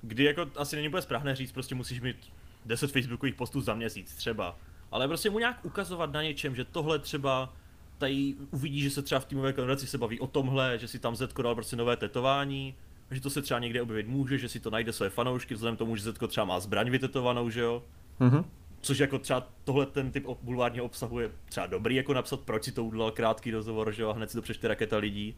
kdy 0.01 0.23
jako 0.23 0.45
asi 0.55 0.75
není 0.75 0.87
úplně 0.87 1.01
správné 1.01 1.35
říct, 1.35 1.51
prostě 1.51 1.75
musíš 1.75 2.01
mít 2.01 2.33
10 2.65 2.91
facebookových 2.91 3.35
postů 3.35 3.61
za 3.61 3.75
měsíc 3.75 4.15
třeba 4.15 4.57
ale 4.91 5.07
prostě 5.07 5.29
mu 5.29 5.39
nějak 5.39 5.65
ukazovat 5.65 6.11
na 6.11 6.23
něčem, 6.23 6.55
že 6.55 6.65
tohle 6.65 6.99
třeba 6.99 7.53
tady 7.97 8.35
uvidí, 8.51 8.81
že 8.81 8.89
se 8.89 9.01
třeba 9.01 9.19
v 9.19 9.25
týmové 9.25 9.53
konverzaci 9.53 9.87
se 9.87 9.97
baví 9.97 10.19
o 10.19 10.27
tomhle, 10.27 10.77
že 10.79 10.87
si 10.87 10.99
tam 10.99 11.15
Zetko 11.15 11.41
dal 11.41 11.55
prostě 11.55 11.75
nové 11.75 11.97
tetování, 11.97 12.75
že 13.11 13.21
to 13.21 13.29
se 13.29 13.41
třeba 13.41 13.59
někde 13.59 13.81
objevit 13.81 14.07
může, 14.07 14.37
že 14.37 14.49
si 14.49 14.59
to 14.59 14.69
najde 14.69 14.93
své 14.93 15.09
fanoušky, 15.09 15.53
vzhledem 15.53 15.77
tomu, 15.77 15.95
že 15.95 16.03
Zetko 16.03 16.27
třeba 16.27 16.45
má 16.45 16.59
zbraň 16.59 16.89
vytetovanou, 16.89 17.49
že 17.49 17.61
jo. 17.61 17.83
Mm-hmm. 18.19 18.43
Což 18.81 18.99
jako 18.99 19.19
třeba 19.19 19.47
tohle 19.63 19.85
ten 19.85 20.11
typ 20.11 20.25
bulvárního 20.41 20.85
obsahu 20.85 21.19
je 21.19 21.31
třeba 21.49 21.65
dobrý 21.67 21.95
jako 21.95 22.13
napsat, 22.13 22.39
proč 22.39 22.63
si 22.63 22.71
to 22.71 22.83
udělal 22.83 23.11
krátký 23.11 23.51
rozhovor, 23.51 23.91
že 23.91 24.01
jo, 24.01 24.09
a 24.09 24.13
hned 24.13 24.29
si 24.29 24.37
to 24.37 24.41
přečte 24.41 24.67
raketa 24.67 24.97
lidí. 24.97 25.35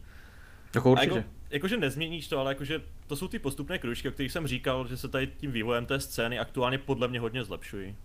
Jako 0.74 0.90
určitě. 0.90 1.12
A 1.12 1.16
jako, 1.16 1.28
jakože 1.50 1.76
nezměníš 1.76 2.28
to, 2.28 2.38
ale 2.38 2.50
jakože 2.50 2.80
to 3.06 3.16
jsou 3.16 3.28
ty 3.28 3.38
postupné 3.38 3.78
kručky, 3.78 4.08
o 4.08 4.12
kterých 4.12 4.32
jsem 4.32 4.46
říkal, 4.46 4.88
že 4.88 4.96
se 4.96 5.08
tady 5.08 5.26
tím 5.26 5.52
vývojem 5.52 5.86
té 5.86 6.00
scény 6.00 6.38
aktuálně 6.38 6.78
podle 6.78 7.08
mě 7.08 7.20
hodně 7.20 7.44
zlepšují. 7.44 7.96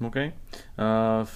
OK. 0.00 0.16
Uh, 0.16 1.28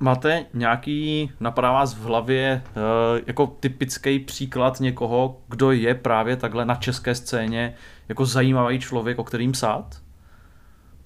máte 0.00 0.46
nějaký, 0.54 1.32
napadá 1.40 1.72
vás 1.72 1.94
v 1.94 2.02
hlavě 2.02 2.62
uh, 2.64 3.20
jako 3.26 3.46
typický 3.46 4.18
příklad 4.18 4.80
někoho, 4.80 5.40
kdo 5.48 5.72
je 5.72 5.94
právě 5.94 6.36
takhle 6.36 6.64
na 6.64 6.74
české 6.74 7.14
scéně 7.14 7.74
jako 8.08 8.26
zajímavý 8.26 8.80
člověk, 8.80 9.18
o 9.18 9.24
kterým 9.24 9.52
psát? 9.52 10.02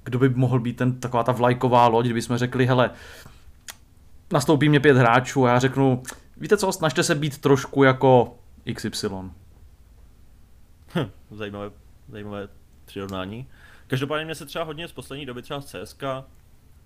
Kdo 0.04 0.18
by 0.18 0.28
mohl 0.28 0.60
být 0.60 0.76
ten, 0.76 1.00
taková 1.00 1.22
ta 1.22 1.32
vlajková 1.32 1.86
loď, 1.86 2.04
kdyby 2.04 2.22
jsme 2.22 2.38
řekli, 2.38 2.66
hele, 2.66 2.90
nastoupí 4.32 4.68
mě 4.68 4.80
pět 4.80 4.96
hráčů 4.96 5.46
a 5.46 5.50
já 5.50 5.58
řeknu, 5.58 6.02
víte 6.36 6.56
co, 6.56 6.72
snažte 6.72 7.02
se 7.02 7.14
být 7.14 7.38
trošku 7.38 7.82
jako 7.82 8.38
XY. 8.74 9.08
Hm, 10.94 11.10
zajímavé, 11.30 11.70
zajímavé 12.08 12.48
přirovnání. 12.84 13.46
Každopádně 13.86 14.24
mě 14.24 14.34
se 14.34 14.46
třeba 14.46 14.64
hodně 14.64 14.88
z 14.88 14.92
poslední 14.92 15.26
doby 15.26 15.42
třeba 15.42 15.60
z 15.60 15.64
CSK 15.64 16.02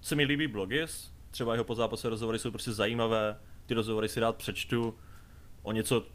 se 0.00 0.14
mi 0.14 0.24
líbí 0.24 0.46
Blogis, 0.46 1.12
třeba 1.30 1.52
jeho 1.52 1.64
pozápase 1.64 2.08
rozhovory 2.08 2.38
jsou 2.38 2.50
prostě 2.50 2.72
zajímavé, 2.72 3.36
ty 3.66 3.74
rozhovory 3.74 4.08
si 4.08 4.20
rád 4.20 4.36
přečtu, 4.36 4.94
o 5.62 5.72
něco, 5.72 6.06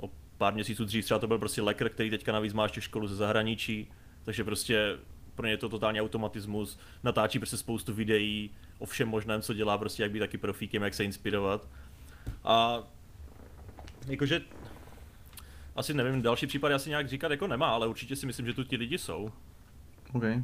o 0.00 0.10
pár 0.38 0.54
měsíců 0.54 0.84
dřív 0.84 1.04
třeba 1.04 1.20
to 1.20 1.26
byl 1.26 1.38
prostě 1.38 1.62
lekr, 1.62 1.88
který 1.88 2.10
teďka 2.10 2.32
navíc 2.32 2.52
má 2.52 2.62
ještě 2.62 2.80
školu 2.80 3.06
ze 3.06 3.16
zahraničí, 3.16 3.92
takže 4.24 4.44
prostě 4.44 4.98
pro 5.40 5.46
ně 5.46 5.52
je 5.52 5.56
to 5.56 5.68
totální 5.68 6.00
automatismus, 6.00 6.78
natáčí 7.02 7.38
prostě 7.38 7.56
spoustu 7.56 7.94
videí 7.94 8.50
o 8.78 8.86
všem 8.86 9.08
možném, 9.08 9.42
co 9.42 9.54
dělá, 9.54 9.78
prostě 9.78 10.02
jak 10.02 10.12
být 10.12 10.18
taky 10.18 10.38
profíkem, 10.38 10.82
jak 10.82 10.94
se 10.94 11.04
inspirovat. 11.04 11.68
A 12.44 12.82
jakože 14.06 14.40
asi 15.76 15.94
nevím, 15.94 16.22
další 16.22 16.46
případy 16.46 16.74
asi 16.74 16.88
nějak 16.88 17.08
říkat 17.08 17.30
jako 17.30 17.46
nemá, 17.46 17.70
ale 17.70 17.86
určitě 17.86 18.16
si 18.16 18.26
myslím, 18.26 18.46
že 18.46 18.54
tu 18.54 18.64
ti 18.64 18.76
lidi 18.76 18.98
jsou. 18.98 19.32
Okay. 20.12 20.42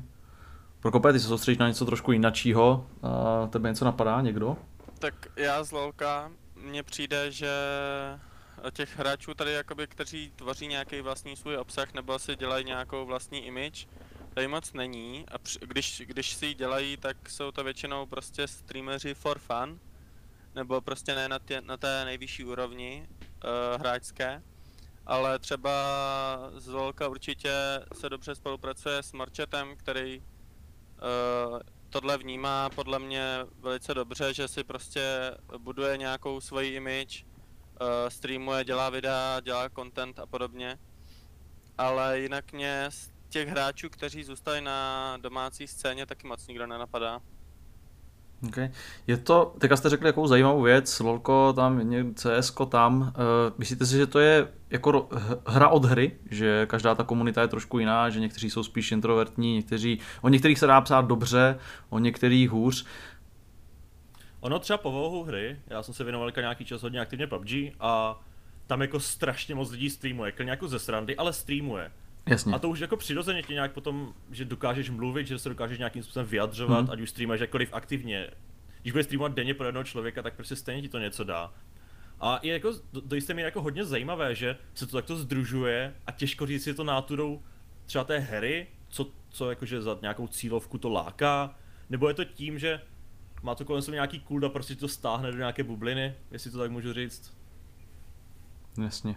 Prokope, 0.81 1.13
ty 1.13 1.21
se 1.21 1.29
soustředíš 1.29 1.59
na 1.59 1.69
něco 1.69 1.87
trošku 1.87 2.13
jináčího. 2.13 2.87
A 3.03 3.47
tebe 3.47 3.69
něco 3.69 3.85
napadá 3.85 4.21
někdo? 4.21 4.57
Tak 4.99 5.15
já 5.37 5.65
z 5.65 5.73
LOLka, 5.73 6.31
mně 6.55 6.83
přijde, 6.83 7.33
že 7.33 7.51
těch 8.73 8.99
hráčů 8.99 9.35
tady, 9.35 9.53
jakoby, 9.53 9.87
kteří 9.87 10.33
tvoří 10.37 10.67
nějaký 10.67 11.01
vlastní 11.01 11.37
svůj 11.37 11.57
obsah 11.57 11.95
nebo 11.95 12.19
si 12.19 12.37
dělají 12.37 12.65
nějakou 12.65 13.07
vlastní 13.07 13.47
image, 13.47 13.89
tady 14.37 14.49
moc 14.49 14.73
není 14.73 15.25
a 15.29 15.39
při, 15.39 15.59
když, 15.63 16.03
když 16.07 16.35
si 16.35 16.47
ji 16.47 16.55
dělají, 16.55 16.97
tak 16.97 17.31
jsou 17.31 17.51
to 17.51 17.65
většinou 17.65 18.07
prostě 18.07 18.49
streameři 18.49 19.15
for 19.15 19.39
fun, 19.39 19.81
nebo 20.55 20.81
prostě 20.81 21.15
ne 21.15 21.29
na, 21.29 21.39
tě, 21.39 21.61
na 21.61 21.77
té 21.77 22.05
nejvyšší 22.05 22.45
úrovni 22.45 23.09
uh, 23.11 23.81
hráčské, 23.81 24.43
ale 25.07 25.39
třeba 25.39 25.73
z 26.57 26.69
Lolka 26.69 27.09
určitě 27.09 27.51
se 27.93 28.09
dobře 28.09 28.35
spolupracuje 28.35 28.99
s 28.99 29.13
Marchetem, 29.13 29.77
který 29.77 30.19
uh, 30.19 31.61
tohle 31.91 32.19
vnímá 32.19 32.71
podle 32.71 32.99
mě 32.99 33.39
velice 33.61 33.95
dobře, 33.95 34.35
že 34.35 34.49
si 34.49 34.65
prostě 34.65 35.35
buduje 35.59 35.97
nějakou 35.97 36.41
svoji 36.41 36.75
image, 36.75 37.25
uh, 37.25 37.29
streamuje, 38.09 38.65
dělá 38.65 38.91
videa, 38.91 39.41
dělá 39.41 39.69
content 39.69 40.19
a 40.19 40.27
podobně. 40.27 40.79
Ale 41.79 42.21
jinak 42.21 42.53
mě 42.53 42.91
těch 43.37 43.49
hráčů, 43.49 43.89
kteří 43.89 44.25
zůstali 44.25 44.61
na 44.61 45.17
domácí 45.21 45.67
scéně, 45.67 46.07
taky 46.07 46.27
moc 46.27 46.47
nikdo 46.47 46.67
nenapadá. 46.67 47.21
Okay. 48.49 48.71
Je 49.07 49.17
to, 49.17 49.55
teďka 49.59 49.77
jste 49.77 49.89
řekli 49.89 50.07
jakou 50.07 50.27
zajímavou 50.27 50.63
věc, 50.63 51.01
LOLko 51.01 51.53
tam, 51.53 51.81
CS 52.15 52.55
tam, 52.69 53.01
uh, 53.01 53.09
myslíte 53.59 53.87
si, 53.87 53.97
že 53.97 54.07
to 54.07 54.19
je 54.19 54.49
jako 54.71 55.09
hra 55.47 55.69
od 55.69 55.85
hry, 55.85 56.19
že 56.31 56.67
každá 56.67 56.95
ta 56.95 57.05
komunita 57.05 57.43
je 57.43 57.49
trošku 57.49 57.79
jiná, 57.79 58.11
že 58.11 58.21
někteří 58.21 58.51
jsou 58.51 58.63
spíš 58.63 58.93
introvertní, 58.93 59.55
někteří, 59.55 59.99
o 60.23 60.29
některých 60.29 60.59
se 60.59 60.67
dá 60.67 60.81
psát 60.81 61.07
dobře, 61.07 61.59
o 61.89 61.99
některých 61.99 62.51
hůř. 62.51 62.87
Ono 64.41 64.59
třeba 64.59 64.79
povahu 64.79 65.25
hry, 65.25 65.61
já 65.67 65.83
jsem 65.83 65.95
se 65.95 66.05
věnoval 66.05 66.33
nějaký 66.37 66.65
čas 66.65 66.83
hodně 66.83 67.01
aktivně 67.01 67.27
PUBG 67.27 67.51
a 67.81 68.21
tam 68.67 68.83
jako 68.83 69.01
strašně 69.01 69.55
moc 69.55 69.71
lidí 69.71 69.91
streamuje, 69.91 70.29
jako 70.29 70.43
nějakou 70.43 70.67
ze 70.69 70.79
srandy, 70.79 71.17
ale 71.17 71.33
streamuje. 71.33 71.91
Jasně. 72.29 72.55
A 72.55 72.59
to 72.59 72.69
už 72.69 72.79
jako 72.81 72.97
přirozeně 72.97 73.43
tě 73.43 73.53
nějak 73.53 73.73
potom, 73.73 74.15
že 74.31 74.45
dokážeš 74.45 74.91
mluvit, 74.91 75.27
že 75.27 75.39
se 75.39 75.49
dokážeš 75.49 75.79
nějakým 75.79 76.03
způsobem 76.03 76.27
vyjadřovat, 76.29 76.81
Mhm. 76.83 76.91
ať 76.91 77.01
už 77.01 77.11
streamuješ 77.11 77.41
jakkoliv 77.41 77.73
aktivně. 77.73 78.31
Když 78.83 78.93
budeš 78.93 79.07
streamovat 79.07 79.35
denně 79.35 79.55
pro 79.55 79.67
jednoho 79.67 79.85
člověka, 79.85 80.23
tak 80.23 80.35
prostě 80.35 80.57
stejně 80.57 80.83
ti 80.83 80.89
to 80.89 80.99
něco 80.99 81.25
dá. 81.25 81.53
A 82.21 82.41
je 82.43 82.53
jako, 82.53 82.73
do, 82.93 83.01
do 83.01 83.15
jisté 83.17 83.35
míry 83.35 83.45
jako 83.45 83.63
hodně 83.63 83.85
zajímavé, 83.85 84.35
že 84.35 84.57
se 84.75 84.87
to 84.87 84.97
takto 84.97 85.17
združuje 85.17 85.95
a 86.07 86.13
těžko 86.13 86.47
říct, 86.47 86.67
je 86.67 86.75
to 86.75 86.85
náturou 86.85 87.43
třeba 87.87 88.05
té 88.05 88.19
hry, 88.19 88.67
co, 88.89 89.11
co 89.29 89.51
jakože 89.51 89.83
za 89.83 89.99
nějakou 90.03 90.27
cílovku 90.27 90.79
to 90.79 90.89
láká, 90.89 91.55
nebo 91.91 92.09
je 92.09 92.15
to 92.15 92.25
tím, 92.25 92.59
že 92.59 92.81
má 93.43 93.55
to 93.55 93.65
kolem 93.65 93.83
sebe 93.83 93.95
nějaký 93.95 94.21
kult 94.21 94.45
a 94.45 94.49
prostě 94.49 94.75
ti 94.75 94.81
to 94.81 94.89
stáhne 94.89 95.31
do 95.33 95.39
nějaké 95.39 95.65
bubliny, 95.65 96.15
jestli 96.31 96.51
to 96.51 96.59
tak 96.59 96.71
můžu 96.71 96.93
říct. 96.93 97.37
Jasně. 98.83 99.15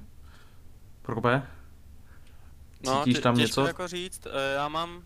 Prokope? 1.01 1.41
No, 2.85 3.03
Cítíš 3.03 3.19
tam 3.19 3.35
těžko 3.35 3.61
něco? 3.61 3.67
jako 3.67 3.87
říct, 3.87 4.27
eh, 4.27 4.53
já 4.53 4.67
mám 4.67 5.03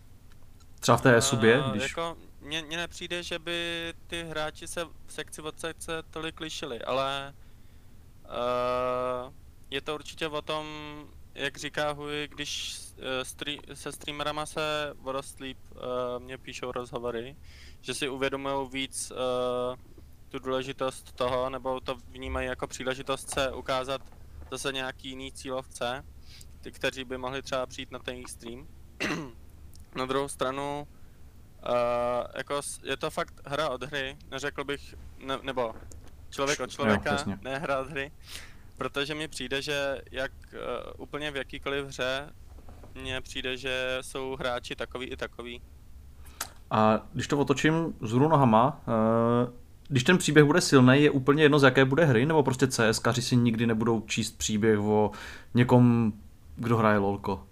Třeba 0.80 0.96
v 0.96 1.02
té 1.02 1.20
subě, 1.22 1.62
Eh, 1.66 1.70
když... 1.70 1.82
Jako, 1.82 2.16
mně, 2.40 2.62
mně 2.62 2.76
nepřijde, 2.76 3.22
že 3.22 3.38
by 3.38 3.92
ty 4.06 4.24
hráči 4.24 4.66
se 4.68 4.84
v 4.84 5.12
sekci 5.12 5.42
od 5.42 5.60
sekce 5.60 6.02
tolik 6.10 6.40
lišili, 6.40 6.82
ale 6.82 7.34
uh, 8.24 9.32
je 9.70 9.80
to 9.80 9.94
určitě 9.94 10.28
o 10.28 10.42
tom, 10.42 10.66
jak 11.34 11.56
říká 11.56 11.92
Hui, 11.92 12.28
když 12.28 12.78
stream, 13.22 13.58
se 13.74 13.92
streamerama 13.92 14.46
se 14.46 14.94
Vodosleep 14.98 15.56
uh, 15.70 15.80
mě 16.18 16.38
píšou 16.38 16.72
rozhovory, 16.72 17.36
že 17.80 17.94
si 17.94 18.08
uvědomují 18.08 18.68
víc 18.70 19.10
uh, 19.10 19.16
tu 20.28 20.38
důležitost 20.38 21.12
toho, 21.12 21.50
nebo 21.50 21.80
to 21.80 21.96
vnímají 22.08 22.48
jako 22.48 22.66
příležitost 22.66 23.30
se 23.30 23.52
ukázat 23.52 24.02
zase 24.50 24.72
nějaký 24.72 25.08
jiný 25.08 25.32
cílovce, 25.32 26.04
ty, 26.64 26.72
kteří 26.72 27.04
by 27.04 27.18
mohli 27.18 27.42
třeba 27.42 27.66
přijít 27.66 27.90
na 27.90 27.98
ten 27.98 28.14
jejich 28.14 28.30
stream. 28.30 28.66
Na 29.96 30.06
druhou 30.06 30.28
stranu, 30.28 30.88
uh, 31.68 31.74
jako 32.36 32.60
je 32.82 32.96
to 32.96 33.10
fakt 33.10 33.34
hra 33.46 33.68
od 33.68 33.82
hry, 33.82 34.16
neřekl 34.30 34.64
bych, 34.64 34.94
ne, 35.26 35.38
nebo 35.42 35.74
člověk 36.30 36.60
od 36.60 36.70
člověka, 36.70 37.12
jasně. 37.12 37.38
ne 37.42 37.58
hra 37.58 37.80
od 37.80 37.90
hry, 37.90 38.12
protože 38.76 39.14
mi 39.14 39.28
přijde, 39.28 39.62
že 39.62 40.02
jak 40.12 40.32
uh, 40.52 41.02
úplně 41.02 41.30
v 41.30 41.36
jakýkoliv 41.36 41.86
hře, 41.86 42.32
mně 42.94 43.20
přijde, 43.20 43.56
že 43.56 43.98
jsou 44.00 44.36
hráči 44.36 44.76
takový 44.76 45.06
i 45.06 45.16
takový. 45.16 45.62
A 46.70 47.06
když 47.12 47.26
to 47.26 47.38
otočím 47.38 47.94
z 48.00 48.12
nohama, 48.12 48.82
eh, 48.88 49.52
když 49.88 50.04
ten 50.04 50.18
příběh 50.18 50.44
bude 50.44 50.60
silný, 50.60 51.02
je 51.02 51.10
úplně 51.10 51.42
jedno, 51.42 51.58
z 51.58 51.62
jaké 51.62 51.84
bude 51.84 52.04
hry, 52.04 52.26
nebo 52.26 52.42
prostě 52.42 52.66
CSkaři 52.66 53.22
si 53.22 53.36
nikdy 53.36 53.66
nebudou 53.66 54.00
číst 54.00 54.38
příběh 54.38 54.78
o 54.78 55.10
někom, 55.54 56.12
kdo 56.56 56.76
hraje 56.76 56.98
lolko. 56.98 57.46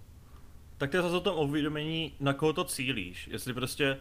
Tak 0.77 0.91
to 0.91 0.97
je 0.97 1.03
zase 1.03 1.15
o 1.15 1.19
tom 1.19 1.49
uvědomění, 1.49 2.13
na 2.19 2.33
koho 2.33 2.53
to 2.53 2.63
cílíš. 2.63 3.27
Jestli 3.31 3.53
prostě 3.53 3.97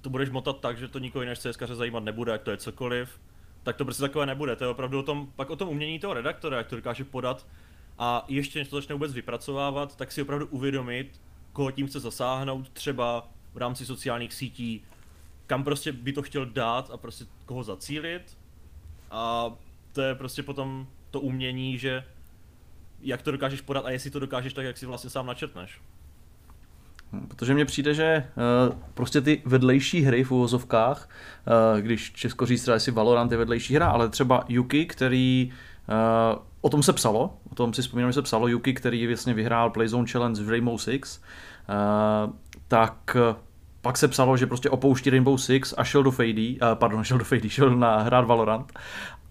to 0.00 0.10
budeš 0.10 0.30
motat 0.30 0.60
tak, 0.60 0.78
že 0.78 0.88
to 0.88 0.98
nikoho 0.98 1.22
jiného 1.22 1.36
CSkaře 1.36 1.74
zajímat 1.74 2.04
nebude, 2.04 2.32
jak 2.32 2.42
to 2.42 2.50
je 2.50 2.56
cokoliv, 2.56 3.20
tak 3.62 3.76
to 3.76 3.84
prostě 3.84 4.00
takové 4.00 4.26
nebude. 4.26 4.56
To 4.56 4.64
je 4.64 4.70
opravdu 4.70 4.98
o 4.98 5.02
tom, 5.02 5.32
pak 5.36 5.50
o 5.50 5.56
tom 5.56 5.68
umění 5.68 5.98
toho 5.98 6.14
redaktora, 6.14 6.56
jak 6.56 6.66
to 6.66 6.76
dokáže 6.76 7.04
podat. 7.04 7.46
A 7.98 8.24
ještě 8.28 8.58
než 8.58 8.68
to 8.68 8.76
začne 8.76 8.94
vůbec 8.94 9.12
vypracovávat, 9.12 9.96
tak 9.96 10.12
si 10.12 10.22
opravdu 10.22 10.46
uvědomit, 10.46 11.20
koho 11.52 11.70
tím 11.70 11.86
chce 11.86 12.00
zasáhnout, 12.00 12.70
třeba 12.70 13.28
v 13.54 13.56
rámci 13.56 13.86
sociálních 13.86 14.34
sítí, 14.34 14.84
kam 15.46 15.64
prostě 15.64 15.92
by 15.92 16.12
to 16.12 16.22
chtěl 16.22 16.46
dát 16.46 16.90
a 16.90 16.96
prostě 16.96 17.24
koho 17.46 17.62
zacílit. 17.62 18.38
A 19.10 19.50
to 19.92 20.02
je 20.02 20.14
prostě 20.14 20.42
potom 20.42 20.86
to 21.10 21.20
umění, 21.20 21.78
že 21.78 22.04
jak 23.02 23.22
to 23.22 23.30
dokážeš 23.30 23.60
podat 23.60 23.86
a 23.86 23.90
jestli 23.90 24.10
to 24.10 24.18
dokážeš 24.18 24.52
tak, 24.52 24.64
jak 24.64 24.78
si 24.78 24.86
vlastně 24.86 25.10
sám 25.10 25.26
načrtneš. 25.26 25.80
Protože 27.28 27.54
mně 27.54 27.64
přijde, 27.64 27.94
že 27.94 28.04
eh, 28.04 28.26
prostě 28.94 29.20
ty 29.20 29.42
vedlejší 29.44 30.00
hry 30.00 30.24
v 30.24 30.30
uvozovkách, 30.30 31.08
eh, 31.78 31.80
když 31.80 32.12
Česko 32.12 32.46
říct 32.46 32.62
třeba, 32.62 32.74
jestli 32.74 32.92
Valorant 32.92 33.32
je 33.32 33.38
vedlejší 33.38 33.74
hra, 33.74 33.86
ale 33.86 34.08
třeba 34.08 34.44
Yuki, 34.48 34.86
který 34.86 35.52
eh, 35.88 36.38
o 36.60 36.68
tom 36.68 36.82
se 36.82 36.92
psalo, 36.92 37.36
o 37.50 37.54
tom 37.54 37.74
si 37.74 37.82
vzpomínám, 37.82 38.10
že 38.10 38.14
se 38.14 38.22
psalo, 38.22 38.48
Yuki, 38.48 38.74
který 38.74 39.06
vlastně 39.06 39.34
vyhrál 39.34 39.70
Playzone 39.70 40.08
Challenge 40.08 40.42
v 40.42 40.50
Rainbow 40.50 40.78
Six, 40.78 41.20
tak 42.68 43.16
pak 43.82 43.96
se 43.96 44.08
psalo, 44.08 44.36
že 44.36 44.46
prostě 44.46 44.70
opouští 44.70 45.10
Rainbow 45.10 45.36
Six 45.36 45.74
a 45.76 45.84
šel 45.84 46.02
do 46.02 46.10
Fady, 46.10 46.58
uh, 46.62 46.74
pardon, 46.74 47.04
šel 47.04 47.18
do 47.18 47.24
Fady, 47.24 47.50
šel 47.50 47.76
na 47.76 47.98
hrát 47.98 48.26
Valorant. 48.26 48.72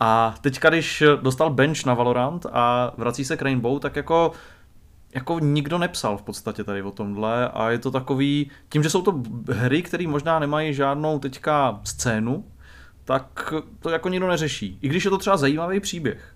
A 0.04 0.36
teďka, 0.42 0.70
když 0.70 1.04
dostal 1.22 1.50
bench 1.50 1.86
na 1.86 1.94
Valorant 1.94 2.46
a 2.52 2.94
vrací 2.98 3.26
se 3.26 3.38
k 3.38 3.42
Rainbow, 3.42 3.80
tak 3.80 3.96
jako 3.96 4.32
jako 5.16 5.40
nikdo 5.40 5.78
nepsal 5.78 6.18
v 6.18 6.22
podstatě 6.22 6.64
tady 6.64 6.82
o 6.82 6.92
tomhle 6.92 7.50
a 7.50 7.70
je 7.70 7.80
to 7.80 7.92
takový, 7.92 8.52
tím, 8.70 8.84
že 8.84 8.90
jsou 8.90 9.02
to 9.02 9.24
hry, 9.48 9.82
které 9.82 10.08
možná 10.08 10.40
nemají 10.40 10.74
žádnou 10.74 11.20
teďka 11.20 11.82
scénu, 11.84 12.52
tak 13.04 13.54
to 13.80 13.90
jako 13.90 14.10
nikdo 14.10 14.28
neřeší. 14.28 14.78
I 14.82 14.88
když 14.90 15.06
je 15.06 15.10
to 15.10 15.18
třeba 15.18 15.38
zajímavý 15.38 15.80
příběh. 15.80 16.36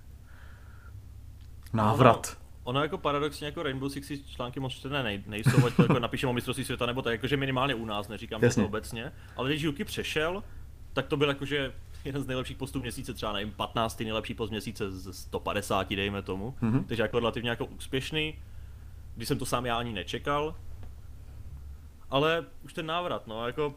Návrat. 1.74 2.38
Ono, 2.64 2.82
jako 2.82 2.98
paradoxně 2.98 3.46
jako 3.46 3.64
Rainbow 3.64 3.90
Six 3.90 4.08
si 4.08 4.24
články 4.24 4.60
moc 4.60 4.74
čtené 4.74 5.04
nej, 5.04 5.24
nejsou, 5.28 5.66
ať 5.66 5.76
to 5.76 5.82
jako 5.82 6.00
napíšeme 6.00 6.30
o 6.30 6.34
mistrovství 6.34 6.66
světa 6.66 6.86
nebo 6.86 7.02
tak, 7.02 7.12
jakože 7.12 7.38
minimálně 7.38 7.76
u 7.76 7.86
nás, 7.86 8.08
neříkám 8.08 8.44
Jasně. 8.44 8.64
to 8.64 8.68
obecně, 8.68 9.12
ale 9.38 9.50
když 9.50 9.62
Yuki 9.62 9.84
přešel, 9.84 10.44
tak 10.94 11.08
to 11.08 11.18
byl 11.18 11.30
jakože 11.30 11.74
jeden 12.06 12.24
z 12.24 12.28
nejlepších 12.28 12.58
postů 12.58 12.80
měsíce, 12.82 13.14
třeba 13.14 13.34
nevím, 13.34 13.52
15. 13.52 14.00
nejlepší 14.04 14.34
post 14.34 14.50
měsíce 14.50 14.92
z 14.92 15.14
150, 15.18 15.96
dejme 15.96 16.22
tomu, 16.22 16.56
Mhm. 16.62 16.84
takže 16.84 17.04
jako 17.04 17.20
relativně 17.20 17.50
jako 17.50 17.66
úspěšný, 17.66 18.36
když 19.16 19.28
jsem 19.28 19.40
to 19.40 19.46
sám 19.46 19.66
já 19.66 19.78
ani 19.78 19.94
nečekal, 19.94 20.56
ale 22.10 22.46
už 22.64 22.74
ten 22.74 22.86
návrat, 22.86 23.28
no, 23.28 23.48
jako, 23.48 23.76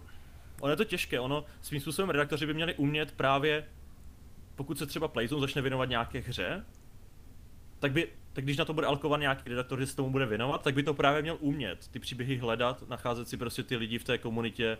ono 0.61 0.71
je 0.71 0.77
to 0.77 0.85
těžké, 0.85 1.21
ono 1.21 1.45
svým 1.63 1.81
způsobem 1.81 2.11
redaktoři 2.11 2.47
by 2.47 2.55
měli 2.55 2.75
umět 2.75 3.13
právě, 3.13 3.65
pokud 4.55 4.79
se 4.79 4.87
třeba 4.87 5.09
Playzone 5.09 5.41
začne 5.41 5.63
věnovat 5.63 5.85
nějaké 5.89 6.19
hře, 6.19 6.65
tak 7.79 7.93
by, 7.93 8.09
tak 8.33 8.45
když 8.45 8.57
na 8.57 8.65
to 8.65 8.75
bude 8.75 8.87
alkovat 8.87 9.21
nějaký 9.21 9.49
redaktor, 9.51 9.81
že 9.81 9.87
se 9.87 9.97
tomu 9.97 10.11
bude 10.11 10.27
věnovat, 10.27 10.63
tak 10.63 10.75
by 10.75 10.83
to 10.83 10.95
právě 10.95 11.23
měl 11.23 11.37
umět, 11.41 11.89
ty 11.89 11.99
příběhy 11.99 12.37
hledat, 12.37 12.89
nacházet 12.89 13.29
si 13.29 13.37
prostě 13.37 13.63
ty 13.63 13.77
lidi 13.77 13.99
v 13.99 14.05
té 14.05 14.19
komunitě, 14.19 14.79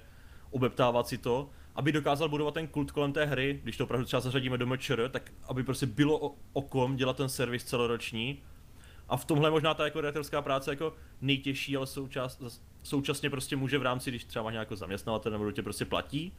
obeptávat 0.51 1.09
si 1.09 1.19
to, 1.19 1.51
aby 1.75 1.93
dokázal 1.93 2.29
budovat 2.29 2.55
ten 2.55 2.67
kult 2.67 2.91
kolem 2.91 3.13
té 3.13 3.25
hry, 3.25 3.61
když 3.63 3.77
to 3.77 3.85
opravdu 3.85 4.07
třeba 4.07 4.21
zařadíme 4.21 4.59
do 4.59 4.67
MČR, 4.67 5.09
tak 5.09 5.33
aby 5.49 5.63
prostě 5.63 5.87
bylo 5.87 6.19
o, 6.29 6.35
o 6.53 6.63
kom 6.63 6.97
dělat 6.97 7.17
ten 7.17 7.29
servis 7.29 7.65
celoroční. 7.65 8.43
A 9.09 9.17
v 9.17 9.25
tomhle 9.25 9.51
možná 9.51 9.75
ta 9.75 9.85
jako 9.85 10.01
redaktelská 10.01 10.43
práce 10.43 10.71
jako 10.71 10.95
nejtěžší, 11.21 11.77
ale 11.77 11.87
součas, 11.87 12.43
současně 12.83 13.31
prostě 13.31 13.57
může 13.57 13.79
v 13.79 13.83
rámci, 13.83 14.11
když 14.11 14.25
třeba 14.25 14.43
máš 14.43 14.53
nějakého 14.53 14.77
zaměstnavatele 14.77 15.39
nebo 15.39 15.53
tě 15.53 15.63
prostě 15.63 15.85
platí, 15.85 16.33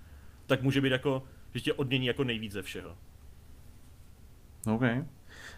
tak 0.45 0.61
může 0.61 0.81
být 0.81 0.91
jako, 0.91 1.23
že 1.53 1.61
tě 1.61 1.73
odmění 1.73 2.05
jako 2.05 2.23
nejvíc 2.23 2.51
ze 2.51 2.61
všeho. 2.61 2.97
OK. 4.73 4.83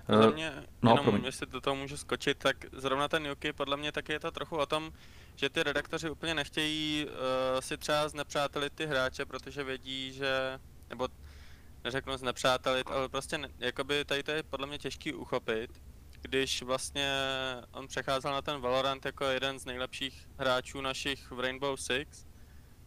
Podle 0.05 0.27
Eh, 0.27 0.31
mě, 0.31 0.53
no, 0.81 0.91
jenom 0.91 1.05
promiň. 1.05 1.25
jestli 1.25 1.47
do 1.47 1.61
toho 1.61 1.75
můžu 1.75 1.97
skočit, 1.97 2.37
tak 2.37 2.65
zrovna 2.71 3.07
ten 3.07 3.25
Yuki, 3.25 3.53
podle 3.53 3.77
mě 3.77 3.91
taky 3.91 4.13
je 4.13 4.19
to 4.19 4.31
trochu 4.31 4.57
o 4.57 4.65
tom, 4.65 4.91
že 5.35 5.49
ty 5.49 5.63
redaktoři 5.63 6.09
úplně 6.09 6.33
nechtějí 6.35 7.05
uh, 7.05 7.11
si 7.59 7.77
třeba 7.77 8.09
znepřátelit 8.09 8.73
ty 8.73 8.85
hráče, 8.85 9.25
protože 9.25 9.63
vědí, 9.63 10.13
že, 10.13 10.59
nebo 10.89 11.07
neřeknu 11.83 12.17
znepřátelit, 12.17 12.87
ale 12.91 13.09
prostě 13.09 13.37
ne, 13.37 13.49
jakoby 13.59 14.05
tady 14.05 14.23
to 14.23 14.31
je 14.31 14.43
podle 14.43 14.67
mě 14.67 14.77
těžký 14.77 15.13
uchopit, 15.13 15.81
když 16.21 16.61
vlastně 16.61 17.11
on 17.71 17.87
přecházel 17.87 18.31
na 18.31 18.41
ten 18.41 18.61
Valorant 18.61 19.05
jako 19.05 19.25
jeden 19.25 19.59
z 19.59 19.65
nejlepších 19.65 20.29
hráčů 20.37 20.81
našich 20.81 21.31
v 21.31 21.39
Rainbow 21.39 21.75
Six. 21.77 22.25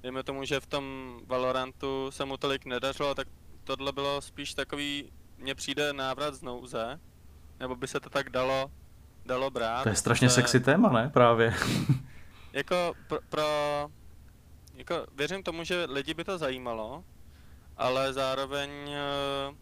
Dejme 0.02 0.22
tomu, 0.22 0.44
že 0.44 0.60
v 0.60 0.66
tom 0.66 1.18
Valorantu 1.26 2.10
se 2.10 2.24
mu 2.24 2.36
tolik 2.36 2.64
nedařilo, 2.64 3.14
tak 3.14 3.28
tohle 3.64 3.92
bylo 3.92 4.20
spíš 4.20 4.54
takový, 4.54 5.12
mně 5.45 5.55
přijde 5.55 5.92
návrat 5.92 6.34
z 6.34 6.42
nouze, 6.42 7.01
nebo 7.61 7.76
by 7.76 7.88
se 7.88 8.01
to 8.01 8.11
tak 8.11 8.30
dalo, 8.30 8.70
dalo 9.26 9.51
brát. 9.51 9.82
To 9.82 9.88
je 9.88 9.95
strašně 9.97 10.28
že- 10.28 10.34
sexy 10.34 10.61
téma, 10.61 10.88
ne? 10.88 11.11
Právě. 11.12 11.55
Jako 12.53 12.92
pro, 13.09 13.18
pro, 13.28 13.47
jako 14.74 15.07
věřím 15.16 15.42
tomu, 15.42 15.64
že 15.64 15.84
lidi 15.84 16.14
by 16.14 16.24
to 16.24 16.38
zajímalo, 16.38 17.05
ale 17.76 18.12
zároveň 18.12 18.70
eh, 18.88 19.55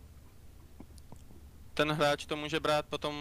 ten 1.75 1.93
hráč 1.93 2.27
to 2.27 2.37
může 2.37 2.61
brát 2.61 2.87
potom 2.87 3.15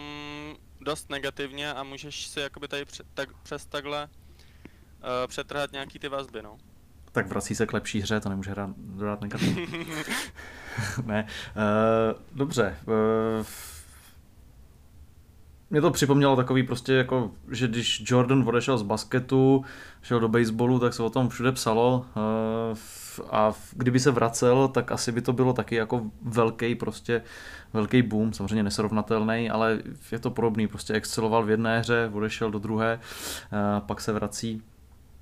dost 0.80 1.10
negativně 1.10 1.74
a 1.74 1.82
můžeš 1.82 2.26
si 2.26 2.40
jakoby 2.40 2.68
tady 2.68 2.84
pře, 2.84 3.04
tak, 3.14 3.28
přes 3.42 3.66
takhle 3.66 4.08
uh, 4.08 5.08
přetrhat 5.26 5.72
nějaký 5.72 5.98
ty 5.98 6.08
vazby, 6.08 6.42
no. 6.42 6.58
Tak 7.12 7.26
vrací 7.26 7.54
se 7.54 7.66
k 7.66 7.72
lepší 7.72 8.00
hře, 8.00 8.20
to 8.20 8.28
nemůže 8.28 8.50
hrát, 8.50 8.70
dát 8.76 9.20
negativně. 9.20 9.66
ne. 11.06 11.26
Uh, 11.56 12.20
dobře. 12.32 12.76
Uh, 12.86 13.46
mě 15.70 15.80
to 15.80 15.90
připomnělo 15.90 16.36
takový 16.36 16.62
prostě 16.62 16.92
jako, 16.92 17.30
že 17.50 17.68
když 17.68 18.02
Jordan 18.06 18.48
odešel 18.48 18.78
z 18.78 18.82
basketu, 18.82 19.64
šel 20.02 20.20
do 20.20 20.28
baseballu, 20.28 20.78
tak 20.78 20.94
se 20.94 21.02
o 21.02 21.10
tom 21.10 21.28
všude 21.28 21.52
psalo. 21.52 22.06
Uh, 22.70 22.78
a 23.30 23.52
kdyby 23.72 24.00
se 24.00 24.10
vracel, 24.10 24.68
tak 24.68 24.92
asi 24.92 25.12
by 25.12 25.22
to 25.22 25.32
bylo 25.32 25.52
taky 25.52 25.74
jako 25.74 26.10
velký 26.22 26.74
prostě 26.74 27.22
velký 27.72 28.02
boom, 28.02 28.32
samozřejmě 28.32 28.62
nesrovnatelný, 28.62 29.50
ale 29.50 29.78
je 30.12 30.18
to 30.18 30.30
podobný, 30.30 30.68
prostě 30.68 30.94
exceloval 30.94 31.44
v 31.44 31.50
jedné 31.50 31.78
hře, 31.78 32.10
odešel 32.12 32.50
do 32.50 32.58
druhé, 32.58 33.00
pak 33.86 34.00
se 34.00 34.12
vrací. 34.12 34.62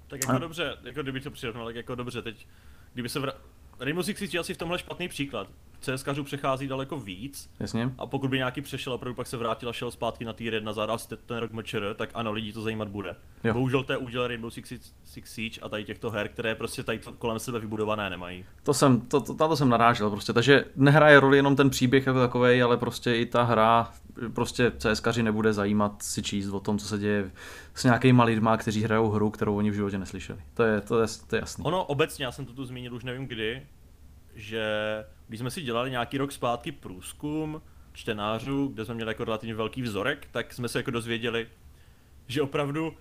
Tak 0.08 0.20
jako 0.22 0.32
a... 0.32 0.38
dobře, 0.38 0.76
jako 0.84 1.02
kdyby 1.02 1.20
to 1.20 1.30
přirovnal, 1.30 1.66
tak 1.66 1.76
jako 1.76 1.94
dobře, 1.94 2.22
teď, 2.22 2.46
kdyby 2.92 3.08
se 3.08 3.20
vra... 3.20 3.32
Rainbow 3.80 4.02
Six 4.02 4.18
Siege 4.18 4.36
je 4.36 4.40
asi 4.40 4.54
v 4.54 4.56
tomhle 4.56 4.78
špatný 4.78 5.08
příklad. 5.08 5.48
CSkařů 5.80 6.24
přechází 6.24 6.68
daleko 6.68 7.00
víc. 7.00 7.50
Jasně. 7.60 7.92
A 7.98 8.06
pokud 8.06 8.30
by 8.30 8.36
nějaký 8.36 8.60
přešel 8.60 8.92
a 8.92 8.96
opravdu 8.96 9.14
pak 9.14 9.26
se 9.26 9.36
vrátil 9.36 9.68
a 9.68 9.72
šel 9.72 9.90
zpátky 9.90 10.24
na 10.24 10.32
tier 10.32 10.54
1 10.54 10.72
za 10.72 10.98
ten 11.26 11.36
rok 11.36 11.52
mčr, 11.52 11.94
tak 11.94 12.10
ano, 12.14 12.32
lidi 12.32 12.52
to 12.52 12.62
zajímat 12.62 12.88
bude. 12.88 13.16
Jo. 13.44 13.54
Bohužel 13.54 13.84
to 13.84 13.92
je 13.92 13.98
úděl 13.98 14.26
Rainbow 14.26 14.50
Six, 14.50 14.72
Six 15.04 15.32
Siege 15.32 15.60
a 15.62 15.68
tady 15.68 15.84
těchto 15.84 16.10
her, 16.10 16.28
které 16.28 16.54
prostě 16.54 16.82
tady 16.82 17.00
kolem 17.18 17.38
sebe 17.38 17.58
vybudované 17.58 18.10
nemají. 18.10 18.44
To 18.62 18.74
jsem, 18.74 19.00
to, 19.00 19.20
to, 19.20 19.34
to 19.34 19.56
jsem 19.56 19.68
narážel 19.68 20.10
prostě, 20.10 20.32
takže 20.32 20.64
nehraje 20.76 21.20
roli 21.20 21.36
jenom 21.36 21.56
ten 21.56 21.70
příběh 21.70 22.06
jako 22.06 22.18
takový, 22.18 22.62
ale 22.62 22.76
prostě 22.76 23.16
i 23.16 23.26
ta 23.26 23.42
hra, 23.42 23.92
prostě 24.34 24.72
CSkaři 24.78 25.22
nebude 25.22 25.52
zajímat 25.52 26.02
si 26.02 26.22
číst 26.22 26.48
o 26.48 26.60
tom, 26.60 26.78
co 26.78 26.86
se 26.86 26.98
děje 26.98 27.30
s 27.74 27.84
nějakýma 27.84 28.24
lidma, 28.24 28.56
kteří 28.56 28.82
hrajou 28.82 29.10
hru, 29.10 29.30
kterou 29.30 29.56
oni 29.56 29.70
v 29.70 29.74
životě 29.74 29.98
neslyšeli. 29.98 30.38
To 30.54 30.62
je, 30.62 30.80
to 30.80 31.00
je, 31.00 31.06
to 31.26 31.36
je 31.36 31.40
jasné. 31.40 31.64
Ono 31.64 31.84
obecně, 31.84 32.24
já 32.24 32.32
jsem 32.32 32.46
to 32.46 32.52
tu 32.52 32.64
zmínil 32.64 32.94
už 32.94 33.04
nevím 33.04 33.26
kdy, 33.26 33.62
že 34.34 34.64
když 35.28 35.40
jsme 35.40 35.50
si 35.50 35.62
dělali 35.62 35.90
nějaký 35.90 36.18
rok 36.18 36.32
zpátky 36.32 36.72
průzkum 36.72 37.62
čtenářů, 37.92 38.68
kde 38.68 38.84
jsme 38.84 38.94
měli 38.94 39.10
jako 39.10 39.24
relativně 39.24 39.54
velký 39.54 39.82
vzorek, 39.82 40.28
tak 40.30 40.52
jsme 40.52 40.68
se 40.68 40.78
jako 40.78 40.90
dozvěděli, 40.90 41.48
že 42.26 42.42
opravdu, 42.42 42.94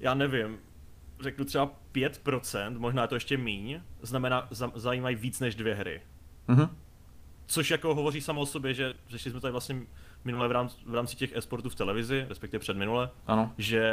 já 0.00 0.14
nevím, 0.14 0.58
řeknu 1.20 1.44
třeba 1.44 1.70
5%, 1.92 2.78
možná 2.78 3.06
to 3.06 3.14
ještě 3.14 3.36
míň, 3.36 3.80
znamená, 4.02 4.48
zajímají 4.74 5.16
víc 5.16 5.40
než 5.40 5.54
dvě 5.54 5.74
hry. 5.74 6.02
Mm-hmm. 6.48 6.68
Což 7.46 7.70
jako 7.70 7.94
hovoří 7.94 8.20
samo 8.20 8.40
o 8.40 8.46
sobě, 8.46 8.74
že 8.74 8.94
řešili 9.08 9.30
jsme 9.30 9.40
tady 9.40 9.52
vlastně 9.52 9.82
minule 10.24 10.48
v 10.48 10.52
rámci, 10.52 10.76
v 10.86 10.94
rámci 10.94 11.16
těch 11.16 11.36
e-sportů 11.36 11.68
v 11.68 11.74
televizi, 11.74 12.26
respektive 12.28 12.58
před 12.60 12.76
minule, 12.76 13.10
ano. 13.26 13.54
že 13.58 13.92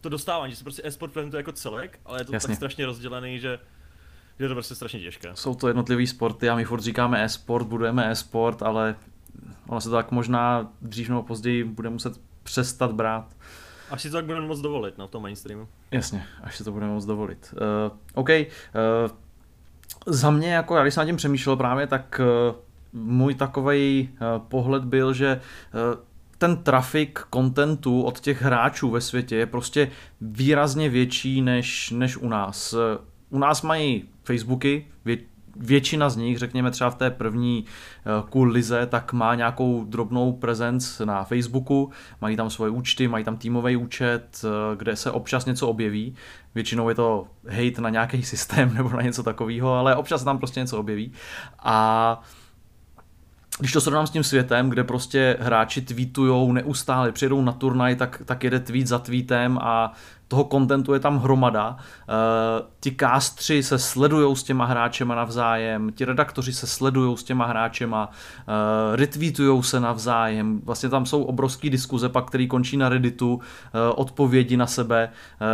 to 0.00 0.08
dostávání, 0.08 0.52
že 0.52 0.56
se 0.56 0.64
prostě 0.64 0.82
e-sport 0.84 1.12
prezentuje 1.12 1.38
jako 1.38 1.52
celek, 1.52 2.00
ale 2.04 2.20
je 2.20 2.24
to 2.24 2.32
Jasně. 2.32 2.48
tak 2.48 2.56
strašně 2.56 2.86
rozdělený, 2.86 3.40
že 3.40 3.58
je 4.38 4.48
to 4.48 4.54
prostě 4.54 4.74
strašně 4.74 5.00
těžké. 5.00 5.30
Jsou 5.34 5.54
to 5.54 5.68
jednotlivý 5.68 6.06
sporty 6.06 6.48
a 6.48 6.56
my 6.56 6.64
furt 6.64 6.80
říkáme 6.80 7.24
e-sport, 7.24 7.66
budujeme 7.66 8.10
e-sport, 8.10 8.62
ale 8.62 8.94
ono 9.68 9.80
se 9.80 9.88
to 9.88 9.94
tak 9.94 10.10
možná 10.10 10.72
dřív 10.82 11.08
nebo 11.08 11.22
později 11.22 11.64
bude 11.64 11.90
muset 11.90 12.20
přestat 12.42 12.92
brát. 12.92 13.36
Až 13.90 14.02
si 14.02 14.10
to 14.10 14.16
tak 14.16 14.24
budeme 14.24 14.46
moc 14.46 14.60
dovolit 14.60 14.98
na 14.98 15.06
tom 15.06 15.22
mainstreamu. 15.22 15.68
Jasně, 15.90 16.26
až 16.42 16.56
si 16.56 16.64
to 16.64 16.72
budeme 16.72 16.92
moc 16.92 17.04
dovolit. 17.04 17.54
Uh, 17.54 17.96
OK, 18.14 18.28
uh, 18.28 18.44
za 20.06 20.30
mě, 20.30 20.54
jako 20.54 20.76
já 20.76 20.82
když 20.82 20.94
jsem 20.94 21.00
na 21.00 21.06
tím 21.06 21.16
přemýšlel 21.16 21.56
právě, 21.56 21.86
tak 21.86 22.20
uh, 22.20 22.56
můj 22.92 23.34
takový 23.34 24.10
uh, 24.12 24.42
pohled 24.48 24.84
byl, 24.84 25.12
že 25.12 25.40
uh, 25.74 26.04
ten 26.38 26.56
trafik 26.56 27.18
kontentu 27.30 28.02
od 28.02 28.20
těch 28.20 28.42
hráčů 28.42 28.90
ve 28.90 29.00
světě 29.00 29.36
je 29.36 29.46
prostě 29.46 29.90
výrazně 30.20 30.88
větší 30.88 31.42
než, 31.42 31.90
než 31.90 32.16
u 32.16 32.28
nás. 32.28 32.74
U 33.30 33.38
nás 33.38 33.62
mají 33.62 34.04
Facebooky, 34.24 34.86
vě, 35.04 35.16
většina 35.56 36.10
z 36.10 36.16
nich, 36.16 36.38
řekněme 36.38 36.70
třeba 36.70 36.90
v 36.90 36.94
té 36.94 37.10
první 37.10 37.64
uh, 37.64 38.28
cool 38.28 38.48
lize, 38.48 38.86
tak 38.86 39.12
má 39.12 39.34
nějakou 39.34 39.84
drobnou 39.84 40.32
prezenc 40.32 41.00
na 41.00 41.24
Facebooku, 41.24 41.90
mají 42.20 42.36
tam 42.36 42.50
svoje 42.50 42.70
účty, 42.70 43.08
mají 43.08 43.24
tam 43.24 43.36
týmový 43.36 43.76
účet, 43.76 44.40
uh, 44.44 44.78
kde 44.78 44.96
se 44.96 45.10
občas 45.10 45.46
něco 45.46 45.68
objeví. 45.68 46.14
Většinou 46.54 46.88
je 46.88 46.94
to 46.94 47.26
hate 47.48 47.80
na 47.80 47.88
nějaký 47.90 48.22
systém 48.32 48.74
nebo 48.74 48.88
na 48.88 49.02
něco 49.02 49.22
takového, 49.22 49.74
ale 49.74 49.96
občas 49.96 50.24
tam 50.24 50.38
prostě 50.38 50.60
něco 50.60 50.78
objeví. 50.78 51.12
A 51.58 52.20
když 53.58 53.72
to 53.72 53.80
srovnám 53.80 54.06
s 54.06 54.10
tím 54.10 54.24
světem, 54.24 54.70
kde 54.70 54.84
prostě 54.84 55.36
hráči 55.40 55.80
tweetujou 55.80 56.52
neustále, 56.52 57.12
přijedou 57.12 57.42
na 57.42 57.52
turnaj, 57.52 57.96
tak, 57.96 58.22
tak 58.24 58.44
jede 58.44 58.60
tweet 58.60 58.86
za 58.86 58.98
tweetem 58.98 59.58
a 59.58 59.92
toho 60.28 60.44
kontentu 60.44 60.94
je 60.94 61.00
tam 61.00 61.18
hromada. 61.18 61.70
Uh, 61.70 62.66
ti 62.80 62.90
kástři 62.90 63.62
se 63.62 63.78
sledují 63.78 64.36
s 64.36 64.42
těma 64.42 64.64
hráčema 64.64 65.14
navzájem, 65.14 65.92
ti 65.92 66.04
redaktoři 66.04 66.52
se 66.52 66.66
sledují 66.66 67.16
s 67.16 67.24
těma 67.24 67.46
hráčema, 67.46 68.06
uh, 68.08 68.96
retweetují 68.96 69.62
se 69.62 69.80
navzájem. 69.80 70.60
Vlastně 70.64 70.88
tam 70.88 71.06
jsou 71.06 71.22
obrovské 71.22 71.70
diskuze, 71.70 72.08
pak 72.08 72.26
který 72.26 72.48
končí 72.48 72.76
na 72.76 72.88
Redditu, 72.88 73.34
uh, 73.34 73.40
odpovědi 73.96 74.56
na 74.56 74.66
sebe. 74.66 75.08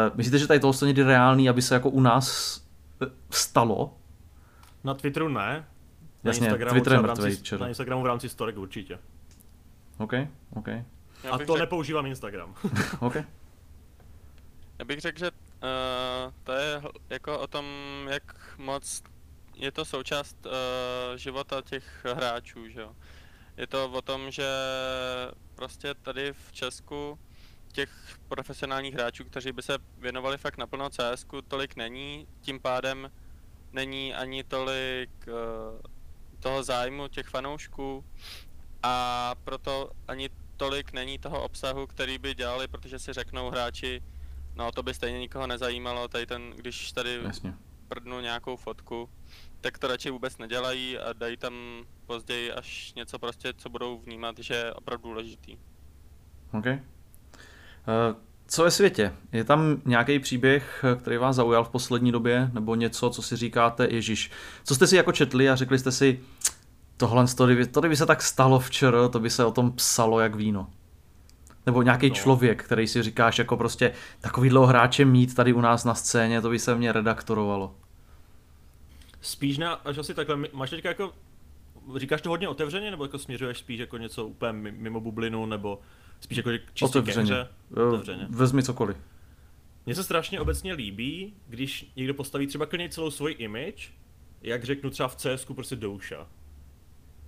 Uh, 0.09 0.17
myslíte, 0.17 0.39
že 0.39 0.47
tady 0.47 0.61
to 0.61 0.73
je 0.83 0.87
někdy 0.87 1.03
reálný, 1.03 1.49
aby 1.49 1.63
se 1.63 1.75
jako 1.75 1.91
u 1.91 2.01
nás 2.01 2.61
stalo? 3.31 3.95
Na 4.85 4.95
Twitteru 4.95 5.29
ne. 5.29 5.65
Na 6.25 6.31
Jasně, 6.31 6.47
Instagramu 6.47 6.73
Twitter 6.73 6.93
je 6.93 6.99
mrtvej, 6.99 7.37
Na 7.61 7.69
Instagramu 7.69 8.03
v 8.03 8.07
rámci 8.07 8.29
storek 8.29 8.59
určitě. 8.59 8.99
OK, 9.99 10.13
OK. 10.55 10.69
A 11.31 11.39
to 11.47 11.53
řek... 11.53 11.61
nepoužívám 11.61 12.07
Instagram. 12.07 12.55
OK. 13.01 13.17
Já 14.79 14.85
bych 14.85 15.01
řekl, 15.01 15.19
že 15.19 15.31
uh, 15.31 16.33
to 16.45 16.53
je 16.53 16.83
jako 17.11 17.39
o 17.39 17.47
tom, 17.47 17.67
jak 18.11 18.59
moc 18.59 19.03
je 19.55 19.73
to 19.73 19.85
součást 19.85 20.47
uh, 20.47 20.53
života 21.17 21.63
těch 21.63 22.07
hráčů, 22.15 22.69
že 22.69 22.81
jo. 22.81 22.97
Je 23.57 23.67
to 23.67 23.91
o 23.91 24.03
tom, 24.03 24.31
že 24.31 24.49
prostě 25.55 25.95
tady 25.95 26.33
v 26.33 26.53
Česku 26.53 27.19
těch 27.73 27.91
profesionálních 28.29 28.95
hráčů, 28.95 29.25
kteří 29.25 29.53
by 29.53 29.63
se 29.63 29.79
věnovali 29.99 30.39
fakt 30.39 30.57
naplno 30.57 30.91
CS, 30.91 31.27
tolik 31.49 31.77
není, 31.77 32.27
tím 32.41 32.61
pádem 32.61 33.11
není 33.73 34.15
ani 34.15 34.45
tolik 34.45 35.11
uh, 35.27 35.81
toho 36.41 36.63
zájmu 36.63 37.09
těch 37.09 37.27
fanoušků 37.27 38.05
a 38.83 39.35
proto 39.45 39.91
ani 40.09 40.31
tolik 40.57 40.93
není 40.93 41.19
toho 41.19 41.43
obsahu, 41.43 41.87
který 41.87 42.19
by 42.19 42.35
dělali, 42.35 42.69
protože 42.69 42.99
si 42.99 43.13
řeknou 43.13 43.51
hráči, 43.51 44.03
No 44.57 44.73
to 44.73 44.83
by 44.83 44.95
stejně 44.95 45.19
nikoho 45.19 45.47
nezajímalo, 45.47 46.09
tady 46.09 46.27
ten, 46.27 46.51
když 46.57 46.93
tady 46.93 47.21
Jasně. 47.25 47.55
prdnu 47.89 48.21
nějakou 48.21 48.57
fotku, 48.57 49.09
tak 49.61 49.79
to 49.79 49.87
radši 49.87 50.11
vůbec 50.11 50.39
nedělají 50.39 50.99
a 50.99 51.13
dají 51.13 51.37
tam 51.37 51.55
později 52.07 52.53
až 52.53 52.93
něco 52.97 53.19
prostě, 53.19 53.53
co 53.57 53.69
budou 53.69 53.99
vnímat, 53.99 54.39
že 54.39 54.55
je 54.55 54.73
opravdu 54.73 55.09
důležitý. 55.09 55.57
OK. 56.53 56.67
Uh, 56.67 56.73
co 58.47 58.65
ve 58.65 58.71
světě? 58.71 59.13
Je 59.33 59.45
tam 59.45 59.83
nějaký 59.85 60.19
příběh, 60.19 60.85
který 61.01 61.17
vás 61.17 61.37
zaujal 61.37 61.65
v 61.65 61.69
poslední 61.69 62.13
době, 62.13 62.51
nebo 62.53 62.75
něco, 62.75 63.11
co 63.11 63.23
si 63.23 63.37
říkáte, 63.37 63.89
Ježíš, 63.91 64.31
co 64.65 64.75
jste 64.75 64.87
si 64.87 64.97
jako 64.97 65.13
četli 65.13 65.51
a 65.51 65.57
řekli 65.57 65.79
jste 65.79 65.93
si, 65.93 66.21
tohle, 66.97 67.27
to 67.37 67.47
kdyby, 67.47 67.67
to 67.67 67.81
kdyby 67.81 67.97
se 67.97 68.07
tak 68.07 68.23
stalo 68.23 68.59
včera, 68.59 69.09
to 69.09 69.21
by 69.21 69.31
se 69.31 69.45
o 69.45 69.53
tom 69.53 69.73
psalo 69.73 70.21
jak 70.21 70.35
víno. 70.35 70.71
Nebo 71.67 71.83
nějaký 71.83 72.09
no. 72.09 72.15
člověk, 72.15 72.65
který 72.65 72.87
si 72.87 73.03
říkáš 73.03 73.39
jako 73.39 73.57
prostě 73.57 73.93
takovýhle 74.21 74.67
hráče 74.67 75.05
mít 75.05 75.35
tady 75.35 75.53
u 75.53 75.61
nás 75.61 75.85
na 75.85 75.95
scéně, 75.95 76.41
to 76.41 76.51
by 76.51 76.59
se 76.59 76.75
mě 76.75 76.93
redaktorovalo. 76.93 77.75
Spíš 79.21 79.59
na, 79.59 79.73
až 79.73 79.99
asi 79.99 80.15
takhle, 80.15 80.37
máš 80.53 80.71
teďka 80.71 80.89
jako, 80.89 81.13
říkáš 81.97 82.23
to 82.23 82.29
hodně 82.29 82.49
otevřeně, 82.49 82.91
nebo 82.91 83.05
jako 83.05 83.19
směřuješ 83.19 83.59
spíš 83.59 83.81
jako 83.81 83.99
něco 83.99 84.27
úplně 84.27 84.53
mimo 84.53 85.01
bublinu, 85.01 85.47
nebo 85.47 85.81
spíš 86.21 86.39
jako 86.39 86.51
čistě 86.75 86.85
otevřeně. 86.85 87.31
Kehře? 87.31 87.49
otevřeně. 87.89 88.27
Vezmi 88.31 88.63
cokoliv. 88.63 88.97
Mně 89.87 89.95
se 89.95 90.05
strašně 90.05 90.41
obecně 90.41 90.73
líbí, 90.73 91.35
když 91.47 91.93
někdo 91.97 92.15
postaví 92.15 92.47
třeba 92.47 92.67
klidně 92.67 92.89
celou 92.89 93.11
svoji 93.11 93.35
image, 93.35 93.93
jak 94.43 94.65
řeknu 94.65 94.91
třeba 94.91 95.09
v 95.09 95.17
CS 95.17 95.45
prostě 95.45 95.77
douša. 95.77 96.27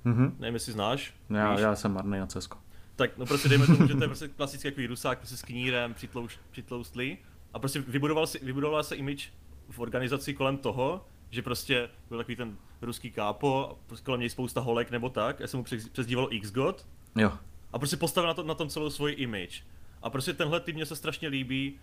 Mm-hmm. 0.07 0.33
Nevím, 0.39 0.55
jestli 0.55 0.73
znáš. 0.73 1.15
Já, 1.31 1.59
já 1.59 1.77
jsem 1.77 1.93
marný 1.93 2.19
na 2.19 2.27
CS. 2.27 2.49
Tak 2.97 3.19
no 3.19 3.27
prostě 3.27 3.49
dejme 3.49 3.67
tomu, 3.67 3.89
že 3.89 3.95
to 3.95 4.05
je 4.05 4.09
prostě 4.09 4.29
klasický 4.29 4.69
jako 4.69 4.81
rusák, 4.89 5.19
prostě 5.19 5.37
s 5.37 5.43
knírem, 5.43 5.95
přitlouš, 5.95 6.39
přitloustlý. 6.51 7.19
A 7.53 7.59
prostě 7.59 7.81
vybudoval, 7.81 8.27
si, 8.27 8.39
vybudoval 8.43 8.85
se 8.85 8.97
image 8.97 9.29
v 9.71 9.79
organizaci 9.79 10.35
kolem 10.35 10.57
toho, 10.57 11.07
že 11.31 11.43
prostě 11.43 11.89
byl 12.09 12.19
takový 12.19 12.37
ten 12.37 12.57
ruský 12.83 13.11
kápo, 13.11 13.79
prostě 13.87 14.05
kolem 14.05 14.21
něj 14.21 14.31
spousta 14.31 14.61
holek 14.61 14.91
nebo 14.91 15.09
tak, 15.09 15.41
já 15.41 15.47
jsem 15.47 15.59
mu 15.59 15.65
přezdíval 15.93 16.29
X-God. 16.31 16.87
Jo. 17.17 17.33
A 17.73 17.79
prostě 17.79 17.97
postavil 17.97 18.29
na, 18.29 18.35
to, 18.35 18.43
na 18.43 18.55
tom 18.55 18.69
celou 18.69 18.91
svoji 18.91 19.15
image. 19.15 19.63
A 20.03 20.11
prostě 20.11 20.33
tenhle 20.33 20.61
typ 20.61 20.75
mě 20.75 20.87
se 20.87 20.97
strašně 20.97 21.29
líbí 21.29 21.79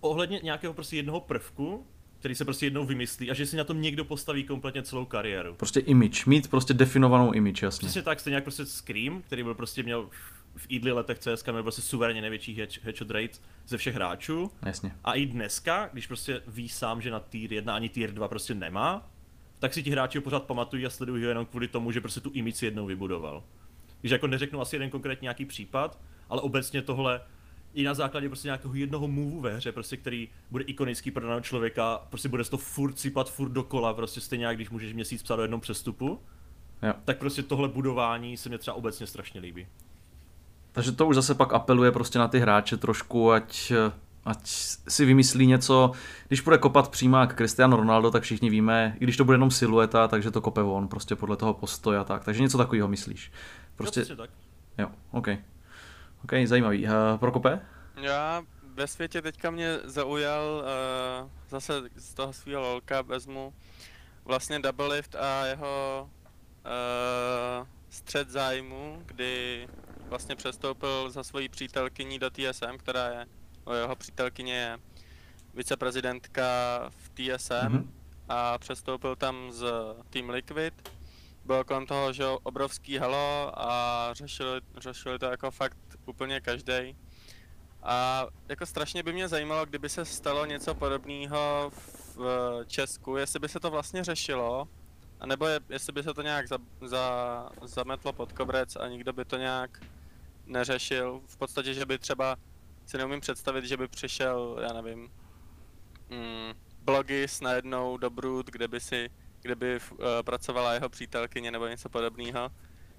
ohledně 0.00 0.40
nějakého 0.42 0.74
prostě 0.74 0.96
jednoho 0.96 1.20
prvku, 1.20 1.86
který 2.18 2.34
se 2.34 2.44
prostě 2.44 2.66
jednou 2.66 2.86
vymyslí 2.86 3.30
a 3.30 3.34
že 3.34 3.46
si 3.46 3.56
na 3.56 3.64
tom 3.64 3.80
někdo 3.80 4.04
postaví 4.04 4.44
kompletně 4.44 4.82
celou 4.82 5.04
kariéru. 5.04 5.54
Prostě 5.54 5.80
image, 5.80 6.26
mít 6.26 6.50
prostě 6.50 6.74
definovanou 6.74 7.32
image, 7.32 7.62
jasně. 7.62 7.86
Přesně 7.86 8.02
tak, 8.02 8.20
stejně 8.20 8.34
jak 8.34 8.44
prostě 8.44 8.66
Scream, 8.66 9.22
který 9.22 9.42
byl 9.42 9.54
prostě 9.54 9.82
měl 9.82 10.08
v 10.56 10.66
idli 10.68 10.92
letech 10.92 11.18
CSK 11.18 11.48
měl 11.48 11.62
prostě 11.62 11.82
suverénně 11.82 12.20
největší 12.20 12.66
headshot 12.82 13.10
rate 13.10 13.38
ze 13.66 13.76
všech 13.76 13.94
hráčů. 13.94 14.50
Jasně. 14.62 14.96
A 15.04 15.14
i 15.14 15.26
dneska, 15.26 15.88
když 15.92 16.06
prostě 16.06 16.42
ví 16.46 16.68
sám, 16.68 17.00
že 17.00 17.10
na 17.10 17.20
tier 17.20 17.52
1 17.52 17.74
ani 17.74 17.88
tier 17.88 18.12
2 18.12 18.28
prostě 18.28 18.54
nemá, 18.54 19.10
tak 19.58 19.74
si 19.74 19.82
ti 19.82 19.90
hráči 19.90 20.18
ho 20.18 20.22
pořád 20.22 20.44
pamatují 20.44 20.86
a 20.86 20.90
sledují 20.90 21.22
ho 21.22 21.28
jenom 21.28 21.46
kvůli 21.46 21.68
tomu, 21.68 21.92
že 21.92 22.00
prostě 22.00 22.20
tu 22.20 22.30
image 22.34 22.62
jednou 22.62 22.86
vybudoval. 22.86 23.42
Když 24.00 24.12
jako 24.12 24.26
neřeknu 24.26 24.60
asi 24.60 24.76
jeden 24.76 24.90
konkrétní 24.90 25.24
nějaký 25.24 25.44
případ, 25.44 25.98
ale 26.28 26.40
obecně 26.40 26.82
tohle 26.82 27.20
i 27.74 27.84
na 27.84 27.94
základě 27.94 28.28
prostě 28.28 28.48
nějakého 28.48 28.74
jednoho 28.74 29.08
movu 29.08 29.40
ve 29.40 29.56
hře, 29.56 29.72
prostě, 29.72 29.96
který 29.96 30.28
bude 30.50 30.64
ikonický 30.64 31.10
pro 31.10 31.22
daného 31.22 31.40
člověka, 31.40 32.06
prostě 32.08 32.28
bude 32.28 32.44
to 32.44 32.56
furt 32.58 32.98
sypat 32.98 33.30
furt 33.30 33.48
dokola, 33.48 33.94
prostě 33.94 34.20
stejně 34.20 34.46
jak 34.46 34.56
když 34.56 34.70
můžeš 34.70 34.92
měsíc 34.92 35.22
psát 35.22 35.38
o 35.38 35.42
jednom 35.42 35.60
přestupu, 35.60 36.20
Jo. 36.82 36.94
tak 37.04 37.18
prostě 37.18 37.42
tohle 37.42 37.68
budování 37.68 38.36
se 38.36 38.48
mě 38.48 38.58
třeba 38.58 38.74
obecně 38.74 39.06
strašně 39.06 39.40
líbí. 39.40 39.66
Takže 40.76 40.92
to 40.92 41.06
už 41.06 41.14
zase 41.14 41.34
pak 41.34 41.52
apeluje 41.52 41.92
prostě 41.92 42.18
na 42.18 42.28
ty 42.28 42.38
hráče 42.38 42.76
trošku, 42.76 43.32
ať, 43.32 43.72
ať 44.24 44.38
si 44.88 45.04
vymyslí 45.04 45.46
něco. 45.46 45.92
Když 46.28 46.40
bude 46.40 46.58
kopat 46.58 46.88
přímák 46.88 47.34
Cristiano 47.36 47.76
Ronaldo, 47.76 48.10
tak 48.10 48.22
všichni 48.22 48.50
víme, 48.50 48.96
i 49.00 49.04
když 49.04 49.16
to 49.16 49.24
bude 49.24 49.34
jenom 49.34 49.50
silueta, 49.50 50.08
takže 50.08 50.30
to 50.30 50.40
kope 50.40 50.62
on, 50.62 50.88
prostě 50.88 51.16
podle 51.16 51.36
toho 51.36 51.54
postoje 51.54 51.98
a 51.98 52.04
tak. 52.04 52.24
Takže 52.24 52.42
něco 52.42 52.58
takového 52.58 52.88
myslíš. 52.88 53.32
Prostě... 53.76 54.00
Prostě, 54.00 54.16
tak. 54.16 54.30
jo, 54.78 54.88
OK. 55.10 55.28
OK, 56.24 56.32
zajímavý. 56.44 56.84
Uh, 56.84 56.90
Prokope? 57.16 57.60
Já 57.96 58.42
ve 58.74 58.86
světě 58.86 59.22
teďka 59.22 59.50
mě 59.50 59.78
zaujal 59.84 60.64
uh, 61.22 61.30
zase 61.50 61.82
z 61.96 62.14
toho 62.14 62.32
svého 62.32 62.62
lolka 62.62 63.02
vezmu 63.02 63.54
vlastně 64.24 64.58
Double 64.58 64.86
Lift 64.86 65.14
a 65.14 65.46
jeho 65.46 66.08
uh, 66.64 67.66
střed 67.88 68.30
zájmu, 68.30 69.02
kdy 69.06 69.66
vlastně 70.08 70.36
přestoupil 70.36 71.10
za 71.10 71.24
svojí 71.24 71.48
přítelkyní 71.48 72.18
do 72.18 72.30
TSM, 72.30 72.78
která 72.78 73.08
je, 73.08 73.26
o 73.64 73.72
jeho 73.74 73.96
přítelkyně 73.96 74.54
je 74.54 74.78
viceprezidentka 75.54 76.42
v 76.88 77.08
TSM 77.14 77.54
Mhm. 77.68 77.92
a 78.28 78.58
přestoupil 78.58 79.16
tam 79.16 79.52
z 79.52 79.64
Team 80.10 80.30
Liquid. 80.30 80.88
Bylo 81.44 81.64
kolem 81.64 81.86
toho, 81.86 82.12
že 82.12 82.24
obrovský 82.42 82.98
halo 82.98 83.52
a 83.56 84.08
řešili, 84.12 84.60
řešili 84.78 85.18
to 85.18 85.26
jako 85.26 85.50
fakt 85.50 85.78
úplně 86.06 86.40
každý. 86.40 86.96
A 87.82 88.26
jako 88.48 88.66
strašně 88.66 89.02
by 89.02 89.12
mě 89.12 89.28
zajímalo, 89.28 89.66
kdyby 89.66 89.88
se 89.88 90.04
stalo 90.04 90.46
něco 90.46 90.74
podobného 90.74 91.70
v 92.16 92.64
Česku, 92.66 93.16
jestli 93.16 93.40
by 93.40 93.48
se 93.48 93.60
to 93.60 93.70
vlastně 93.70 94.04
řešilo, 94.04 94.68
anebo 95.20 95.46
je, 95.46 95.60
jestli 95.68 95.92
by 95.92 96.02
se 96.02 96.14
to 96.14 96.22
nějak 96.22 96.48
za, 96.48 96.58
za, 96.82 97.48
zametlo 97.62 98.12
pod 98.12 98.32
koberec 98.32 98.76
a 98.76 98.88
nikdo 98.88 99.12
by 99.12 99.24
to 99.24 99.36
nějak 99.36 99.80
neřešil. 100.46 101.20
V 101.26 101.36
podstatě, 101.36 101.74
že 101.74 101.86
by 101.86 101.98
třeba 101.98 102.36
si 102.86 102.98
neumím 102.98 103.20
představit, 103.20 103.64
že 103.64 103.76
by 103.76 103.88
přišel, 103.88 104.58
já 104.62 104.72
nevím, 104.72 105.10
mm, 106.10 106.52
blogis 106.82 107.40
najednou 107.40 107.96
do 107.96 108.10
Brood, 108.10 108.46
kde 108.46 108.68
by 108.68 108.80
si, 108.80 109.10
kde 109.40 109.54
by 109.54 109.78
uh, 109.90 109.98
pracovala 110.22 110.74
jeho 110.74 110.88
přítelkyně 110.88 111.50
nebo 111.50 111.66
něco 111.66 111.88
podobného. 111.88 112.50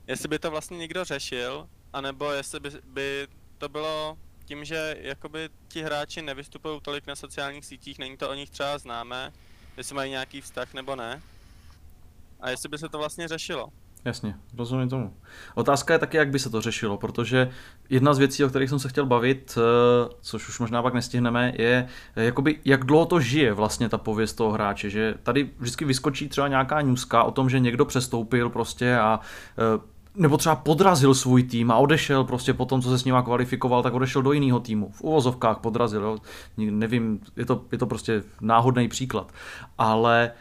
Jestli 0.08 0.28
by 0.28 0.40
to 0.40 0.52
vlastně 0.52 0.78
někdo 0.78 1.04
řešil, 1.04 1.70
anebo 1.94 2.32
jestli 2.32 2.60
by, 2.60 2.70
by 2.84 3.28
to 3.58 3.70
bylo 3.70 4.18
tím, 4.46 4.66
že 4.66 4.96
jakoby 5.00 5.50
ti 5.68 5.82
hráči 5.82 6.22
nevystupují 6.22 6.82
tolik 6.82 7.08
na 7.08 7.16
sociálních 7.16 7.66
sítích, 7.66 8.00
není 8.00 8.18
to 8.18 8.30
o 8.30 8.34
nich 8.34 8.50
třeba 8.50 8.78
známé, 8.78 9.34
jestli 9.78 9.96
mají 9.96 10.12
nějaký 10.12 10.42
vztah 10.42 10.74
nebo 10.74 10.96
ne. 10.96 11.22
A 12.40 12.50
jestli 12.50 12.70
by 12.70 12.78
se 12.78 12.90
to 12.90 12.98
vlastně 12.98 13.28
řešilo. 13.28 13.70
Jasně, 14.08 14.36
rozumím 14.58 14.90
tomu. 14.90 15.14
Otázka 15.56 15.94
je 15.94 16.00
taky, 16.00 16.18
jak 16.18 16.30
by 16.30 16.40
se 16.40 16.50
to 16.50 16.62
řešilo, 16.62 16.98
protože 16.98 17.50
jedna 17.90 18.14
z 18.14 18.18
věcí, 18.18 18.44
o 18.44 18.50
kterých 18.50 18.70
jsem 18.70 18.80
se 18.80 18.90
chtěl 18.90 19.06
bavit, 19.06 19.58
eh, 19.58 20.10
což 20.22 20.50
už 20.50 20.60
možná 20.60 20.82
pak 20.82 20.94
nestihneme, 20.94 21.54
je, 21.56 21.88
eh, 22.16 22.24
jakoby, 22.24 22.60
jak 22.66 22.84
dlouho 22.84 23.06
to 23.06 23.20
žije 23.20 23.54
vlastně 23.54 23.90
ta 23.90 23.98
pověst 23.98 24.34
toho 24.34 24.52
hráče, 24.52 24.90
že 24.90 25.14
tady 25.24 25.50
vždycky 25.60 25.86
vyskočí 25.86 26.30
třeba 26.30 26.48
nějaká 26.48 26.82
newska 26.82 27.24
o 27.24 27.32
tom, 27.32 27.50
že 27.50 27.60
někdo 27.60 27.86
přestoupil 27.86 28.50
prostě 28.50 28.98
a 28.98 29.20
eh, 29.58 29.82
nebo 30.16 30.38
třeba 30.38 30.56
podrazil 30.56 31.14
svůj 31.14 31.44
tým 31.44 31.72
a 31.72 31.78
odešel 31.78 32.24
prostě 32.24 32.54
po 32.54 32.66
tom, 32.66 32.82
co 32.82 32.90
se 32.90 33.00
s 33.00 33.06
ním 33.06 33.16
kvalifikoval, 33.24 33.84
tak 33.84 33.94
odešel 33.94 34.22
do 34.22 34.32
jiného 34.32 34.60
týmu. 34.60 34.92
V 34.92 35.02
uvozovkách 35.02 35.58
podrazil, 35.58 36.02
jo. 36.02 36.18
nevím, 36.58 37.20
je 37.36 37.46
to, 37.46 37.66
je 37.72 37.78
to 37.78 37.86
prostě 37.86 38.24
náhodný 38.42 38.88
příklad. 38.88 39.32
Ale 39.78 40.32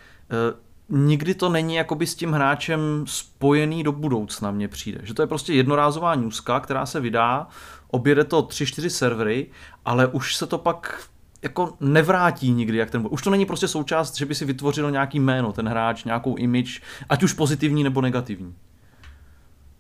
nikdy 0.88 1.34
to 1.34 1.48
není 1.48 1.74
jakoby 1.74 2.06
s 2.06 2.14
tím 2.14 2.32
hráčem 2.32 3.04
spojený 3.06 3.82
do 3.82 3.92
budoucna, 3.92 4.50
mně 4.50 4.68
přijde. 4.68 5.00
Že 5.02 5.14
to 5.14 5.22
je 5.22 5.26
prostě 5.26 5.52
jednorázová 5.52 6.14
newska, 6.14 6.60
která 6.60 6.86
se 6.86 7.00
vydá, 7.00 7.46
objede 7.88 8.24
to 8.24 8.42
3-4 8.42 8.88
servery, 8.88 9.46
ale 9.84 10.06
už 10.06 10.36
se 10.36 10.46
to 10.46 10.58
pak 10.58 11.08
jako 11.42 11.74
nevrátí 11.80 12.52
nikdy, 12.52 12.78
jak 12.78 12.90
ten 12.90 13.06
Už 13.10 13.22
to 13.22 13.30
není 13.30 13.46
prostě 13.46 13.68
součást, 13.68 14.16
že 14.16 14.26
by 14.26 14.34
si 14.34 14.44
vytvořilo 14.44 14.90
nějaký 14.90 15.20
jméno, 15.20 15.52
ten 15.52 15.68
hráč, 15.68 16.04
nějakou 16.04 16.36
image, 16.36 16.82
ať 17.08 17.22
už 17.22 17.32
pozitivní 17.32 17.84
nebo 17.84 18.00
negativní. 18.00 18.54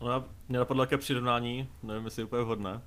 No 0.00 0.10
já, 0.10 0.24
mě 0.48 0.58
napadlo 0.58 0.82
jaké 0.82 0.98
přirovnání, 0.98 1.68
nevím, 1.82 2.04
jestli 2.04 2.20
je 2.20 2.24
úplně 2.24 2.42
vhodné, 2.42 2.80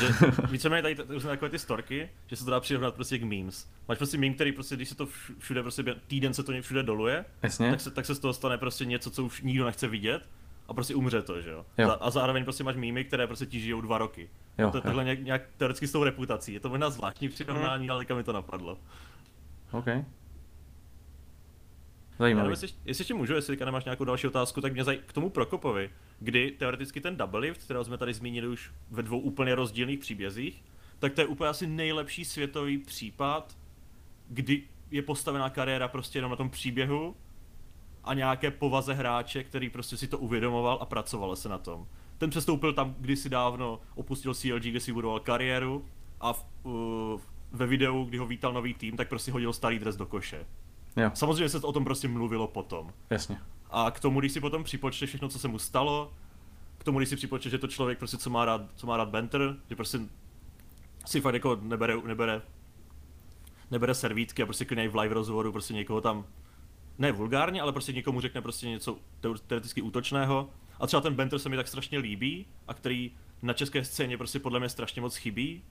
že 0.00 0.08
víceméně 0.50 0.82
tady 0.82 0.96
různé 1.08 1.30
takové 1.30 1.50
ty 1.50 1.58
storky, 1.58 2.10
že 2.26 2.36
se 2.36 2.44
to 2.44 2.50
dá 2.50 2.60
přirovnat 2.60 2.94
prostě 2.94 3.18
k 3.18 3.22
memes. 3.22 3.68
Máš 3.88 3.98
prostě 3.98 4.18
meme, 4.18 4.34
který 4.34 4.52
prostě, 4.52 4.76
když 4.76 4.88
se 4.88 4.94
to 4.94 5.08
všude 5.38 5.62
prostě 5.62 5.84
týden 6.06 6.34
se 6.34 6.42
to 6.42 6.52
všude 6.60 6.82
doluje, 6.82 7.24
Jasně. 7.42 7.70
Tak, 7.70 7.80
se, 7.80 7.90
tak 7.90 8.06
se 8.06 8.14
z 8.14 8.18
toho 8.18 8.34
stane 8.34 8.58
prostě 8.58 8.84
něco, 8.84 9.10
co 9.10 9.24
už 9.24 9.42
nikdo 9.42 9.64
nechce 9.64 9.88
vidět 9.88 10.28
a 10.68 10.74
prostě 10.74 10.94
umře 10.94 11.22
to, 11.22 11.40
že 11.40 11.50
jo. 11.50 11.66
jo. 11.78 11.96
A 12.00 12.10
zároveň 12.10 12.44
prostě 12.44 12.64
máš 12.64 12.76
mýmy, 12.76 13.04
které 13.04 13.26
prostě 13.26 13.46
ti 13.46 13.60
žijou 13.60 13.80
dva 13.80 13.98
roky. 13.98 14.30
Jo, 14.58 14.70
to 14.70 14.76
je 14.76 14.82
takhle 14.82 15.04
nějak, 15.04 15.20
nějak 15.20 15.42
teoreticky 15.56 15.86
s 15.86 15.92
tou 15.92 16.04
reputací. 16.04 16.52
Je 16.52 16.60
to 16.60 16.68
možná 16.68 16.90
zvláštní 16.90 17.28
přirovnání, 17.28 17.88
hmm. 17.88 17.90
ale 17.90 18.06
mi 18.14 18.24
to 18.24 18.32
napadlo. 18.32 18.78
OK. 19.70 19.86
Zajímavé. 22.18 22.50
Jestli, 22.50 22.68
jestli 22.84 23.02
ještě 23.02 23.14
můžu, 23.14 23.34
jestli 23.34 23.56
nemáš 23.64 23.84
nějakou 23.84 24.04
další 24.04 24.26
otázku, 24.26 24.60
tak 24.60 24.72
mě 24.72 24.84
zaj... 24.84 24.98
k 25.06 25.12
tomu 25.12 25.30
Prokopovi, 25.30 25.90
kdy 26.18 26.50
teoreticky 26.50 27.00
ten 27.00 27.16
double 27.16 27.40
lift, 27.40 27.64
kterého 27.64 27.84
jsme 27.84 27.98
tady 27.98 28.14
zmínili 28.14 28.48
už 28.48 28.72
ve 28.90 29.02
dvou 29.02 29.18
úplně 29.18 29.54
rozdílných 29.54 29.98
příbězích, 29.98 30.64
tak 30.98 31.12
to 31.12 31.20
je 31.20 31.26
úplně 31.26 31.50
asi 31.50 31.66
nejlepší 31.66 32.24
světový 32.24 32.78
případ, 32.78 33.56
kdy 34.28 34.62
je 34.90 35.02
postavená 35.02 35.50
kariéra 35.50 35.88
prostě 35.88 36.18
jenom 36.18 36.30
na 36.30 36.36
tom 36.36 36.50
příběhu 36.50 37.16
a 38.04 38.14
nějaké 38.14 38.50
povaze 38.50 38.94
hráče, 38.94 39.44
který 39.44 39.70
prostě 39.70 39.96
si 39.96 40.08
to 40.08 40.18
uvědomoval 40.18 40.78
a 40.80 40.86
pracoval 40.86 41.36
se 41.36 41.48
na 41.48 41.58
tom. 41.58 41.86
Ten 42.18 42.30
přestoupil 42.30 42.72
tam 42.72 42.94
kdysi 42.98 43.28
dávno, 43.28 43.80
opustil 43.94 44.34
CLG, 44.34 44.62
kde 44.62 44.80
si 44.80 44.92
budoval 44.92 45.20
kariéru 45.20 45.84
a 46.20 46.32
v, 46.32 46.46
uh, 46.62 47.20
ve 47.52 47.66
videu, 47.66 48.04
kdy 48.04 48.18
ho 48.18 48.26
vítal 48.26 48.52
nový 48.52 48.74
tým, 48.74 48.96
tak 48.96 49.08
prostě 49.08 49.32
hodil 49.32 49.52
starý 49.52 49.78
dres 49.78 49.96
do 49.96 50.06
koše. 50.06 50.46
Jo. 50.96 51.10
Samozřejmě 51.14 51.48
se 51.48 51.58
o 51.58 51.72
tom 51.72 51.84
prostě 51.84 52.08
mluvilo 52.08 52.48
potom. 52.48 52.92
Jasně. 53.10 53.38
A 53.76 53.90
k 53.90 54.00
tomu, 54.00 54.20
když 54.20 54.32
si 54.32 54.40
potom 54.40 54.64
připočteš 54.64 55.08
všechno, 55.08 55.28
co 55.28 55.38
se 55.38 55.48
mu 55.48 55.58
stalo, 55.58 56.12
k 56.78 56.84
tomu, 56.84 56.98
když 56.98 57.08
si 57.08 57.16
připočteš, 57.16 57.50
že 57.50 57.58
to 57.58 57.66
člověk 57.66 57.98
prostě, 57.98 58.16
co 58.16 58.30
má 58.30 58.44
rád, 58.44 58.62
co 58.76 58.86
má 58.86 58.96
rád 58.96 59.08
banter, 59.08 59.56
že 59.68 59.76
prostě 59.76 59.98
si 61.06 61.20
fakt 61.20 61.34
jako 61.34 61.58
nebere, 61.62 61.96
nebere, 62.06 62.42
nebere 63.70 63.94
servítky 63.94 64.42
a 64.42 64.46
prostě 64.46 64.64
klidně 64.64 64.88
v 64.88 64.96
live 64.96 65.14
rozhovoru 65.14 65.52
prostě 65.52 65.74
někoho 65.74 66.00
tam, 66.00 66.26
ne 66.98 67.12
vulgárně, 67.12 67.60
ale 67.60 67.72
prostě 67.72 67.92
někomu 67.92 68.20
řekne 68.20 68.42
prostě 68.42 68.68
něco 68.68 68.98
teoreticky 69.20 69.82
útočného. 69.82 70.50
A 70.80 70.86
třeba 70.86 71.00
ten 71.00 71.14
banter 71.14 71.38
se 71.38 71.48
mi 71.48 71.56
tak 71.56 71.68
strašně 71.68 71.98
líbí 71.98 72.46
a 72.68 72.74
který 72.74 73.12
na 73.42 73.52
české 73.52 73.84
scéně 73.84 74.18
prostě 74.18 74.38
podle 74.38 74.58
mě 74.58 74.68
strašně 74.68 75.02
moc 75.02 75.16
chybí, 75.16 75.62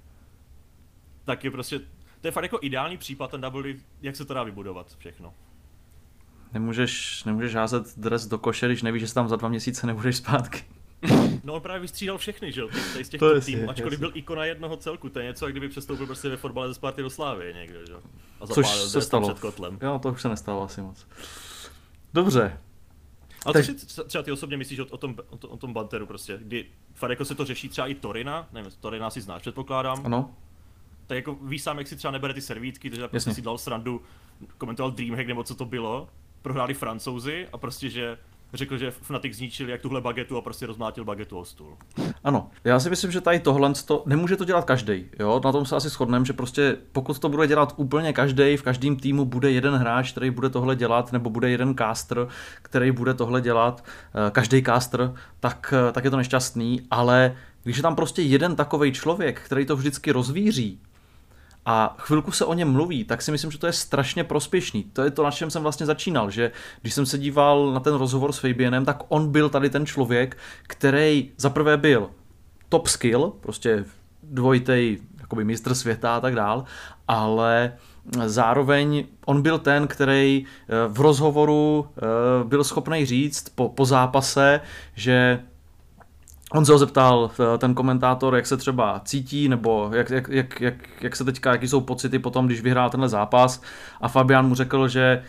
tak 1.26 1.44
je 1.44 1.52
prostě 1.52 1.80
to 2.22 2.28
je 2.28 2.32
fakt 2.32 2.44
jako 2.44 2.60
ideální 2.62 2.98
případ 2.98 3.32
ten 3.32 3.42
double, 3.42 3.74
jak 4.02 4.16
se 4.16 4.26
to 4.26 4.34
dá 4.34 4.44
vybudovat 4.44 4.96
všechno. 4.98 5.34
Nemůžeš, 6.54 7.24
nemůžeš 7.24 7.56
házet 7.56 7.98
dres 7.98 8.28
do 8.28 8.38
koše, 8.38 8.66
když 8.66 8.82
nevíš, 8.82 9.02
že 9.02 9.08
se 9.08 9.14
tam 9.14 9.30
za 9.30 9.36
dva 9.36 9.50
měsíce 9.50 9.88
nebudeš 9.88 10.18
zpátky. 10.18 10.64
No 11.44 11.54
on 11.54 11.62
právě 11.62 11.82
vystřídal 11.82 12.18
všechny, 12.18 12.52
že 12.52 12.62
jo, 12.62 12.70
z 13.04 13.10
těch 13.10 13.20
to 13.20 13.42
týmů, 13.42 13.70
ačkoliv 13.70 14.00
byl 14.00 14.12
ikona 14.14 14.46
jednoho 14.46 14.78
celku, 14.78 15.10
to 15.10 15.20
je 15.20 15.26
něco, 15.26 15.46
jak 15.46 15.54
kdyby 15.54 15.70
přestoupil 15.70 16.06
prostě 16.06 16.30
ve 16.30 16.38
fotbale 16.38 16.68
ze 16.68 16.74
Sparty 16.74 17.02
do 17.02 17.10
Slávy 17.10 17.54
někdo, 17.54 17.86
že 17.86 17.92
jo. 17.92 18.00
A 18.42 18.48
Což 18.48 18.68
se 18.68 19.02
stalo. 19.02 19.28
Před 19.30 19.40
kotlem. 19.40 19.80
Jo, 19.82 20.00
to 20.00 20.12
už 20.12 20.22
se 20.22 20.30
nestalo 20.30 20.64
asi 20.64 20.82
moc. 20.82 21.08
Dobře. 22.14 22.58
Ale 23.46 23.54
Teď... 23.54 23.80
co 23.80 24.04
si 24.04 24.08
třeba 24.08 24.24
ty 24.24 24.32
osobně 24.32 24.58
myslíš 24.58 24.80
o, 24.80 24.86
o, 24.86 24.98
tom, 24.98 25.16
o, 25.30 25.38
tom, 25.38 25.52
o 25.52 25.58
tom 25.58 25.74
banteru 25.74 26.06
prostě, 26.06 26.40
kdy 26.42 26.66
fakt 26.94 27.10
jako 27.10 27.26
se 27.26 27.36
to 27.36 27.46
řeší 27.46 27.70
třeba 27.70 27.88
i 27.88 27.96
Torina, 27.96 28.48
nevím, 28.54 28.72
Torina 28.80 29.10
si 29.10 29.22
znáš, 29.22 29.42
předpokládám. 29.42 30.06
Ano 30.06 30.34
tak 31.08 31.16
jako 31.16 31.36
víš 31.36 31.62
sám, 31.62 31.78
jak 31.78 31.88
si 31.88 31.96
třeba 31.96 32.12
nebere 32.12 32.34
ty 32.34 32.42
servítky, 32.42 32.90
takže 32.90 33.08
prostě 33.08 33.34
si 33.34 33.42
dal 33.42 33.58
srandu, 33.58 34.02
komentoval 34.58 34.92
Dreamhack 34.92 35.28
nebo 35.28 35.44
co 35.44 35.56
to 35.56 35.66
bylo, 35.66 36.10
prohráli 36.44 36.74
francouzi 36.74 37.48
a 37.54 37.58
prostě, 37.58 37.90
že 37.90 38.18
řekl, 38.54 38.78
že 38.78 38.92
Fnatic 38.92 39.34
zničil 39.34 39.70
jak 39.70 39.82
tuhle 39.82 40.02
bagetu 40.02 40.38
a 40.38 40.42
prostě 40.42 40.66
rozmlátil 40.66 41.06
bagetu 41.06 41.38
o 41.38 41.46
stůl. 41.46 41.78
Ano, 42.24 42.50
já 42.64 42.80
si 42.80 42.90
myslím, 42.90 43.12
že 43.12 43.22
tady 43.22 43.40
tohle 43.40 43.74
to, 43.86 44.04
nemůže 44.06 44.38
to 44.38 44.46
dělat 44.46 44.66
každý. 44.66 45.06
Jo? 45.20 45.42
Na 45.44 45.52
tom 45.52 45.66
se 45.66 45.76
asi 45.76 45.90
shodneme, 45.90 46.26
že 46.26 46.34
prostě 46.34 46.78
pokud 46.92 47.20
to 47.20 47.30
bude 47.30 47.48
dělat 47.48 47.74
úplně 47.78 48.14
každý, 48.14 48.58
v 48.58 48.64
každém 48.64 48.96
týmu 48.96 49.26
bude 49.26 49.52
jeden 49.52 49.74
hráč, 49.74 50.12
který 50.12 50.30
bude 50.30 50.50
tohle 50.50 50.76
dělat, 50.76 51.12
nebo 51.12 51.30
bude 51.30 51.50
jeden 51.50 51.76
caster, 51.76 52.28
který 52.62 52.92
bude 52.92 53.14
tohle 53.14 53.42
dělat, 53.42 53.86
každý 54.32 54.64
caster, 54.64 55.14
tak, 55.40 55.74
tak 55.92 56.04
je 56.04 56.12
to 56.12 56.18
nešťastný, 56.18 56.82
ale 56.92 57.36
když 57.64 57.78
je 57.78 57.84
tam 57.84 57.96
prostě 57.96 58.22
jeden 58.22 58.56
takový 58.56 58.92
člověk, 58.92 59.42
který 59.42 59.66
to 59.66 59.76
vždycky 59.76 60.12
rozvíří, 60.12 60.80
a 61.66 61.96
chvilku 62.00 62.32
se 62.32 62.46
o 62.46 62.54
něm 62.54 62.72
mluví, 62.72 63.04
tak 63.04 63.22
si 63.22 63.32
myslím, 63.32 63.52
že 63.52 63.58
to 63.58 63.68
je 63.68 63.74
strašně 63.74 64.24
prospěšný. 64.24 64.84
To 64.84 65.02
je 65.02 65.12
to, 65.12 65.24
na 65.24 65.32
čem 65.32 65.50
jsem 65.50 65.62
vlastně 65.62 65.86
začínal, 65.86 66.30
že 66.30 66.52
když 66.82 66.94
jsem 66.94 67.06
se 67.06 67.18
díval 67.18 67.72
na 67.74 67.80
ten 67.80 67.94
rozhovor 67.96 68.32
s 68.32 68.40
Fabienem, 68.40 68.86
tak 68.86 69.04
on 69.08 69.32
byl 69.32 69.50
tady 69.50 69.70
ten 69.70 69.86
člověk, 69.86 70.38
který 70.64 71.32
zaprvé 71.38 71.78
byl 71.78 72.10
top 72.70 72.88
skill, 72.88 73.34
prostě 73.40 73.86
dvojitej 74.24 74.98
jakoby 75.20 75.44
mistr 75.44 75.76
světa 75.76 76.16
a 76.16 76.20
tak 76.20 76.36
dál, 76.36 76.64
ale 77.08 77.74
zároveň 78.26 79.06
on 79.26 79.42
byl 79.42 79.60
ten, 79.60 79.88
který 79.88 80.46
eh, 80.46 80.74
v 80.88 81.02
rozhovoru 81.02 81.88
eh, 81.88 82.02
byl 82.44 82.64
schopný 82.64 83.06
říct 83.06 83.50
po, 83.50 83.70
po 83.70 83.86
zápase, 83.86 84.62
že 84.96 85.40
On 86.54 86.66
se 86.66 86.72
ho 86.72 86.78
zeptal, 86.78 87.32
eh, 87.40 87.58
ten 87.58 87.74
komentátor, 87.74 88.36
jak 88.36 88.48
se 88.48 88.58
třeba 88.58 89.02
cítí, 89.06 89.50
nebo 89.50 89.90
jak, 89.94 90.10
jak, 90.10 90.30
jak, 90.30 90.62
jak, 90.62 90.76
jak 91.02 91.16
se 91.16 91.24
teďka, 91.24 91.52
jaký 91.52 91.68
jsou 91.68 91.82
pocity 91.82 92.20
potom, 92.20 92.46
když 92.46 92.62
vyhrál 92.62 92.90
tenhle 92.90 93.10
zápas. 93.10 93.62
A 94.02 94.08
Fabian 94.08 94.48
mu 94.48 94.56
řekl, 94.56 94.88
že 94.88 95.24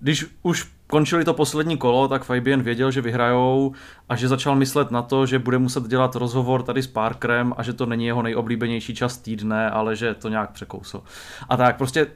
když 0.00 0.26
už 0.42 0.68
končili 0.90 1.24
to 1.24 1.34
poslední 1.34 1.76
kolo, 1.76 2.08
tak 2.08 2.24
Fabian 2.24 2.62
věděl, 2.62 2.90
že 2.90 3.00
vyhrajou 3.00 3.72
a 4.08 4.16
že 4.16 4.28
začal 4.28 4.56
myslet 4.56 4.90
na 4.90 5.02
to, 5.02 5.26
že 5.26 5.38
bude 5.38 5.58
muset 5.58 5.84
dělat 5.84 6.16
rozhovor 6.16 6.62
tady 6.62 6.82
s 6.82 6.86
Parkerem 6.86 7.54
a 7.56 7.62
že 7.62 7.72
to 7.72 7.86
není 7.86 8.06
jeho 8.06 8.22
nejoblíbenější 8.22 8.94
čas 8.94 9.18
týdne, 9.18 9.70
ale 9.70 9.96
že 9.96 10.14
to 10.14 10.28
nějak 10.28 10.50
překousl. 10.50 11.02
A 11.48 11.56
tak 11.56 11.76
prostě 11.76 12.06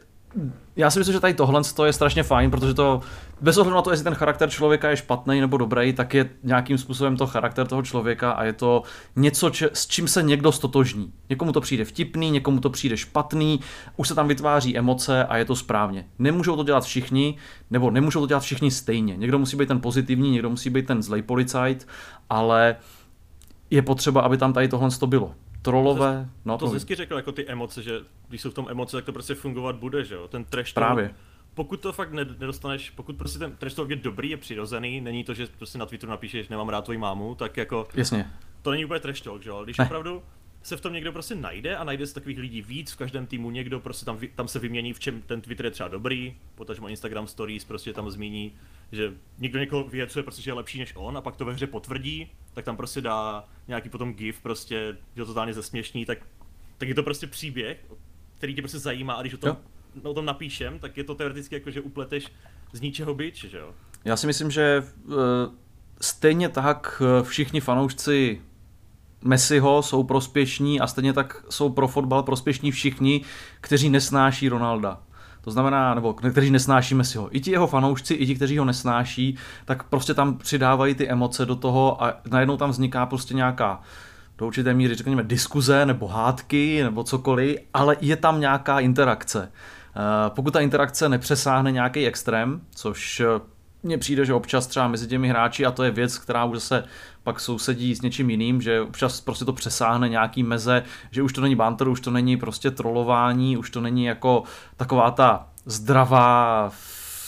já 0.76 0.90
si 0.90 0.98
myslím, 0.98 1.12
že 1.12 1.20
tady 1.20 1.34
tohle 1.34 1.62
je 1.86 1.92
strašně 1.92 2.22
fajn, 2.22 2.50
protože 2.50 2.74
to 2.74 3.00
bez 3.40 3.58
ohledu 3.58 3.76
na 3.76 3.82
to, 3.82 3.90
jestli 3.90 4.04
ten 4.04 4.14
charakter 4.14 4.50
člověka 4.50 4.90
je 4.90 4.96
špatný 4.96 5.40
nebo 5.40 5.56
dobrý, 5.56 5.92
tak 5.92 6.14
je 6.14 6.30
nějakým 6.42 6.78
způsobem 6.78 7.16
to 7.16 7.26
charakter 7.26 7.66
toho 7.66 7.82
člověka 7.82 8.30
a 8.30 8.44
je 8.44 8.52
to 8.52 8.82
něco, 9.16 9.50
če, 9.50 9.70
s 9.72 9.86
čím 9.86 10.08
se 10.08 10.22
někdo 10.22 10.52
stotožní. 10.52 11.12
Někomu 11.30 11.52
to 11.52 11.60
přijde 11.60 11.84
vtipný, 11.84 12.30
někomu 12.30 12.60
to 12.60 12.70
přijde 12.70 12.96
špatný, 12.96 13.60
už 13.96 14.08
se 14.08 14.14
tam 14.14 14.28
vytváří 14.28 14.78
emoce 14.78 15.24
a 15.24 15.36
je 15.36 15.44
to 15.44 15.56
správně. 15.56 16.06
Nemůžou 16.18 16.56
to 16.56 16.64
dělat 16.64 16.84
všichni, 16.84 17.36
nebo 17.70 17.90
nemůžou 17.90 18.20
to 18.20 18.26
dělat 18.26 18.40
všichni 18.40 18.70
stejně. 18.70 19.16
Někdo 19.16 19.38
musí 19.38 19.56
být 19.56 19.68
ten 19.68 19.80
pozitivní, 19.80 20.30
někdo 20.30 20.50
musí 20.50 20.70
být 20.70 20.86
ten 20.86 21.02
zlej 21.02 21.22
policajt, 21.22 21.88
ale 22.30 22.76
je 23.70 23.82
potřeba, 23.82 24.20
aby 24.20 24.36
tam 24.36 24.52
tady 24.52 24.68
tohle 24.68 24.90
to 24.90 25.06
bylo 25.06 25.34
trolové. 25.64 26.28
No, 26.44 26.58
to 26.58 26.68
hezky 26.68 26.94
řekl, 26.94 27.16
jako 27.16 27.32
ty 27.32 27.46
emoce, 27.48 27.82
že 27.82 28.00
když 28.28 28.40
jsou 28.40 28.50
v 28.50 28.54
tom 28.54 28.66
emoce, 28.70 28.96
tak 28.96 29.04
to 29.04 29.12
prostě 29.12 29.34
fungovat 29.34 29.76
bude, 29.76 30.04
že 30.04 30.14
jo? 30.14 30.28
Ten 30.28 30.44
trash 30.44 30.72
Právě. 30.72 31.08
To, 31.08 31.14
pokud 31.54 31.80
to 31.80 31.92
fakt 31.92 32.12
nedostaneš, 32.12 32.90
pokud 32.90 33.16
prostě 33.16 33.38
ten 33.38 33.56
trash 33.56 33.74
talk 33.74 33.90
je 33.90 33.96
dobrý, 33.96 34.30
je 34.30 34.36
přirozený, 34.36 35.00
není 35.00 35.24
to, 35.24 35.34
že 35.34 35.46
prostě 35.58 35.78
na 35.78 35.86
Twitteru 35.86 36.10
napíšeš, 36.10 36.48
nemám 36.48 36.68
rád 36.68 36.84
tvoji 36.84 36.98
mámu, 36.98 37.34
tak 37.34 37.56
jako... 37.56 37.88
Jasně. 37.94 38.30
To 38.62 38.70
není 38.70 38.84
úplně 38.84 39.00
trash 39.00 39.20
talk, 39.20 39.42
že 39.42 39.50
jo? 39.50 39.64
Když 39.64 39.78
ne. 39.78 39.84
opravdu 39.84 40.22
se 40.64 40.76
v 40.76 40.80
tom 40.80 40.92
někdo 40.92 41.12
prostě 41.12 41.34
najde 41.34 41.76
a 41.76 41.84
najde 41.84 42.06
se 42.06 42.14
takových 42.14 42.38
lidí 42.38 42.62
víc 42.62 42.92
v 42.92 42.96
každém 42.96 43.26
týmu, 43.26 43.50
někdo 43.50 43.80
prostě 43.80 44.04
tam, 44.04 44.18
tam 44.34 44.48
se 44.48 44.58
vymění, 44.58 44.92
v 44.92 45.00
čem 45.00 45.22
ten 45.22 45.40
Twitter 45.40 45.66
je 45.66 45.70
třeba 45.70 45.88
dobrý, 45.88 46.36
potažmo 46.54 46.88
Instagram 46.88 47.26
Stories 47.26 47.64
prostě 47.64 47.92
tam 47.92 48.10
zmíní, 48.10 48.52
že 48.92 49.12
někdo 49.38 49.58
někoho 49.58 49.84
vyjecuje, 49.84 50.22
protože 50.22 50.50
je 50.50 50.54
lepší 50.54 50.78
než 50.78 50.92
on 50.96 51.16
a 51.16 51.20
pak 51.20 51.36
to 51.36 51.44
ve 51.44 51.52
hře 51.52 51.66
potvrdí, 51.66 52.30
tak 52.54 52.64
tam 52.64 52.76
prostě 52.76 53.00
dá 53.00 53.44
nějaký 53.68 53.88
potom 53.88 54.14
gif 54.14 54.40
prostě, 54.40 54.96
že 55.16 55.22
to 55.22 55.26
totálně 55.26 55.54
zesměšní, 55.54 56.04
tak, 56.04 56.18
tak 56.78 56.88
je 56.88 56.94
to 56.94 57.02
prostě 57.02 57.26
příběh, 57.26 57.84
který 58.36 58.54
tě 58.54 58.62
prostě 58.62 58.78
zajímá 58.78 59.14
a 59.14 59.20
když 59.20 59.34
o 59.34 59.38
tom, 59.38 59.56
no, 60.02 60.10
o 60.10 60.14
tom 60.14 60.24
napíšem, 60.24 60.78
tak 60.78 60.96
je 60.96 61.04
to 61.04 61.14
teoreticky 61.14 61.54
jako, 61.54 61.70
že 61.70 61.80
upleteš 61.80 62.32
z 62.72 62.80
ničeho 62.80 63.14
byč, 63.14 63.44
že 63.44 63.58
jo? 63.58 63.74
Já 64.04 64.16
si 64.16 64.26
myslím, 64.26 64.50
že 64.50 64.82
uh, 65.04 65.14
stejně 66.00 66.48
tak 66.48 67.02
eh, 67.04 67.22
všichni 67.22 67.60
fanoušci 67.60 68.42
Messiho 69.24 69.82
jsou 69.82 70.02
prospěšní 70.02 70.80
a 70.80 70.86
stejně 70.86 71.12
tak 71.12 71.44
jsou 71.50 71.68
pro 71.68 71.88
fotbal 71.88 72.22
prospěšní 72.22 72.70
všichni, 72.70 73.20
kteří 73.60 73.90
nesnáší 73.90 74.48
Ronalda. 74.48 75.00
To 75.40 75.50
znamená, 75.50 75.94
nebo 75.94 76.12
kteří 76.14 76.50
nesnáší 76.50 76.94
Messiho. 76.94 77.36
I 77.36 77.40
ti 77.40 77.50
jeho 77.50 77.66
fanoušci, 77.66 78.14
i 78.14 78.26
ti, 78.26 78.34
kteří 78.34 78.58
ho 78.58 78.64
nesnáší, 78.64 79.36
tak 79.64 79.82
prostě 79.82 80.14
tam 80.14 80.38
přidávají 80.38 80.94
ty 80.94 81.08
emoce 81.08 81.46
do 81.46 81.56
toho 81.56 82.04
a 82.04 82.14
najednou 82.30 82.56
tam 82.56 82.70
vzniká 82.70 83.06
prostě 83.06 83.34
nějaká 83.34 83.80
do 84.38 84.46
určité 84.46 84.74
míry, 84.74 84.94
řekněme, 84.94 85.22
diskuze 85.22 85.86
nebo 85.86 86.08
hádky 86.08 86.82
nebo 86.82 87.04
cokoliv, 87.04 87.56
ale 87.74 87.96
je 88.00 88.16
tam 88.16 88.40
nějaká 88.40 88.80
interakce. 88.80 89.52
Eh, 89.96 90.30
pokud 90.30 90.50
ta 90.50 90.60
interakce 90.60 91.08
nepřesáhne 91.08 91.72
nějaký 91.72 92.06
extrém, 92.06 92.60
což 92.74 93.20
eh, 93.20 93.26
mně 93.84 93.98
přijde, 93.98 94.24
že 94.24 94.34
občas 94.34 94.66
třeba 94.66 94.88
mezi 94.88 95.06
těmi 95.06 95.28
hráči, 95.28 95.66
a 95.66 95.70
to 95.70 95.82
je 95.82 95.90
věc, 95.90 96.18
která 96.18 96.44
už 96.44 96.62
se 96.62 96.84
pak 97.22 97.40
sousedí 97.40 97.94
s 97.94 98.02
něčím 98.02 98.30
jiným, 98.30 98.62
že 98.62 98.80
občas 98.80 99.20
prostě 99.20 99.44
to 99.44 99.52
přesáhne 99.52 100.08
nějaký 100.08 100.42
meze, 100.42 100.82
že 101.10 101.22
už 101.22 101.32
to 101.32 101.40
není 101.40 101.56
banter, 101.56 101.88
už 101.88 102.00
to 102.00 102.10
není 102.10 102.36
prostě 102.36 102.70
trolování, 102.70 103.56
už 103.56 103.70
to 103.70 103.80
není 103.80 104.04
jako 104.04 104.42
taková 104.76 105.10
ta 105.10 105.48
zdravá 105.66 106.70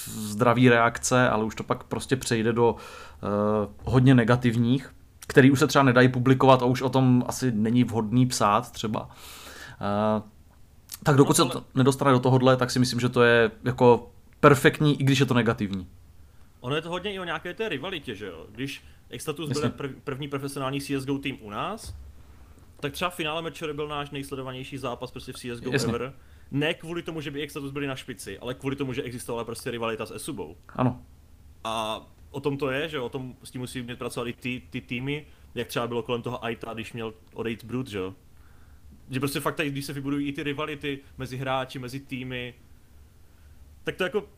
zdravý 0.07 0.69
reakce, 0.69 1.29
ale 1.29 1.45
už 1.45 1.55
to 1.55 1.63
pak 1.63 1.85
prostě 1.85 2.17
přejde 2.17 2.53
do 2.53 2.73
uh, 2.73 2.79
hodně 3.85 4.15
negativních, 4.15 4.95
který 5.27 5.51
už 5.51 5.59
se 5.59 5.67
třeba 5.67 5.83
nedají 5.83 6.09
publikovat 6.09 6.63
a 6.63 6.65
už 6.65 6.83
o 6.83 6.89
tom 6.89 7.25
asi 7.27 7.53
není 7.53 7.85
vhodný 7.85 8.27
psát 8.27 8.71
třeba. 8.71 9.03
Uh, 9.03 10.23
tak 11.03 11.17
dokud 11.17 11.39
no, 11.39 11.45
ale... 11.45 11.53
se 11.53 11.59
to 11.59 11.65
nedostane 11.75 12.13
do 12.13 12.19
tohohle, 12.19 12.57
tak 12.57 12.71
si 12.71 12.79
myslím, 12.79 13.01
že 13.01 13.09
to 13.09 13.23
je 13.23 13.51
jako 13.65 14.11
perfektní, 14.41 15.01
i 15.01 15.05
když 15.05 15.19
je 15.19 15.27
to 15.27 15.35
negativní. 15.35 15.87
Ono 16.67 16.77
je 16.77 16.83
to 16.83 16.89
hodně 16.89 17.12
i 17.12 17.19
o 17.19 17.25
nějaké 17.25 17.55
té 17.55 17.69
rivalitě, 17.69 18.14
že 18.14 18.27
jo? 18.27 18.47
Když 18.51 18.85
Extatus 19.11 19.51
byl 19.51 19.71
prv, 19.71 19.91
první 20.05 20.29
profesionální 20.29 20.81
CSGO 20.81 21.19
tým 21.19 21.39
u 21.41 21.51
nás, 21.51 21.97
tak 22.81 22.93
třeba 22.93 23.11
v 23.11 23.14
finále 23.14 23.43
Matchery 23.43 23.73
byl 23.73 23.89
náš 23.89 24.11
nejsledovanější 24.11 24.79
zápas 24.79 25.11
prostě 25.11 25.33
v 25.33 25.37
CSGO 25.37 25.73
Jasně. 25.73 25.89
ever. 25.89 26.14
Ne 26.51 26.75
kvůli 26.75 27.03
tomu, 27.03 27.21
že 27.21 27.31
by 27.31 27.43
Extatus 27.43 27.71
byli 27.71 27.87
na 27.87 27.97
špici, 27.97 28.39
ale 28.39 28.55
kvůli 28.55 28.77
tomu, 28.77 28.93
že 28.93 29.03
existovala 29.03 29.45
prostě 29.45 29.71
rivalita 29.71 30.07
s 30.07 30.11
Esubou. 30.11 30.57
Ano. 30.69 31.03
A 31.64 32.07
o 32.31 32.41
tom 32.41 32.59
to 32.59 32.71
je, 32.71 32.89
že 32.89 33.01
o 33.01 33.09
tom 33.09 33.37
s 33.45 33.51
tím 33.51 33.61
musí 33.61 33.83
mít 33.83 33.99
pracovat 33.99 34.27
i 34.27 34.33
ty, 34.33 34.62
ty 34.71 34.81
týmy, 34.81 35.27
jak 35.55 35.69
třeba 35.69 35.87
bylo 35.87 36.03
kolem 36.03 36.23
toho 36.23 36.45
Aita, 36.45 36.75
když 36.75 36.93
měl 36.93 37.14
odejít 37.35 37.64
Brut, 37.64 37.89
že 37.89 37.99
jo. 37.99 38.14
Že 39.11 39.21
prostě 39.21 39.41
fakt 39.41 39.55
tady, 39.55 39.71
když 39.71 39.85
se 39.85 39.93
vybudují 39.93 40.29
i 40.29 40.33
ty 40.33 40.43
rivality 40.43 40.99
mezi 41.19 41.37
hráči, 41.37 41.79
mezi 41.79 42.01
týmy, 42.01 42.55
tak 43.85 43.97
to 43.97 44.05
jako 44.05 44.29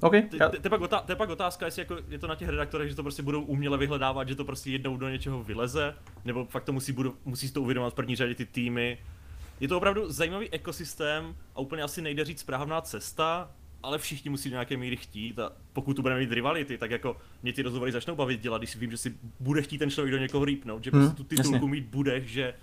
Okay, 0.00 0.22
to, 0.22 0.38
to, 0.38 0.56
je 0.64 0.70
pak 0.70 0.80
to 1.06 1.12
je 1.12 1.16
pak 1.16 1.30
otázka, 1.30 1.66
jestli 1.66 1.82
jako 1.82 1.96
je 2.08 2.18
to 2.18 2.26
na 2.26 2.34
těch 2.34 2.48
redaktorech, 2.48 2.88
že 2.88 2.94
to 2.94 3.02
prostě 3.02 3.22
budou 3.22 3.42
uměle 3.42 3.78
vyhledávat, 3.78 4.28
že 4.28 4.34
to 4.34 4.44
prostě 4.44 4.70
jednou 4.70 4.96
do 4.96 5.08
něčeho 5.08 5.42
vyleze, 5.42 5.94
nebo 6.24 6.44
fakt 6.44 6.64
to 6.64 6.72
musí, 6.72 6.92
budu, 6.92 7.16
musí 7.24 7.48
si 7.48 7.54
to 7.54 7.62
uvědomovat 7.62 7.92
v 7.92 7.96
první 7.96 8.16
řadě 8.16 8.34
ty 8.34 8.46
týmy. 8.46 8.98
Je 9.60 9.68
to 9.68 9.76
opravdu 9.76 10.12
zajímavý 10.12 10.50
ekosystém 10.50 11.34
a 11.54 11.60
úplně 11.60 11.82
asi 11.82 12.02
nejde 12.02 12.24
říct 12.24 12.40
správná 12.40 12.80
cesta, 12.80 13.50
ale 13.82 13.98
všichni 13.98 14.30
musí 14.30 14.50
do 14.50 14.54
nějaké 14.54 14.76
míry 14.76 14.96
chtít 14.96 15.38
a 15.38 15.52
pokud 15.72 15.94
tu 15.94 16.02
budeme 16.02 16.20
mít 16.20 16.32
rivality, 16.32 16.78
tak 16.78 16.90
jako 16.90 17.16
mě 17.42 17.52
ty 17.52 17.62
rozhovory 17.62 17.92
začnou 17.92 18.16
bavit 18.16 18.40
dělat, 18.40 18.58
když 18.58 18.76
vím, 18.76 18.90
že 18.90 18.96
si 18.96 19.14
bude 19.40 19.62
chtít 19.62 19.78
ten 19.78 19.90
člověk 19.90 20.12
do 20.12 20.18
někoho 20.18 20.44
rýpnout, 20.44 20.84
že 20.84 20.90
hmm, 20.90 21.00
prostě 21.00 21.16
tu 21.16 21.24
titulku 21.24 21.54
jasně. 21.54 21.68
mít 21.68 21.84
budeš, 21.84 22.24
že 22.24 22.54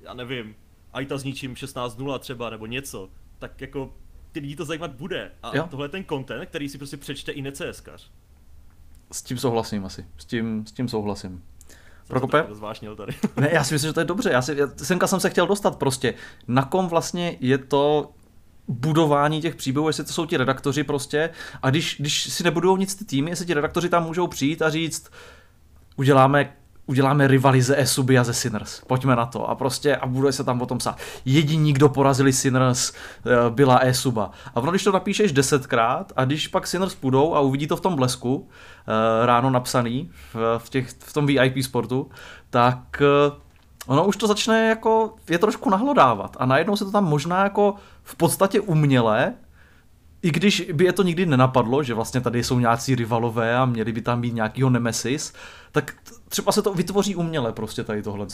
já 0.00 0.14
nevím, 0.14 0.54
Aita 0.92 1.18
s 1.18 1.24
ničím 1.24 1.54
16-0 1.54 2.18
třeba 2.18 2.50
nebo 2.50 2.66
něco, 2.66 3.10
tak 3.38 3.60
jako 3.60 3.94
ty 4.40 4.42
lidi 4.42 4.56
to 4.56 4.64
zajímat 4.64 4.90
bude. 4.90 5.30
A 5.42 5.56
jo. 5.56 5.66
tohle 5.70 5.84
je 5.84 5.88
ten 5.88 6.04
content, 6.04 6.48
který 6.48 6.68
si 6.68 6.78
prostě 6.78 6.96
přečte 6.96 7.32
i 7.32 7.42
necéskař. 7.42 8.10
S 9.12 9.22
tím 9.22 9.38
souhlasím 9.38 9.84
asi. 9.84 10.04
S 10.18 10.24
tím, 10.24 10.66
s 10.66 10.72
tím 10.72 10.88
souhlasím. 10.88 11.42
Prokope? 12.08 12.46
tady. 12.96 13.14
ne, 13.36 13.48
já 13.52 13.64
si 13.64 13.74
myslím, 13.74 13.88
že 13.88 13.92
to 13.92 14.00
je 14.00 14.04
dobře. 14.04 14.30
Já 14.30 14.42
si, 14.42 14.56
já, 14.56 14.66
semka 14.76 15.06
jsem 15.06 15.20
se 15.20 15.30
chtěl 15.30 15.46
dostat 15.46 15.78
prostě. 15.78 16.14
Na 16.48 16.64
kom 16.64 16.88
vlastně 16.88 17.36
je 17.40 17.58
to 17.58 18.10
budování 18.68 19.40
těch 19.40 19.54
příběhů, 19.54 19.88
jestli 19.88 20.04
to 20.04 20.12
jsou 20.12 20.26
ti 20.26 20.36
redaktoři 20.36 20.84
prostě. 20.84 21.30
A 21.62 21.70
když, 21.70 21.96
když 22.00 22.32
si 22.32 22.44
nebudou 22.44 22.76
nic 22.76 22.94
ty 22.94 23.04
týmy, 23.04 23.30
jestli 23.30 23.46
ti 23.46 23.54
redaktoři 23.54 23.88
tam 23.88 24.04
můžou 24.04 24.26
přijít 24.26 24.62
a 24.62 24.70
říct, 24.70 25.10
uděláme 25.96 26.56
uděláme 26.88 27.26
rivali 27.26 27.62
ze 27.62 27.80
Esuby 27.80 28.18
a 28.18 28.24
ze 28.24 28.34
Sinners. 28.34 28.80
Pojďme 28.86 29.16
na 29.16 29.26
to. 29.26 29.50
A 29.50 29.54
prostě, 29.54 29.96
a 29.96 30.06
bude 30.06 30.32
se 30.32 30.44
tam 30.44 30.62
o 30.62 30.66
tom 30.66 30.78
psát. 30.78 30.98
Jediní, 31.24 31.72
kdo 31.72 31.88
porazili 31.88 32.32
Sinners, 32.32 32.92
eh, 32.92 33.50
byla 33.50 33.78
Esuba. 33.78 34.30
A 34.54 34.56
ono, 34.56 34.72
když 34.72 34.84
to 34.84 34.92
napíšeš 34.92 35.32
desetkrát 35.32 36.12
a 36.16 36.24
když 36.24 36.48
pak 36.48 36.66
Sinners 36.66 36.94
půjdou 36.94 37.34
a 37.34 37.40
uvidí 37.40 37.66
to 37.66 37.76
v 37.76 37.80
tom 37.80 37.96
blesku, 37.96 38.48
eh, 38.48 39.26
ráno 39.26 39.50
napsaný, 39.50 40.10
v, 40.58 40.70
těch, 40.70 40.88
v 40.98 41.12
tom 41.12 41.26
VIP 41.26 41.62
sportu, 41.62 42.10
tak 42.50 43.02
eh, 43.02 43.32
ono 43.86 44.06
už 44.06 44.16
to 44.16 44.26
začne 44.26 44.68
jako, 44.68 45.14
je 45.30 45.38
trošku 45.38 45.70
nahlodávat. 45.70 46.36
A 46.40 46.46
najednou 46.46 46.76
se 46.76 46.84
to 46.84 46.90
tam 46.90 47.04
možná 47.04 47.44
jako 47.44 47.74
v 48.02 48.16
podstatě 48.16 48.60
uměle 48.60 49.34
i 50.28 50.30
když 50.30 50.60
by 50.72 50.84
je 50.84 50.92
to 50.92 51.02
nikdy 51.02 51.26
nenapadlo, 51.26 51.82
že 51.82 51.94
vlastně 51.94 52.20
tady 52.20 52.44
jsou 52.44 52.58
nějací 52.58 52.94
rivalové 52.94 53.56
a 53.56 53.64
měli 53.64 53.92
by 53.92 54.02
tam 54.02 54.20
být 54.20 54.34
nějakýho 54.34 54.70
nemesis, 54.70 55.34
tak 55.72 55.94
třeba 56.28 56.52
se 56.52 56.62
to 56.62 56.74
vytvoří 56.74 57.16
uměle 57.16 57.52
prostě 57.52 57.84
tady 57.84 58.02
tohle. 58.02 58.26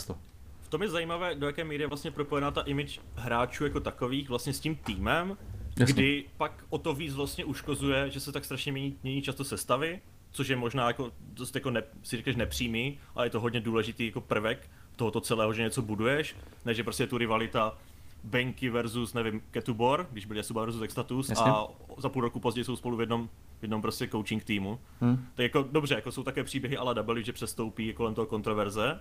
V 0.61 0.67
tom 0.69 0.81
je 0.81 0.89
zajímavé, 0.89 1.35
do 1.35 1.47
jaké 1.47 1.63
míry 1.63 1.83
je 1.83 1.87
vlastně 1.87 2.11
propojená 2.11 2.51
ta 2.51 2.61
image 2.61 2.99
hráčů 3.15 3.63
jako 3.63 3.79
takových 3.79 4.29
vlastně 4.29 4.53
s 4.53 4.59
tím 4.59 4.75
týmem, 4.75 5.37
Jasně. 5.79 5.93
kdy 5.93 6.25
pak 6.37 6.63
o 6.69 6.77
to 6.77 6.93
víc 6.93 7.13
vlastně 7.13 7.45
uškozuje, 7.45 8.09
že 8.09 8.19
se 8.19 8.31
tak 8.31 8.45
strašně 8.45 8.71
mění, 8.71 8.97
mění 9.03 9.21
často 9.21 9.43
sestavy, 9.43 9.99
což 10.31 10.47
je 10.47 10.55
možná 10.55 10.87
jako 10.87 11.11
dost 11.19 11.55
jako 11.55 11.71
ne, 11.71 11.83
si 12.03 12.17
říkáš 12.17 12.35
nepřímý, 12.35 12.99
ale 13.15 13.25
je 13.25 13.29
to 13.29 13.39
hodně 13.39 13.59
důležitý 13.59 14.05
jako 14.05 14.21
prvek 14.21 14.69
tohoto 14.95 15.21
celého, 15.21 15.53
že 15.53 15.61
něco 15.61 15.81
buduješ, 15.81 16.35
než 16.65 16.77
že 16.77 16.83
prostě 16.83 17.03
je 17.03 17.07
tu 17.07 17.17
rivalita 17.17 17.77
Benky 18.25 18.69
versus, 18.69 19.13
nevím, 19.13 19.41
Ketubor, 19.51 20.07
když 20.11 20.25
byli 20.25 20.39
Asuba 20.39 20.61
versus 20.61 20.81
Extatus 20.81 21.29
Jasně. 21.29 21.51
a 21.51 21.67
za 21.97 22.09
půl 22.09 22.21
roku 22.21 22.39
později 22.39 22.65
jsou 22.65 22.75
spolu 22.75 22.97
v 22.97 22.99
jednom, 22.99 23.29
v 23.59 23.63
jednom 23.63 23.81
prostě 23.81 24.07
coaching 24.07 24.43
týmu. 24.43 24.79
Hmm. 25.01 25.27
Tak 25.35 25.43
jako 25.43 25.63
dobře, 25.71 25.95
jako 25.95 26.11
jsou 26.11 26.23
také 26.23 26.43
příběhy 26.43 26.77
ale 26.77 26.95
W, 27.03 27.23
že 27.23 27.33
přestoupí 27.33 27.93
kolem 27.93 28.13
toho 28.15 28.27
kontroverze, 28.27 28.99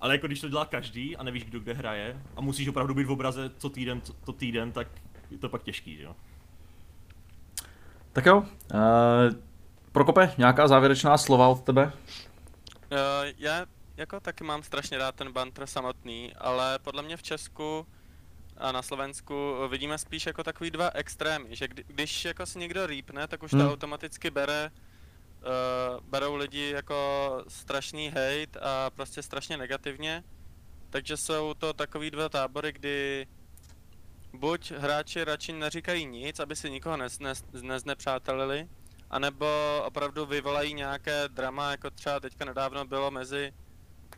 ale 0.00 0.14
jako 0.14 0.26
když 0.26 0.40
to 0.40 0.48
dělá 0.48 0.64
každý 0.64 1.16
a 1.16 1.22
nevíš, 1.22 1.44
kdo 1.44 1.60
kde 1.60 1.72
hraje 1.72 2.22
a 2.36 2.40
musíš 2.40 2.68
opravdu 2.68 2.94
být 2.94 3.04
v 3.04 3.10
obraze 3.10 3.50
co 3.58 3.70
týden, 3.70 4.00
co, 4.00 4.12
to 4.12 4.32
týden, 4.32 4.72
tak 4.72 4.88
je 5.30 5.38
to 5.38 5.48
pak 5.48 5.62
těžký, 5.62 5.96
že 5.96 6.02
jo. 6.02 6.16
Tak 8.12 8.26
jo, 8.26 8.38
uh, 8.38 8.46
Prokope, 9.92 10.34
nějaká 10.38 10.68
závěrečná 10.68 11.18
slova 11.18 11.48
od 11.48 11.62
tebe? 11.62 11.92
Uh, 12.92 12.98
já 13.38 13.66
jako 13.96 14.20
taky 14.20 14.44
mám 14.44 14.62
strašně 14.62 14.98
rád 14.98 15.14
ten 15.14 15.32
banter 15.32 15.66
samotný, 15.66 16.32
ale 16.38 16.78
podle 16.78 17.02
mě 17.02 17.16
v 17.16 17.22
Česku 17.22 17.86
a 18.56 18.72
na 18.72 18.82
Slovensku 18.82 19.54
vidíme 19.68 19.98
spíš 19.98 20.26
jako 20.26 20.42
takový 20.42 20.70
dva 20.70 20.90
extrémy, 20.94 21.56
že 21.56 21.68
kdy, 21.68 21.84
když 21.86 22.24
jako 22.24 22.46
si 22.46 22.58
někdo 22.58 22.86
rýpne, 22.86 23.28
tak 23.28 23.42
už 23.42 23.50
to 23.50 23.56
Hmm. 23.56 23.68
automaticky 23.68 24.30
bere, 24.30 24.70
uh, 24.70 26.00
berou 26.04 26.34
lidi 26.34 26.70
jako 26.70 26.96
strašný 27.48 28.08
hate 28.08 28.60
a 28.62 28.90
prostě 28.90 29.22
strašně 29.22 29.56
negativně, 29.56 30.24
takže 30.90 31.16
jsou 31.16 31.54
to 31.54 31.72
takový 31.72 32.10
dva 32.10 32.28
tábory, 32.28 32.72
kdy 32.72 33.26
buď 34.32 34.70
hráči 34.70 35.24
radši 35.24 35.52
neříkají 35.52 36.06
nic, 36.06 36.40
aby 36.40 36.56
si 36.56 36.70
nikoho 36.70 36.96
nez, 36.96 37.18
nez, 37.18 37.44
neznepřátelili, 37.62 38.68
anebo 39.10 39.46
opravdu 39.84 40.26
vyvolají 40.26 40.74
nějaké 40.74 41.28
drama, 41.28 41.70
jako 41.70 41.90
třeba 41.90 42.20
teďka 42.20 42.44
nedávno 42.44 42.84
bylo 42.84 43.10
mezi 43.10 43.52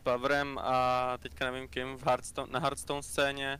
Pavrem 0.03 0.59
a 0.61 1.17
teďka 1.17 1.45
nevím 1.51 1.67
kým 1.67 1.97
v 1.97 2.05
Hearthstone, 2.05 2.51
na 2.51 2.59
Hearthstone 2.59 3.03
scéně, 3.03 3.59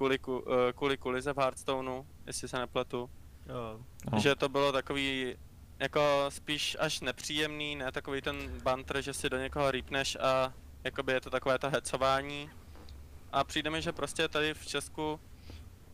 kvůli, 0.00 0.18
eh, 0.18 0.72
kvůli 0.72 0.96
kulize 0.96 1.32
v 1.32 1.38
Hearthstoneu, 1.38 2.06
jestli 2.26 2.48
se 2.48 2.58
nepletu. 2.58 3.10
Jo. 3.46 3.80
No. 4.12 4.20
Že 4.20 4.34
to 4.34 4.48
bylo 4.48 4.72
takový 4.72 5.34
jako 5.78 6.00
spíš 6.28 6.76
až 6.80 7.00
nepříjemný, 7.00 7.76
ne 7.76 7.92
takový 7.92 8.20
ten 8.20 8.60
banter, 8.62 9.02
že 9.02 9.14
si 9.14 9.30
do 9.30 9.38
někoho 9.38 9.70
rýpneš 9.70 10.16
a 10.20 10.52
jakoby 10.84 11.12
je 11.12 11.20
to 11.20 11.30
takové 11.30 11.58
to 11.58 11.70
hecování. 11.70 12.50
A 13.32 13.44
přijde 13.44 13.70
mi, 13.70 13.82
že 13.82 13.92
prostě 13.92 14.28
tady 14.28 14.54
v 14.54 14.66
Česku 14.66 15.20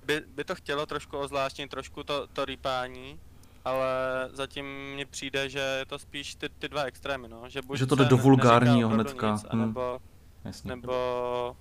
by, 0.04 0.22
by 0.34 0.44
to 0.44 0.54
chtělo 0.54 0.86
trošku 0.86 1.18
ozvláštnit, 1.18 1.70
trošku 1.70 2.02
to, 2.02 2.26
to 2.26 2.44
rýpání, 2.44 3.20
ale 3.64 3.88
zatím 4.32 4.66
mně 4.94 5.06
přijde, 5.06 5.48
že 5.48 5.58
je 5.58 5.86
to 5.86 5.98
spíš 5.98 6.34
ty, 6.34 6.48
ty 6.48 6.68
dva 6.68 6.82
extrémy, 6.82 7.28
no. 7.28 7.48
Že, 7.48 7.62
buď 7.62 7.78
Že 7.78 7.86
to 7.86 7.96
jde 7.96 8.04
do 8.04 8.16
vulgárního 8.16 8.88
hnedka, 8.88 9.32
Nic, 9.32 9.42
hm. 9.42 9.46
anebo, 9.50 9.98
Jasně. 10.44 10.68
nebo 10.68 11.56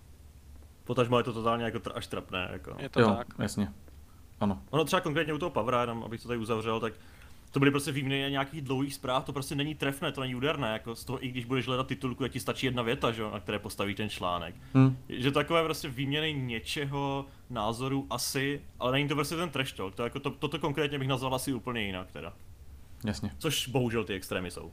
Potažmo 0.85 1.17
je 1.17 1.23
to 1.23 1.33
totálně 1.33 1.63
jako 1.63 1.77
tr- 1.77 1.91
až 1.95 2.07
trapné, 2.07 2.49
jako. 2.51 2.75
je 2.79 2.89
to 2.89 3.01
jo, 3.01 3.15
tak. 3.17 3.27
jasně. 3.39 3.71
Ano. 4.39 4.61
Ono 4.69 4.85
třeba 4.85 5.01
konkrétně 5.01 5.33
u 5.33 5.37
toho 5.37 5.49
Pavra, 5.49 5.81
jenom 5.81 6.03
abych 6.03 6.21
to 6.21 6.27
tady 6.27 6.39
uzavřel, 6.39 6.79
tak 6.79 6.93
to 7.51 7.59
byly 7.59 7.71
prostě 7.71 7.91
výměny 7.91 8.31
nějakých 8.31 8.61
dlouhých 8.61 8.93
zpráv, 8.93 9.25
to 9.25 9.33
prostě 9.33 9.55
není 9.55 9.75
trefné, 9.75 10.11
to 10.11 10.21
není 10.21 10.35
úderné, 10.35 10.73
jako 10.73 10.95
z 10.95 11.05
toho, 11.05 11.25
i 11.25 11.27
když 11.27 11.45
budeš 11.45 11.67
hledat 11.67 11.87
titulku, 11.87 12.23
tak 12.23 12.31
ti 12.31 12.39
stačí 12.39 12.65
jedna 12.65 12.83
věta, 12.83 13.11
že 13.11 13.21
jo, 13.21 13.31
na 13.31 13.39
které 13.39 13.59
postaví 13.59 13.95
ten 13.95 14.09
článek. 14.09 14.55
Hm. 14.73 14.97
Že 15.09 15.31
takové 15.31 15.63
prostě 15.63 15.89
výměny 15.89 16.33
něčeho, 16.33 17.25
názoru 17.49 18.07
asi, 18.09 18.61
ale 18.79 18.91
není 18.91 19.07
to 19.07 19.15
prostě 19.15 19.35
ten 19.35 19.49
trash 19.49 19.73
talk, 19.73 19.95
to 19.95 20.03
jako 20.03 20.19
to, 20.19 20.31
toto 20.31 20.59
konkrétně 20.59 20.99
bych 20.99 21.07
nazval 21.07 21.35
asi 21.35 21.53
úplně 21.53 21.81
jinak 21.81 22.11
teda. 22.11 22.33
Jasně. 23.05 23.31
Což 23.37 23.67
bohužel 23.67 24.03
ty 24.03 24.13
extrémy 24.13 24.51
jsou. 24.51 24.71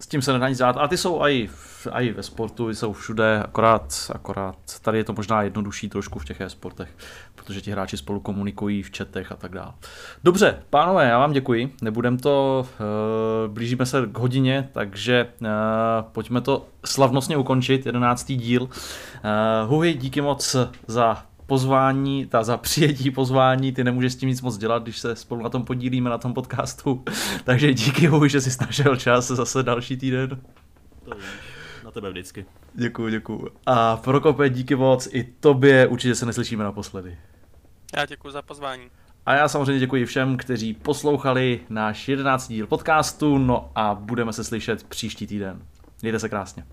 S 0.00 0.06
tím 0.06 0.22
se 0.22 0.32
nedá 0.32 0.48
nic 0.48 0.58
dělat. 0.58 0.76
A 0.76 0.88
ty 0.88 0.96
jsou 0.96 1.22
i, 1.22 1.50
i 1.92 2.12
ve 2.12 2.22
sportu, 2.22 2.68
jsou 2.68 2.92
všude, 2.92 3.42
akorát, 3.42 4.10
akorát 4.14 4.56
tady 4.82 4.98
je 4.98 5.04
to 5.04 5.12
možná 5.12 5.42
jednodušší 5.42 5.88
trošku 5.88 6.18
v 6.18 6.24
těch 6.24 6.40
e-sportech, 6.40 6.88
protože 7.34 7.60
ti 7.60 7.70
hráči 7.70 7.96
spolu 7.96 8.20
komunikují 8.20 8.82
v 8.82 8.96
chatech 8.96 9.32
a 9.32 9.36
tak 9.36 9.52
dále. 9.52 9.72
Dobře, 10.24 10.62
pánové, 10.70 11.08
já 11.08 11.18
vám 11.18 11.32
děkuji. 11.32 11.74
Nebudem 11.82 12.18
to, 12.18 12.66
uh, 13.46 13.54
blížíme 13.54 13.86
se 13.86 14.06
k 14.12 14.18
hodině, 14.18 14.68
takže 14.72 15.26
uh, 15.40 15.48
pojďme 16.12 16.40
to 16.40 16.66
slavnostně 16.84 17.36
ukončit, 17.36 17.86
jedenáctý 17.86 18.36
díl. 18.36 18.62
Uh, 18.62 18.70
Huhy, 19.66 19.94
díky 19.94 20.20
moc 20.20 20.56
za 20.86 21.22
pozvání, 21.46 22.26
ta 22.26 22.42
za 22.42 22.56
přijetí 22.56 23.10
pozvání, 23.10 23.72
ty 23.72 23.84
nemůžeš 23.84 24.12
s 24.12 24.16
tím 24.16 24.28
nic 24.28 24.42
moc 24.42 24.56
dělat, 24.56 24.82
když 24.82 24.98
se 24.98 25.16
spolu 25.16 25.42
na 25.42 25.48
tom 25.48 25.64
podílíme, 25.64 26.10
na 26.10 26.18
tom 26.18 26.34
podcastu. 26.34 27.04
Takže 27.44 27.74
díky 27.74 28.06
Huhy, 28.06 28.28
že 28.28 28.40
jsi 28.40 28.50
našel 28.60 28.96
čas 28.96 29.26
zase 29.26 29.62
další 29.62 29.96
týden. 29.96 30.40
To 31.04 31.14
na 31.84 31.90
tebe 31.90 32.10
vždycky. 32.10 32.46
Děkuji, 32.74 33.08
děkuji. 33.08 33.48
A 33.66 33.96
Prokope, 33.96 34.50
díky 34.50 34.76
moc 34.76 35.08
i 35.12 35.24
tobě, 35.24 35.86
určitě 35.86 36.14
se 36.14 36.26
neslyšíme 36.26 36.64
naposledy. 36.64 37.18
Já 37.96 38.06
děkuji 38.06 38.30
za 38.30 38.42
pozvání. 38.42 38.84
A 39.26 39.34
já 39.34 39.48
samozřejmě 39.48 39.78
děkuji 39.78 40.06
všem, 40.06 40.36
kteří 40.36 40.74
poslouchali 40.74 41.60
náš 41.68 42.08
11. 42.08 42.48
díl 42.48 42.66
podcastu, 42.66 43.38
no 43.38 43.70
a 43.74 43.94
budeme 43.94 44.32
se 44.32 44.44
slyšet 44.44 44.84
příští 44.84 45.26
týden. 45.26 45.62
Mějte 46.02 46.18
se 46.18 46.28
krásně. 46.28 46.64